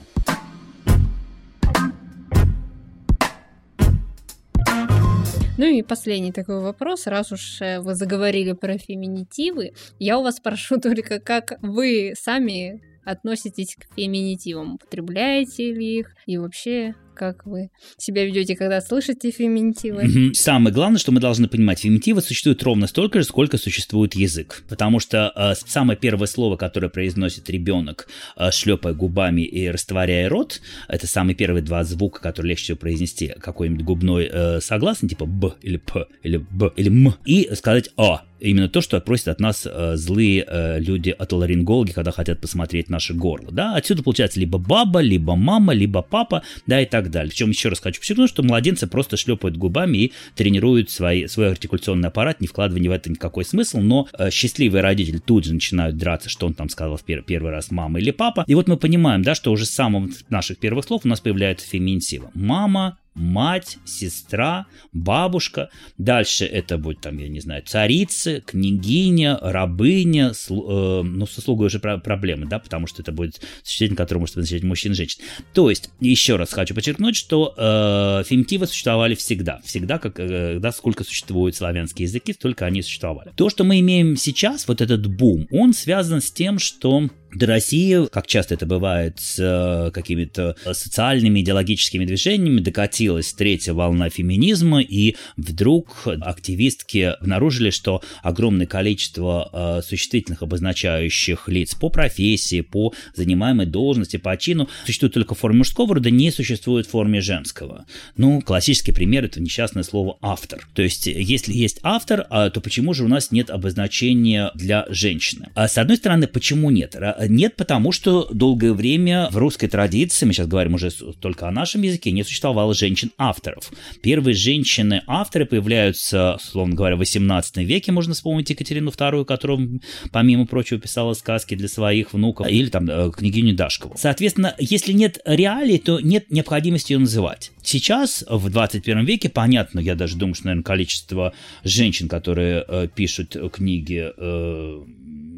Ну 5.59 5.65
и 5.65 5.83
последний 5.83 6.33
такой 6.33 6.61
вопрос, 6.61 7.07
раз 7.07 7.33
уж 7.33 7.63
э, 7.63 7.81
вы 7.81 7.95
заговорили 7.95 8.53
про 8.53 8.77
феминитивы, 8.77 9.73
я 9.99 10.19
у 10.19 10.23
вас 10.23 10.37
спрошу 10.39 10.79
только, 10.79 11.19
как 11.19 11.55
вы 11.63 12.13
сами 12.15 12.83
относитесь 13.07 13.77
к 13.77 13.87
феминитивам, 13.97 14.75
употребляете 14.75 15.73
ли 15.73 16.01
их 16.01 16.15
и 16.27 16.37
вообще 16.37 16.95
как 17.17 17.47
вы 17.47 17.71
себя 17.97 18.25
ведете, 18.25 18.55
когда 18.55 18.81
слышите 18.81 19.31
феминитивы. 19.31 20.33
Самое 20.35 20.75
главное, 20.75 20.99
что 20.99 21.13
мы 21.13 21.21
должны 21.21 21.49
понимать, 21.49 21.81
феминитивы 21.81 22.21
существуют 22.21 22.63
ровно 22.63 22.87
столько 22.87 23.19
же, 23.19 23.25
сколько 23.25 23.59
существует 23.59 24.15
язык. 24.15 24.63
Потому 24.69 25.01
что 25.01 25.33
э, 25.35 25.55
самое 25.67 25.99
первое 25.99 26.27
слово, 26.27 26.57
которое 26.57 26.89
произносит 26.89 27.51
ребенок, 27.51 28.09
э, 28.37 28.51
шлепая 28.53 28.95
губами 28.95 29.43
и 29.43 29.69
растворяя 29.69 30.29
рот, 30.29 30.61
это 30.89 31.07
самые 31.07 31.35
первые 31.35 31.63
два 31.63 31.83
звука, 31.85 32.21
которые 32.21 32.51
легче 32.51 32.65
всего 32.65 32.79
произнести. 32.79 33.35
Какой-нибудь 33.41 33.85
губной 33.85 34.29
э, 34.31 34.61
согласный, 34.61 35.09
типа 35.09 35.27
б 35.27 35.55
или 35.63 35.79
п, 35.79 36.07
или 36.23 36.37
б, 36.37 36.73
или 36.77 36.89
м, 36.89 37.15
и 37.25 37.49
сказать 37.55 37.91
а 37.97 38.23
именно 38.41 38.69
то, 38.69 38.81
что 38.81 39.01
просят 39.01 39.29
от 39.29 39.41
нас 39.41 39.67
э, 39.67 39.97
злые 39.97 40.45
э, 40.47 40.81
люди, 40.81 41.11
отоларингологи, 41.11 41.93
когда 41.93 42.11
хотят 42.11 42.41
посмотреть 42.41 42.89
наше 42.89 43.15
горло. 43.15 43.51
Да? 43.51 43.75
Отсюда 43.77 44.03
получается 44.03 44.41
либо 44.41 44.59
баба, 44.59 45.01
либо 45.01 45.37
мама, 45.37 45.73
либо 45.73 46.03
папа, 46.03 46.43
да, 46.67 46.81
и 46.81 46.87
так 46.87 47.11
далее. 47.11 47.31
Причем 47.31 47.51
еще 47.51 47.69
раз 47.69 47.81
хочу 47.81 48.01
подчеркнуть, 48.01 48.31
что 48.31 48.43
младенцы 48.43 48.87
просто 48.87 49.17
шлепают 49.17 49.57
губами 49.57 49.99
и 49.99 50.13
тренируют 50.35 50.91
свои, 50.91 51.27
свой 51.27 51.51
артикуляционный 51.51 52.09
аппарат, 52.09 52.41
не 52.41 52.47
вкладывая 52.47 52.89
в 52.89 52.93
это 52.93 53.11
никакой 53.11 53.45
смысл, 53.45 53.79
но 53.79 54.09
э, 54.19 54.31
счастливые 54.31 54.83
родители 54.83 55.19
тут 55.19 55.45
же 55.45 55.55
начинают 55.55 55.97
драться, 55.97 56.29
что 56.29 56.47
он 56.47 56.55
там 56.55 56.69
сказал 56.69 56.97
в 56.97 57.05
пер- 57.05 57.23
первый 57.23 57.51
раз, 57.51 57.71
мама 57.71 57.99
или 57.99 58.11
папа. 58.11 58.45
И 58.47 58.55
вот 58.55 58.69
мы 58.69 58.77
понимаем, 58.77 59.23
да, 59.23 59.35
что 59.35 59.53
уже 59.53 59.65
с 59.65 59.71
самых 59.71 60.11
наших 60.31 60.59
первых 60.59 60.85
слов 60.85 61.03
у 61.05 61.09
нас 61.09 61.21
появляется 61.21 61.67
феминитива. 61.67 62.31
Мама, 62.35 62.99
мать, 63.17 63.79
сестра, 63.85 64.67
бабушка. 64.93 65.71
Дальше 65.99 66.45
это 66.45 66.79
будет 66.79 67.01
там, 67.01 67.19
я 67.19 67.29
не 67.29 67.41
знаю, 67.41 67.63
царица, 67.67 68.41
княгиня, 68.43 69.39
рабыня, 69.41 70.35
слу, 70.35 71.01
э, 71.01 71.03
ну, 71.03 71.27
со 71.27 71.41
слугой 71.41 71.67
уже 71.67 71.81
про- 71.81 71.99
проблемы, 71.99 72.47
да, 72.47 72.59
потому 72.59 72.87
что 72.87 73.03
это 73.03 73.13
будет 73.13 73.41
существительное, 73.63 73.97
которое 73.97 74.21
может 74.21 74.37
означать 74.37 74.63
мужчин 74.63 74.93
и 74.93 74.95
женщин. 74.95 75.21
То 75.53 75.71
есть, 75.71 75.91
еще 76.01 76.37
раз 76.37 76.53
хочу 76.53 76.75
подчеркнуть, 76.75 77.17
что 77.17 77.55
э, 77.57 78.23
фемтивы 78.27 78.67
существовали 78.67 79.15
всегда. 79.15 79.61
Всегда, 79.65 79.99
как, 79.99 80.21
э, 80.21 80.59
да, 80.61 80.71
сколько 80.73 81.03
существуют 81.05 81.57
славянские 81.57 82.07
языки, 82.07 82.33
столько 82.35 82.67
они 82.67 82.83
существовали. 82.83 83.33
То, 83.37 83.49
что 83.49 83.65
мы 83.65 83.81
имеем 83.81 84.17
сейчас, 84.17 84.69
вот 84.69 84.81
этот 84.81 85.07
бум, 85.07 85.47
он 85.51 85.73
связан 85.73 86.21
с 86.21 86.31
тем, 86.31 86.59
что 86.59 87.09
до 87.35 87.47
России, 87.47 88.07
как 88.07 88.27
часто 88.27 88.55
это 88.55 88.67
бывает 88.67 89.19
с 89.19 89.39
э, 89.39 89.91
какими-то 89.91 90.57
социальными 90.73 91.41
идеологическими 91.41 92.05
движениями, 92.05 92.61
докатилась 92.61 93.33
третья 93.33 93.73
волна 93.73 94.11
феминизма, 94.11 94.81
и 94.81 95.17
вдруг 95.37 96.07
активистки 96.07 97.15
обнаружили, 97.21 97.71
что 97.71 98.03
огромное 98.23 98.67
количество 98.67 99.51
э, 99.53 99.83
существительных 99.87 100.43
обозначающих 100.43 101.49
лиц 101.49 101.75
по 101.75 101.91
профессии, 101.91 102.61
по 102.61 102.95
занимаемой 103.15 103.67
должности, 103.67 104.17
по 104.17 104.37
чину 104.37 104.69
существует 104.85 105.15
только 105.15 105.35
в 105.35 105.39
форме 105.39 105.59
мужского 105.59 105.95
рода, 105.95 106.11
не 106.11 106.31
существует 106.31 106.87
в 106.87 106.91
форме 106.91 107.21
женского. 107.21 107.87
Ну, 108.17 108.41
классический 108.41 108.93
пример– 108.93 109.25
это 109.27 109.41
несчастное 109.41 109.83
слово 109.83 110.17
«автор». 110.21 110.67
То 110.75 110.83
есть, 110.83 111.07
если 111.07 111.53
есть 111.53 111.81
автор, 111.83 112.27
а, 112.31 112.51
то 112.51 112.61
почему 112.61 112.95
же 112.95 113.05
у 113.05 113.09
нас 113.09 113.31
нет 113.31 113.51
обозначения 113.51 114.51
для 114.55 114.87
женщины? 114.89 115.49
А 115.55 115.69
с 115.69 115.79
одной 115.79 115.97
стороны, 115.97 116.27
почему 116.27 116.71
нет? 116.71 116.97
Нет, 117.29 117.57
потому 117.57 117.93
что 117.93 118.29
долгое 118.33 118.73
время 118.73 119.29
в 119.31 119.37
русской 119.37 119.69
традиции, 119.69 120.27
мы 120.27 120.33
сейчас 120.33 120.47
говорим 120.47 120.75
уже 120.75 120.91
только 120.91 121.49
о 121.49 121.51
нашем 121.51 121.83
языке, 121.83 122.11
не 122.11 122.25
существовало 122.25 122.75
женщин-авторов. 122.75 123.73
Первые 124.03 124.35
женщины-авторы 124.35 125.47
появляются, 125.47 126.39
словно 126.41 126.75
говоря, 126.75 126.97
в 126.97 127.01
18 127.01 127.59
веке, 127.59 127.93
можно 127.93 128.15
вспомнить 128.15 128.51
Екатерину 128.51 128.91
II, 128.91 129.25
которая, 129.25 129.69
помимо 130.13 130.47
прочего, 130.47 130.81
писала 130.81 131.15
сказки 131.15 131.55
для 131.55 131.69
своих 131.69 132.13
внуков, 132.13 132.49
или 132.49 132.69
там 132.69 132.89
э, 132.89 133.11
княгиню 133.11 133.55
Дашкову. 133.55 133.95
Соответственно, 133.97 134.55
если 134.59 134.93
нет 134.93 135.19
реалий, 135.25 135.79
то 135.79 136.01
нет 136.01 136.31
необходимости 136.31 136.93
ее 136.93 136.99
называть. 136.99 137.53
Сейчас, 137.63 138.25
в 138.29 138.51
21 138.51 139.05
веке, 139.05 139.29
понятно, 139.29 139.81
я 139.81 139.95
даже 139.95 140.17
думаю, 140.17 140.35
что, 140.35 140.47
наверное, 140.47 140.65
количество 140.65 141.33
женщин, 141.65 142.09
которые 142.09 142.65
э, 142.67 142.89
пишут 142.95 143.37
книги, 143.53 144.13
э, 144.17 144.83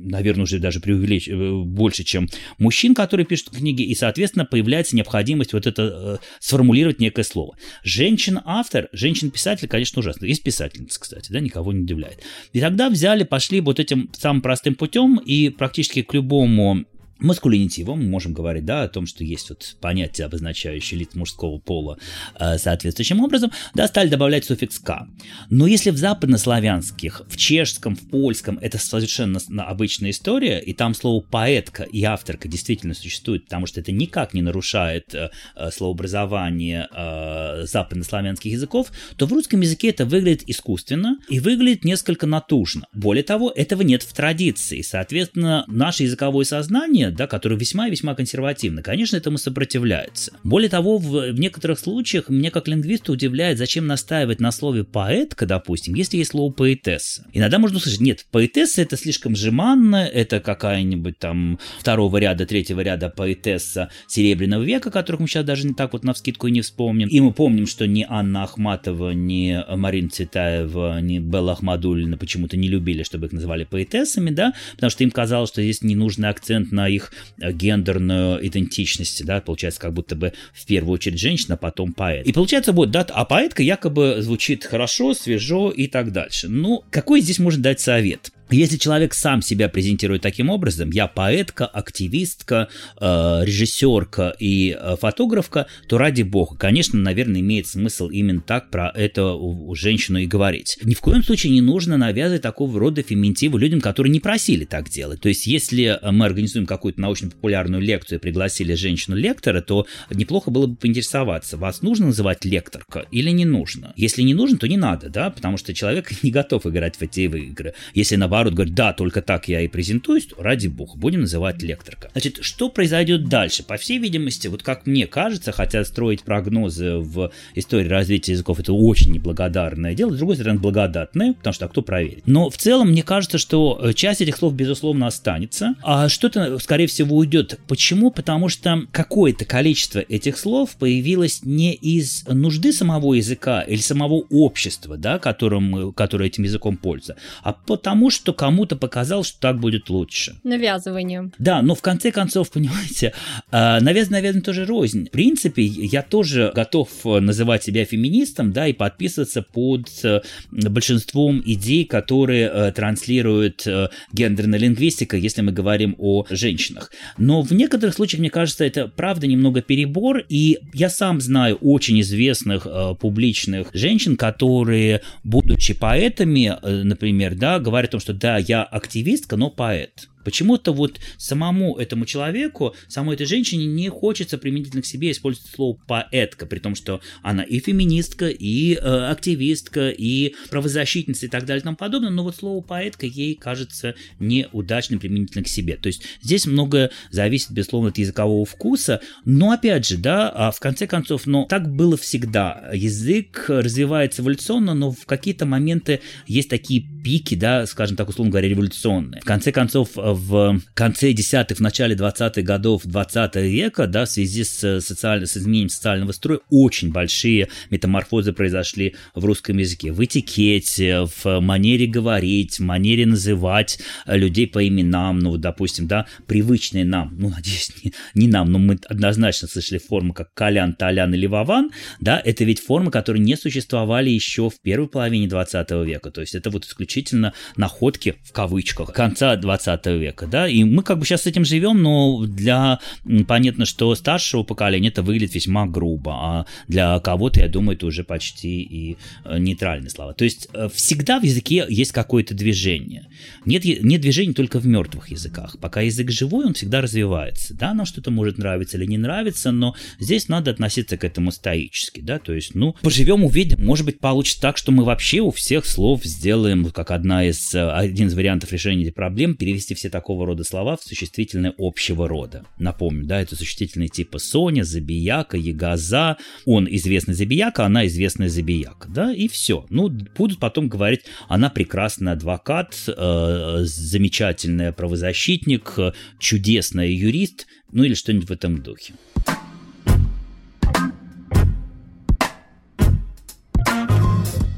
наверное, 0.08 0.44
уже 0.44 0.58
даже 0.58 0.80
преувелич... 0.80 1.28
Э, 1.28 1.62
больше, 1.64 2.04
чем 2.04 2.28
мужчин, 2.58 2.94
которые 2.94 3.26
пишут 3.26 3.50
книги, 3.50 3.82
и, 3.82 3.94
соответственно, 3.94 4.44
появляется 4.44 4.96
необходимость 4.96 5.52
вот 5.52 5.66
это 5.66 6.18
э, 6.22 6.26
сформулировать 6.40 7.00
некое 7.00 7.22
слово. 7.22 7.56
Женщина-автор, 7.82 8.88
женщина-писатель, 8.92 9.68
конечно, 9.68 10.00
ужасно. 10.00 10.26
Есть 10.26 10.42
писательница, 10.42 11.00
кстати, 11.00 11.30
да, 11.32 11.40
никого 11.40 11.72
не 11.72 11.82
удивляет. 11.82 12.22
И 12.52 12.60
тогда 12.60 12.90
взяли, 12.90 13.24
пошли 13.24 13.60
вот 13.60 13.80
этим 13.80 14.10
самым 14.16 14.42
простым 14.42 14.74
путем, 14.74 15.16
и 15.16 15.48
практически 15.50 16.02
к 16.02 16.14
любому 16.14 16.84
маскулинитивом 17.18 18.02
мы 18.02 18.08
можем 18.08 18.32
говорить, 18.32 18.64
да, 18.64 18.82
о 18.82 18.88
том, 18.88 19.06
что 19.06 19.24
есть 19.24 19.48
вот 19.50 19.76
понятие, 19.80 20.26
обозначающее 20.26 20.98
лиц 20.98 21.14
мужского 21.14 21.58
пола 21.58 21.98
э, 22.38 22.58
соответствующим 22.58 23.20
образом, 23.20 23.50
да, 23.74 23.86
стали 23.88 24.08
добавлять 24.08 24.44
суффикс 24.44 24.78
«к». 24.78 25.06
Но 25.50 25.66
если 25.66 25.90
в 25.90 25.96
западнославянских, 25.96 27.22
в 27.28 27.36
чешском, 27.36 27.96
в 27.96 28.08
польском 28.08 28.58
это 28.60 28.78
совершенно 28.78 29.40
обычная 29.64 30.10
история, 30.10 30.60
и 30.60 30.72
там 30.72 30.94
слово 30.94 31.24
«поэтка» 31.28 31.82
и 31.82 32.02
«авторка» 32.04 32.48
действительно 32.48 32.94
существует, 32.94 33.44
потому 33.44 33.66
что 33.66 33.80
это 33.80 33.92
никак 33.92 34.34
не 34.34 34.42
нарушает 34.42 35.14
э, 35.14 35.30
э, 35.56 35.70
словообразование 35.70 36.88
э, 36.94 37.64
западнославянских 37.64 38.52
языков, 38.52 38.92
то 39.16 39.26
в 39.26 39.32
русском 39.32 39.60
языке 39.60 39.88
это 39.88 40.04
выглядит 40.04 40.48
искусственно 40.48 41.18
и 41.28 41.40
выглядит 41.40 41.84
несколько 41.84 42.26
натужно. 42.26 42.86
Более 42.92 43.24
того, 43.24 43.52
этого 43.54 43.82
нет 43.82 44.02
в 44.02 44.12
традиции. 44.12 44.82
Соответственно, 44.82 45.64
наше 45.66 46.04
языковое 46.04 46.44
сознание 46.44 47.07
да, 47.14 47.26
которые 47.26 47.58
весьма 47.58 47.88
и 47.88 47.90
весьма 47.90 48.14
консервативны, 48.14 48.82
конечно, 48.82 49.16
этому 49.16 49.38
сопротивляются. 49.38 50.32
Более 50.44 50.68
того, 50.68 50.98
в, 50.98 51.32
в 51.32 51.40
некоторых 51.40 51.78
случаях 51.78 52.28
мне 52.28 52.50
как 52.50 52.68
лингвиста 52.68 53.12
удивляет, 53.12 53.58
зачем 53.58 53.86
настаивать 53.86 54.40
на 54.40 54.52
слове 54.52 54.84
поэтка, 54.84 55.46
допустим, 55.46 55.94
если 55.94 56.18
есть 56.18 56.30
слово 56.30 56.52
поэтесса. 56.52 57.26
Иногда 57.32 57.58
можно 57.58 57.78
услышать, 57.78 58.00
нет, 58.00 58.26
поэтесса 58.30 58.82
это 58.82 58.96
слишком 58.96 59.36
жеманно, 59.36 60.06
это 60.06 60.40
какая-нибудь 60.40 61.18
там 61.18 61.58
второго 61.78 62.16
ряда, 62.18 62.46
третьего 62.46 62.80
ряда 62.80 63.08
поэтесса 63.08 63.90
Серебряного 64.06 64.62
века, 64.62 64.90
которых 64.90 65.20
мы 65.20 65.28
сейчас 65.28 65.44
даже 65.44 65.66
не 65.66 65.74
так 65.74 65.92
вот 65.92 66.04
на 66.04 66.12
вскидку 66.14 66.46
и 66.46 66.50
не 66.50 66.60
вспомним. 66.60 67.08
И 67.08 67.20
мы 67.20 67.32
помним, 67.32 67.66
что 67.66 67.86
ни 67.86 68.06
Анна 68.08 68.44
Ахматова, 68.44 69.10
ни 69.10 69.58
Марина 69.76 70.10
Цветаева, 70.10 71.00
ни 71.00 71.18
Белла 71.18 71.52
Ахмадулина 71.52 72.16
почему-то 72.16 72.56
не 72.56 72.68
любили, 72.68 73.02
чтобы 73.02 73.26
их 73.26 73.32
называли 73.32 73.64
поэтессами, 73.64 74.30
да, 74.30 74.54
потому 74.74 74.90
что 74.90 75.04
им 75.04 75.10
казалось, 75.10 75.50
что 75.50 75.62
здесь 75.62 75.82
ненужный 75.82 76.28
акцент 76.28 76.72
на 76.72 76.88
их 76.88 76.97
их 76.98 77.12
э, 77.40 77.52
гендерную 77.52 78.46
идентичность, 78.46 79.24
да, 79.24 79.40
получается, 79.40 79.80
как 79.80 79.92
будто 79.92 80.14
бы 80.14 80.32
в 80.52 80.66
первую 80.66 80.94
очередь 80.94 81.18
женщина, 81.18 81.54
а 81.54 81.56
потом 81.56 81.92
поэт. 81.92 82.26
И 82.26 82.32
получается 82.32 82.72
будет, 82.72 82.90
да, 82.90 83.06
а 83.10 83.24
поэтка 83.24 83.62
якобы 83.62 84.18
звучит 84.20 84.64
хорошо, 84.64 85.14
свежо 85.14 85.70
и 85.70 85.86
так 85.86 86.12
дальше. 86.12 86.48
Ну, 86.48 86.84
какой 86.90 87.20
здесь 87.20 87.38
можно 87.38 87.62
дать 87.62 87.80
совет? 87.80 88.32
Если 88.50 88.78
человек 88.78 89.14
сам 89.14 89.42
себя 89.42 89.68
презентирует 89.68 90.22
таким 90.22 90.48
образом, 90.48 90.90
я 90.90 91.06
поэтка, 91.06 91.66
активистка, 91.66 92.68
э, 93.00 93.40
режиссерка 93.44 94.34
и 94.38 94.76
э, 94.78 94.96
фотографка, 94.98 95.66
то 95.86 95.98
ради 95.98 96.22
бога, 96.22 96.56
конечно, 96.56 96.98
наверное, 96.98 97.40
имеет 97.40 97.66
смысл 97.66 98.08
именно 98.08 98.40
так 98.40 98.70
про 98.70 98.90
эту 98.94 99.74
женщину 99.74 100.18
и 100.18 100.26
говорить. 100.26 100.78
Ни 100.82 100.94
в 100.94 101.00
коем 101.00 101.22
случае 101.22 101.52
не 101.52 101.60
нужно 101.60 101.96
навязывать 101.98 102.42
такого 102.42 102.78
рода 102.78 103.02
феминитивы 103.02 103.60
людям, 103.60 103.80
которые 103.80 104.10
не 104.10 104.20
просили 104.20 104.64
так 104.64 104.88
делать. 104.88 105.20
То 105.20 105.28
есть, 105.28 105.46
если 105.46 105.98
мы 106.10 106.24
организуем 106.24 106.66
какую-то 106.66 107.00
научно-популярную 107.00 107.82
лекцию 107.82 108.18
и 108.18 108.22
пригласили 108.22 108.74
женщину-лектора, 108.74 109.60
то 109.60 109.86
неплохо 110.10 110.50
было 110.50 110.66
бы 110.66 110.76
поинтересоваться, 110.76 111.56
вас 111.56 111.82
нужно 111.82 112.06
называть 112.06 112.44
лекторка 112.44 113.06
или 113.10 113.30
не 113.30 113.44
нужно? 113.44 113.92
Если 113.96 114.22
не 114.22 114.34
нужно, 114.34 114.58
то 114.58 114.66
не 114.66 114.76
надо, 114.76 115.10
да, 115.10 115.30
потому 115.30 115.58
что 115.58 115.74
человек 115.74 116.10
не 116.22 116.30
готов 116.30 116.66
играть 116.66 116.96
в 116.96 117.02
эти 117.02 117.20
игры. 117.20 117.74
Если 117.94 118.16
наоборот 118.16 118.37
наоборот 118.38 118.54
говорит, 118.54 118.74
да, 118.74 118.92
только 118.92 119.22
так 119.22 119.48
я 119.48 119.60
и 119.60 119.68
презентуюсь, 119.68 120.28
ради 120.38 120.68
бога, 120.68 120.92
будем 120.96 121.22
называть 121.22 121.62
лекторка. 121.62 122.10
Значит, 122.12 122.38
что 122.42 122.68
произойдет 122.68 123.28
дальше? 123.28 123.62
По 123.62 123.76
всей 123.76 123.98
видимости, 123.98 124.48
вот 124.48 124.62
как 124.62 124.86
мне 124.86 125.06
кажется, 125.06 125.52
хотя 125.52 125.84
строить 125.84 126.22
прогнозы 126.22 126.96
в 126.96 127.32
истории 127.54 127.88
развития 127.88 128.32
языков 128.32 128.60
это 128.60 128.72
очень 128.72 129.12
неблагодарное 129.12 129.94
дело, 129.94 130.14
с 130.14 130.18
другой 130.18 130.36
стороны, 130.36 130.58
благодатное, 130.58 131.34
потому 131.34 131.54
что 131.54 131.66
а 131.66 131.68
кто 131.68 131.82
проверит. 131.82 132.24
Но 132.26 132.50
в 132.50 132.56
целом, 132.56 132.90
мне 132.90 133.02
кажется, 133.02 133.38
что 133.38 133.78
э, 133.82 133.92
часть 133.92 134.20
этих 134.20 134.36
слов, 134.36 134.54
безусловно, 134.54 135.06
останется, 135.06 135.74
а 135.82 136.08
что-то, 136.08 136.58
скорее 136.58 136.86
всего, 136.86 137.16
уйдет. 137.16 137.58
Почему? 137.66 138.10
Потому 138.10 138.48
что 138.48 138.82
какое-то 138.92 139.44
количество 139.44 139.98
этих 139.98 140.38
слов 140.38 140.76
появилось 140.76 141.40
не 141.42 141.74
из 141.74 142.24
нужды 142.28 142.72
самого 142.72 143.14
языка 143.14 143.62
или 143.62 143.80
самого 143.80 144.24
общества, 144.30 144.96
да, 144.96 145.18
которым, 145.18 145.92
которое 145.92 146.26
этим 146.26 146.44
языком 146.44 146.76
пользуется, 146.76 147.16
а 147.42 147.52
потому 147.52 148.10
что 148.10 148.27
что 148.28 148.34
кому-то 148.34 148.76
показал, 148.76 149.24
что 149.24 149.40
так 149.40 149.58
будет 149.58 149.88
лучше. 149.88 150.36
Навязывание. 150.44 151.30
Да, 151.38 151.62
но 151.62 151.74
в 151.74 151.80
конце 151.80 152.10
концов, 152.10 152.50
понимаете, 152.52 153.14
а, 153.50 153.80
навязано, 153.80 154.18
наверное, 154.18 154.42
тоже 154.42 154.66
рознь. 154.66 155.06
В 155.06 155.10
принципе, 155.10 155.64
я 155.64 156.02
тоже 156.02 156.52
готов 156.54 156.90
называть 157.04 157.64
себя 157.64 157.86
феминистом, 157.86 158.52
да, 158.52 158.66
и 158.66 158.74
подписываться 158.74 159.40
под 159.40 159.88
э, 160.04 160.20
большинством 160.50 161.42
идей, 161.42 161.86
которые 161.86 162.50
э, 162.52 162.72
транслирует 162.72 163.66
э, 163.66 163.88
гендерная 164.12 164.58
лингвистика, 164.58 165.16
если 165.16 165.40
мы 165.40 165.52
говорим 165.52 165.94
о 165.96 166.26
женщинах. 166.28 166.92
Но 167.16 167.40
в 167.40 167.52
некоторых 167.52 167.94
случаях, 167.94 168.20
мне 168.20 168.30
кажется, 168.30 168.62
это 168.62 168.88
правда 168.88 169.26
немного 169.26 169.62
перебор, 169.62 170.22
и 170.28 170.58
я 170.74 170.90
сам 170.90 171.22
знаю 171.22 171.56
очень 171.62 171.98
известных 172.02 172.66
публичных 173.00 173.70
женщин, 173.72 174.18
которые, 174.18 175.00
будучи 175.24 175.72
поэтами, 175.72 176.54
например, 176.62 177.34
да, 177.34 177.58
говорят 177.58 177.88
о 177.88 177.92
том, 177.92 178.00
что 178.00 178.17
да, 178.18 178.36
я 178.36 178.62
активистка, 178.64 179.36
но 179.36 179.50
поэт. 179.50 180.08
Почему-то 180.28 180.74
вот 180.74 181.00
самому 181.16 181.78
этому 181.78 182.04
человеку, 182.04 182.74
самой 182.86 183.14
этой 183.14 183.24
женщине 183.24 183.64
не 183.64 183.88
хочется 183.88 184.36
применительно 184.36 184.82
к 184.82 184.84
себе 184.84 185.10
использовать 185.10 185.50
слово 185.50 185.78
поэтка, 185.86 186.44
при 186.44 186.58
том, 186.58 186.74
что 186.74 187.00
она 187.22 187.42
и 187.42 187.60
феминистка, 187.60 188.28
и 188.28 188.74
э, 188.74 188.78
активистка, 188.78 189.88
и 189.88 190.34
правозащитница 190.50 191.24
и 191.24 191.28
так 191.30 191.46
далее 191.46 191.62
и 191.62 191.64
тому 191.64 191.76
подобное, 191.78 192.10
но 192.10 192.24
вот 192.24 192.36
слово 192.36 192.60
поэтка 192.60 193.06
ей 193.06 193.36
кажется 193.36 193.94
неудачным 194.20 195.00
применительно 195.00 195.42
к 195.42 195.48
себе. 195.48 195.78
То 195.78 195.86
есть 195.86 196.02
здесь 196.20 196.44
многое 196.44 196.90
зависит, 197.10 197.52
безусловно, 197.52 197.88
от 197.88 197.96
языкового 197.96 198.44
вкуса, 198.44 199.00
но 199.24 199.52
опять 199.52 199.86
же, 199.86 199.96
да, 199.96 200.28
а 200.28 200.50
в 200.50 200.60
конце 200.60 200.86
концов, 200.86 201.24
но 201.24 201.46
так 201.46 201.74
было 201.74 201.96
всегда. 201.96 202.68
Язык 202.74 203.46
развивается 203.48 204.20
эволюционно, 204.20 204.74
но 204.74 204.90
в 204.90 205.06
какие-то 205.06 205.46
моменты 205.46 206.02
есть 206.26 206.50
такие 206.50 206.84
пики, 207.02 207.34
да, 207.34 207.64
скажем 207.64 207.96
так, 207.96 208.10
условно 208.10 208.30
говоря, 208.30 208.50
революционные. 208.50 209.22
В 209.22 209.24
конце 209.24 209.52
концов, 209.52 209.96
в 210.18 210.60
конце 210.74 211.12
десятых, 211.12 211.58
в 211.58 211.60
начале 211.60 211.94
20-х 211.94 212.42
годов 212.42 212.82
20 212.84 213.36
века, 213.36 213.86
да, 213.86 214.04
в 214.04 214.10
связи 214.10 214.44
с, 214.44 214.80
социально, 214.80 215.26
с 215.26 215.36
изменением 215.36 215.68
социального 215.68 216.12
строя, 216.12 216.40
очень 216.50 216.90
большие 216.90 217.48
метаморфозы 217.70 218.32
произошли 218.32 218.96
в 219.14 219.24
русском 219.24 219.58
языке. 219.58 219.92
В 219.92 220.04
этикете, 220.04 221.06
в 221.22 221.40
манере 221.40 221.86
говорить, 221.86 222.58
в 222.58 222.62
манере 222.62 223.06
называть 223.06 223.78
людей 224.06 224.46
по 224.46 224.66
именам, 224.66 225.18
ну, 225.20 225.36
допустим, 225.36 225.86
да, 225.86 226.06
привычные 226.26 226.84
нам, 226.84 227.14
ну, 227.18 227.28
надеюсь, 227.30 227.72
не, 227.82 227.92
не 228.14 228.28
нам, 228.28 228.50
но 228.50 228.58
мы 228.58 228.78
однозначно 228.88 229.48
слышали 229.48 229.78
формы, 229.78 230.14
как 230.14 230.34
Колян, 230.34 230.74
Толян 230.74 231.14
или 231.14 231.26
Вован, 231.26 231.70
да, 232.00 232.20
это 232.24 232.44
ведь 232.44 232.60
формы, 232.60 232.90
которые 232.90 233.22
не 233.22 233.36
существовали 233.36 234.10
еще 234.10 234.50
в 234.50 234.60
первой 234.60 234.88
половине 234.88 235.28
20 235.28 235.70
века, 235.86 236.10
то 236.10 236.20
есть 236.20 236.34
это 236.34 236.50
вот 236.50 236.64
исключительно 236.64 237.32
находки, 237.56 238.16
в 238.24 238.32
кавычках, 238.32 238.92
конца 238.92 239.36
20 239.36 239.86
человека, 239.98 240.26
да, 240.26 240.48
и 240.48 240.64
мы 240.64 240.82
как 240.82 240.98
бы 240.98 241.04
сейчас 241.04 241.22
с 241.22 241.26
этим 241.26 241.44
живем, 241.44 241.82
но 241.82 242.24
для, 242.26 242.78
понятно, 243.26 243.64
что 243.64 243.94
старшего 243.94 244.42
поколения 244.42 244.88
это 244.88 245.02
выглядит 245.02 245.34
весьма 245.34 245.66
грубо, 245.66 246.12
а 246.12 246.46
для 246.68 246.98
кого-то, 247.00 247.40
я 247.40 247.48
думаю, 247.48 247.76
это 247.76 247.86
уже 247.86 248.04
почти 248.04 248.62
и 248.62 248.96
э, 249.24 249.38
нейтральные 249.38 249.90
слова. 249.90 250.14
То 250.14 250.24
есть 250.24 250.48
э, 250.52 250.68
всегда 250.72 251.18
в 251.20 251.24
языке 251.24 251.66
есть 251.68 251.92
какое-то 251.92 252.34
движение. 252.34 253.06
Нет, 253.44 253.64
нет 253.64 254.00
движения 254.00 254.32
только 254.32 254.58
в 254.60 254.66
мертвых 254.66 255.10
языках. 255.10 255.56
Пока 255.60 255.80
язык 255.80 256.10
живой, 256.10 256.46
он 256.46 256.54
всегда 256.54 256.80
развивается, 256.80 257.54
да, 257.54 257.74
нам 257.74 257.86
что-то 257.86 258.10
может 258.10 258.38
нравиться 258.38 258.76
или 258.76 258.86
не 258.86 258.98
нравится, 258.98 259.50
но 259.50 259.74
здесь 259.98 260.28
надо 260.28 260.50
относиться 260.50 260.96
к 260.96 261.04
этому 261.04 261.32
стоически, 261.32 262.00
да, 262.00 262.18
то 262.18 262.32
есть, 262.32 262.54
ну, 262.54 262.74
поживем, 262.82 263.24
увидим, 263.24 263.64
может 263.64 263.84
быть, 263.84 263.98
получится 264.00 264.40
так, 264.40 264.56
что 264.56 264.72
мы 264.72 264.84
вообще 264.84 265.20
у 265.20 265.30
всех 265.30 265.66
слов 265.66 266.04
сделаем, 266.04 266.70
как 266.70 266.90
одна 266.90 267.24
из, 267.24 267.54
э, 267.54 267.70
один 267.70 268.08
из 268.08 268.14
вариантов 268.14 268.52
решения 268.52 268.84
этих 268.84 268.94
проблем, 268.94 269.34
перевести 269.34 269.74
все 269.74 269.87
такого 269.88 270.26
рода 270.26 270.44
слова 270.44 270.76
в 270.76 270.82
существительное 270.82 271.54
общего 271.58 272.08
рода. 272.08 272.44
Напомню, 272.58 273.04
да, 273.04 273.20
это 273.20 273.36
существительные 273.36 273.88
типа 273.88 274.18
Соня, 274.18 274.62
Забияка, 274.62 275.36
Ягоза, 275.36 276.16
он 276.44 276.66
известный 276.70 277.14
Забияка, 277.14 277.64
она 277.64 277.86
известная 277.86 278.28
Забияка, 278.28 278.88
да, 278.88 279.12
и 279.12 279.28
все. 279.28 279.66
Ну, 279.70 279.88
будут 279.88 280.38
потом 280.38 280.68
говорить, 280.68 281.02
она 281.28 281.50
прекрасный 281.50 282.12
адвокат, 282.12 282.76
э, 282.86 283.58
замечательный 283.62 284.72
правозащитник, 284.72 285.74
чудесный 286.18 286.92
юрист, 286.94 287.46
ну 287.72 287.84
или 287.84 287.94
что-нибудь 287.94 288.28
в 288.28 288.32
этом 288.32 288.62
духе. 288.62 288.94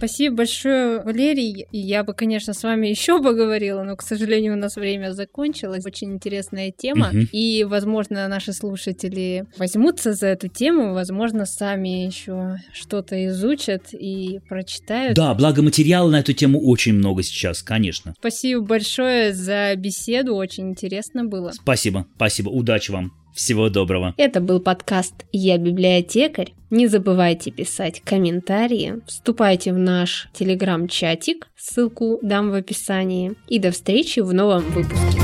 Спасибо 0.01 0.37
большое, 0.37 1.03
Валерий. 1.03 1.67
Я 1.73 2.05
бы, 2.05 2.15
конечно, 2.15 2.55
с 2.55 2.63
вами 2.63 2.87
еще 2.97 3.23
поговорила, 3.23 3.83
но, 3.83 3.97
к 3.97 4.03
сожалению, 4.03 4.55
у 4.55 4.57
нас 4.57 4.77
время 4.77 5.13
закончилось. 5.13 5.85
Очень 5.85 6.15
интересная 6.15 6.73
тема. 6.75 7.09
Угу. 7.09 7.19
И, 7.33 7.65
возможно, 7.65 8.27
наши 8.27 8.55
слушатели 8.55 9.45
возьмутся 9.59 10.15
за 10.15 10.29
эту 10.29 10.49
тему, 10.49 10.95
возможно, 10.95 11.45
сами 11.45 12.07
еще 12.07 12.57
что-то 12.73 13.27
изучат 13.27 13.93
и 13.93 14.41
прочитают. 14.49 15.17
Да, 15.17 15.35
благо 15.35 15.61
материала 15.61 16.09
на 16.09 16.21
эту 16.21 16.33
тему 16.33 16.59
очень 16.61 16.95
много 16.95 17.23
сейчас, 17.23 17.63
конечно. 17.63 18.15
Спасибо 18.19 18.63
большое 18.63 19.35
за 19.35 19.75
беседу, 19.77 20.35
очень 20.35 20.71
интересно 20.71 21.27
было. 21.27 21.53
Спасибо, 21.53 22.07
спасибо, 22.17 22.49
удачи 22.49 22.91
вам. 22.91 23.20
Всего 23.35 23.69
доброго. 23.69 24.15
Это 24.17 24.41
был 24.41 24.61
подкаст 24.61 25.15
«Я 25.33 25.59
библиотекарь». 25.59 26.53
Не 26.71 26.87
забывайте 26.87 27.51
писать 27.51 28.01
комментарии, 28.05 29.01
вступайте 29.07 29.73
в 29.73 29.79
наш 29.79 30.29
телеграм-чатик, 30.33 31.49
ссылку 31.57 32.21
дам 32.23 32.51
в 32.51 32.55
описании. 32.55 33.33
И 33.49 33.59
до 33.59 33.73
встречи 33.73 34.21
в 34.21 34.33
новом 34.33 34.63
выпуске. 34.71 35.21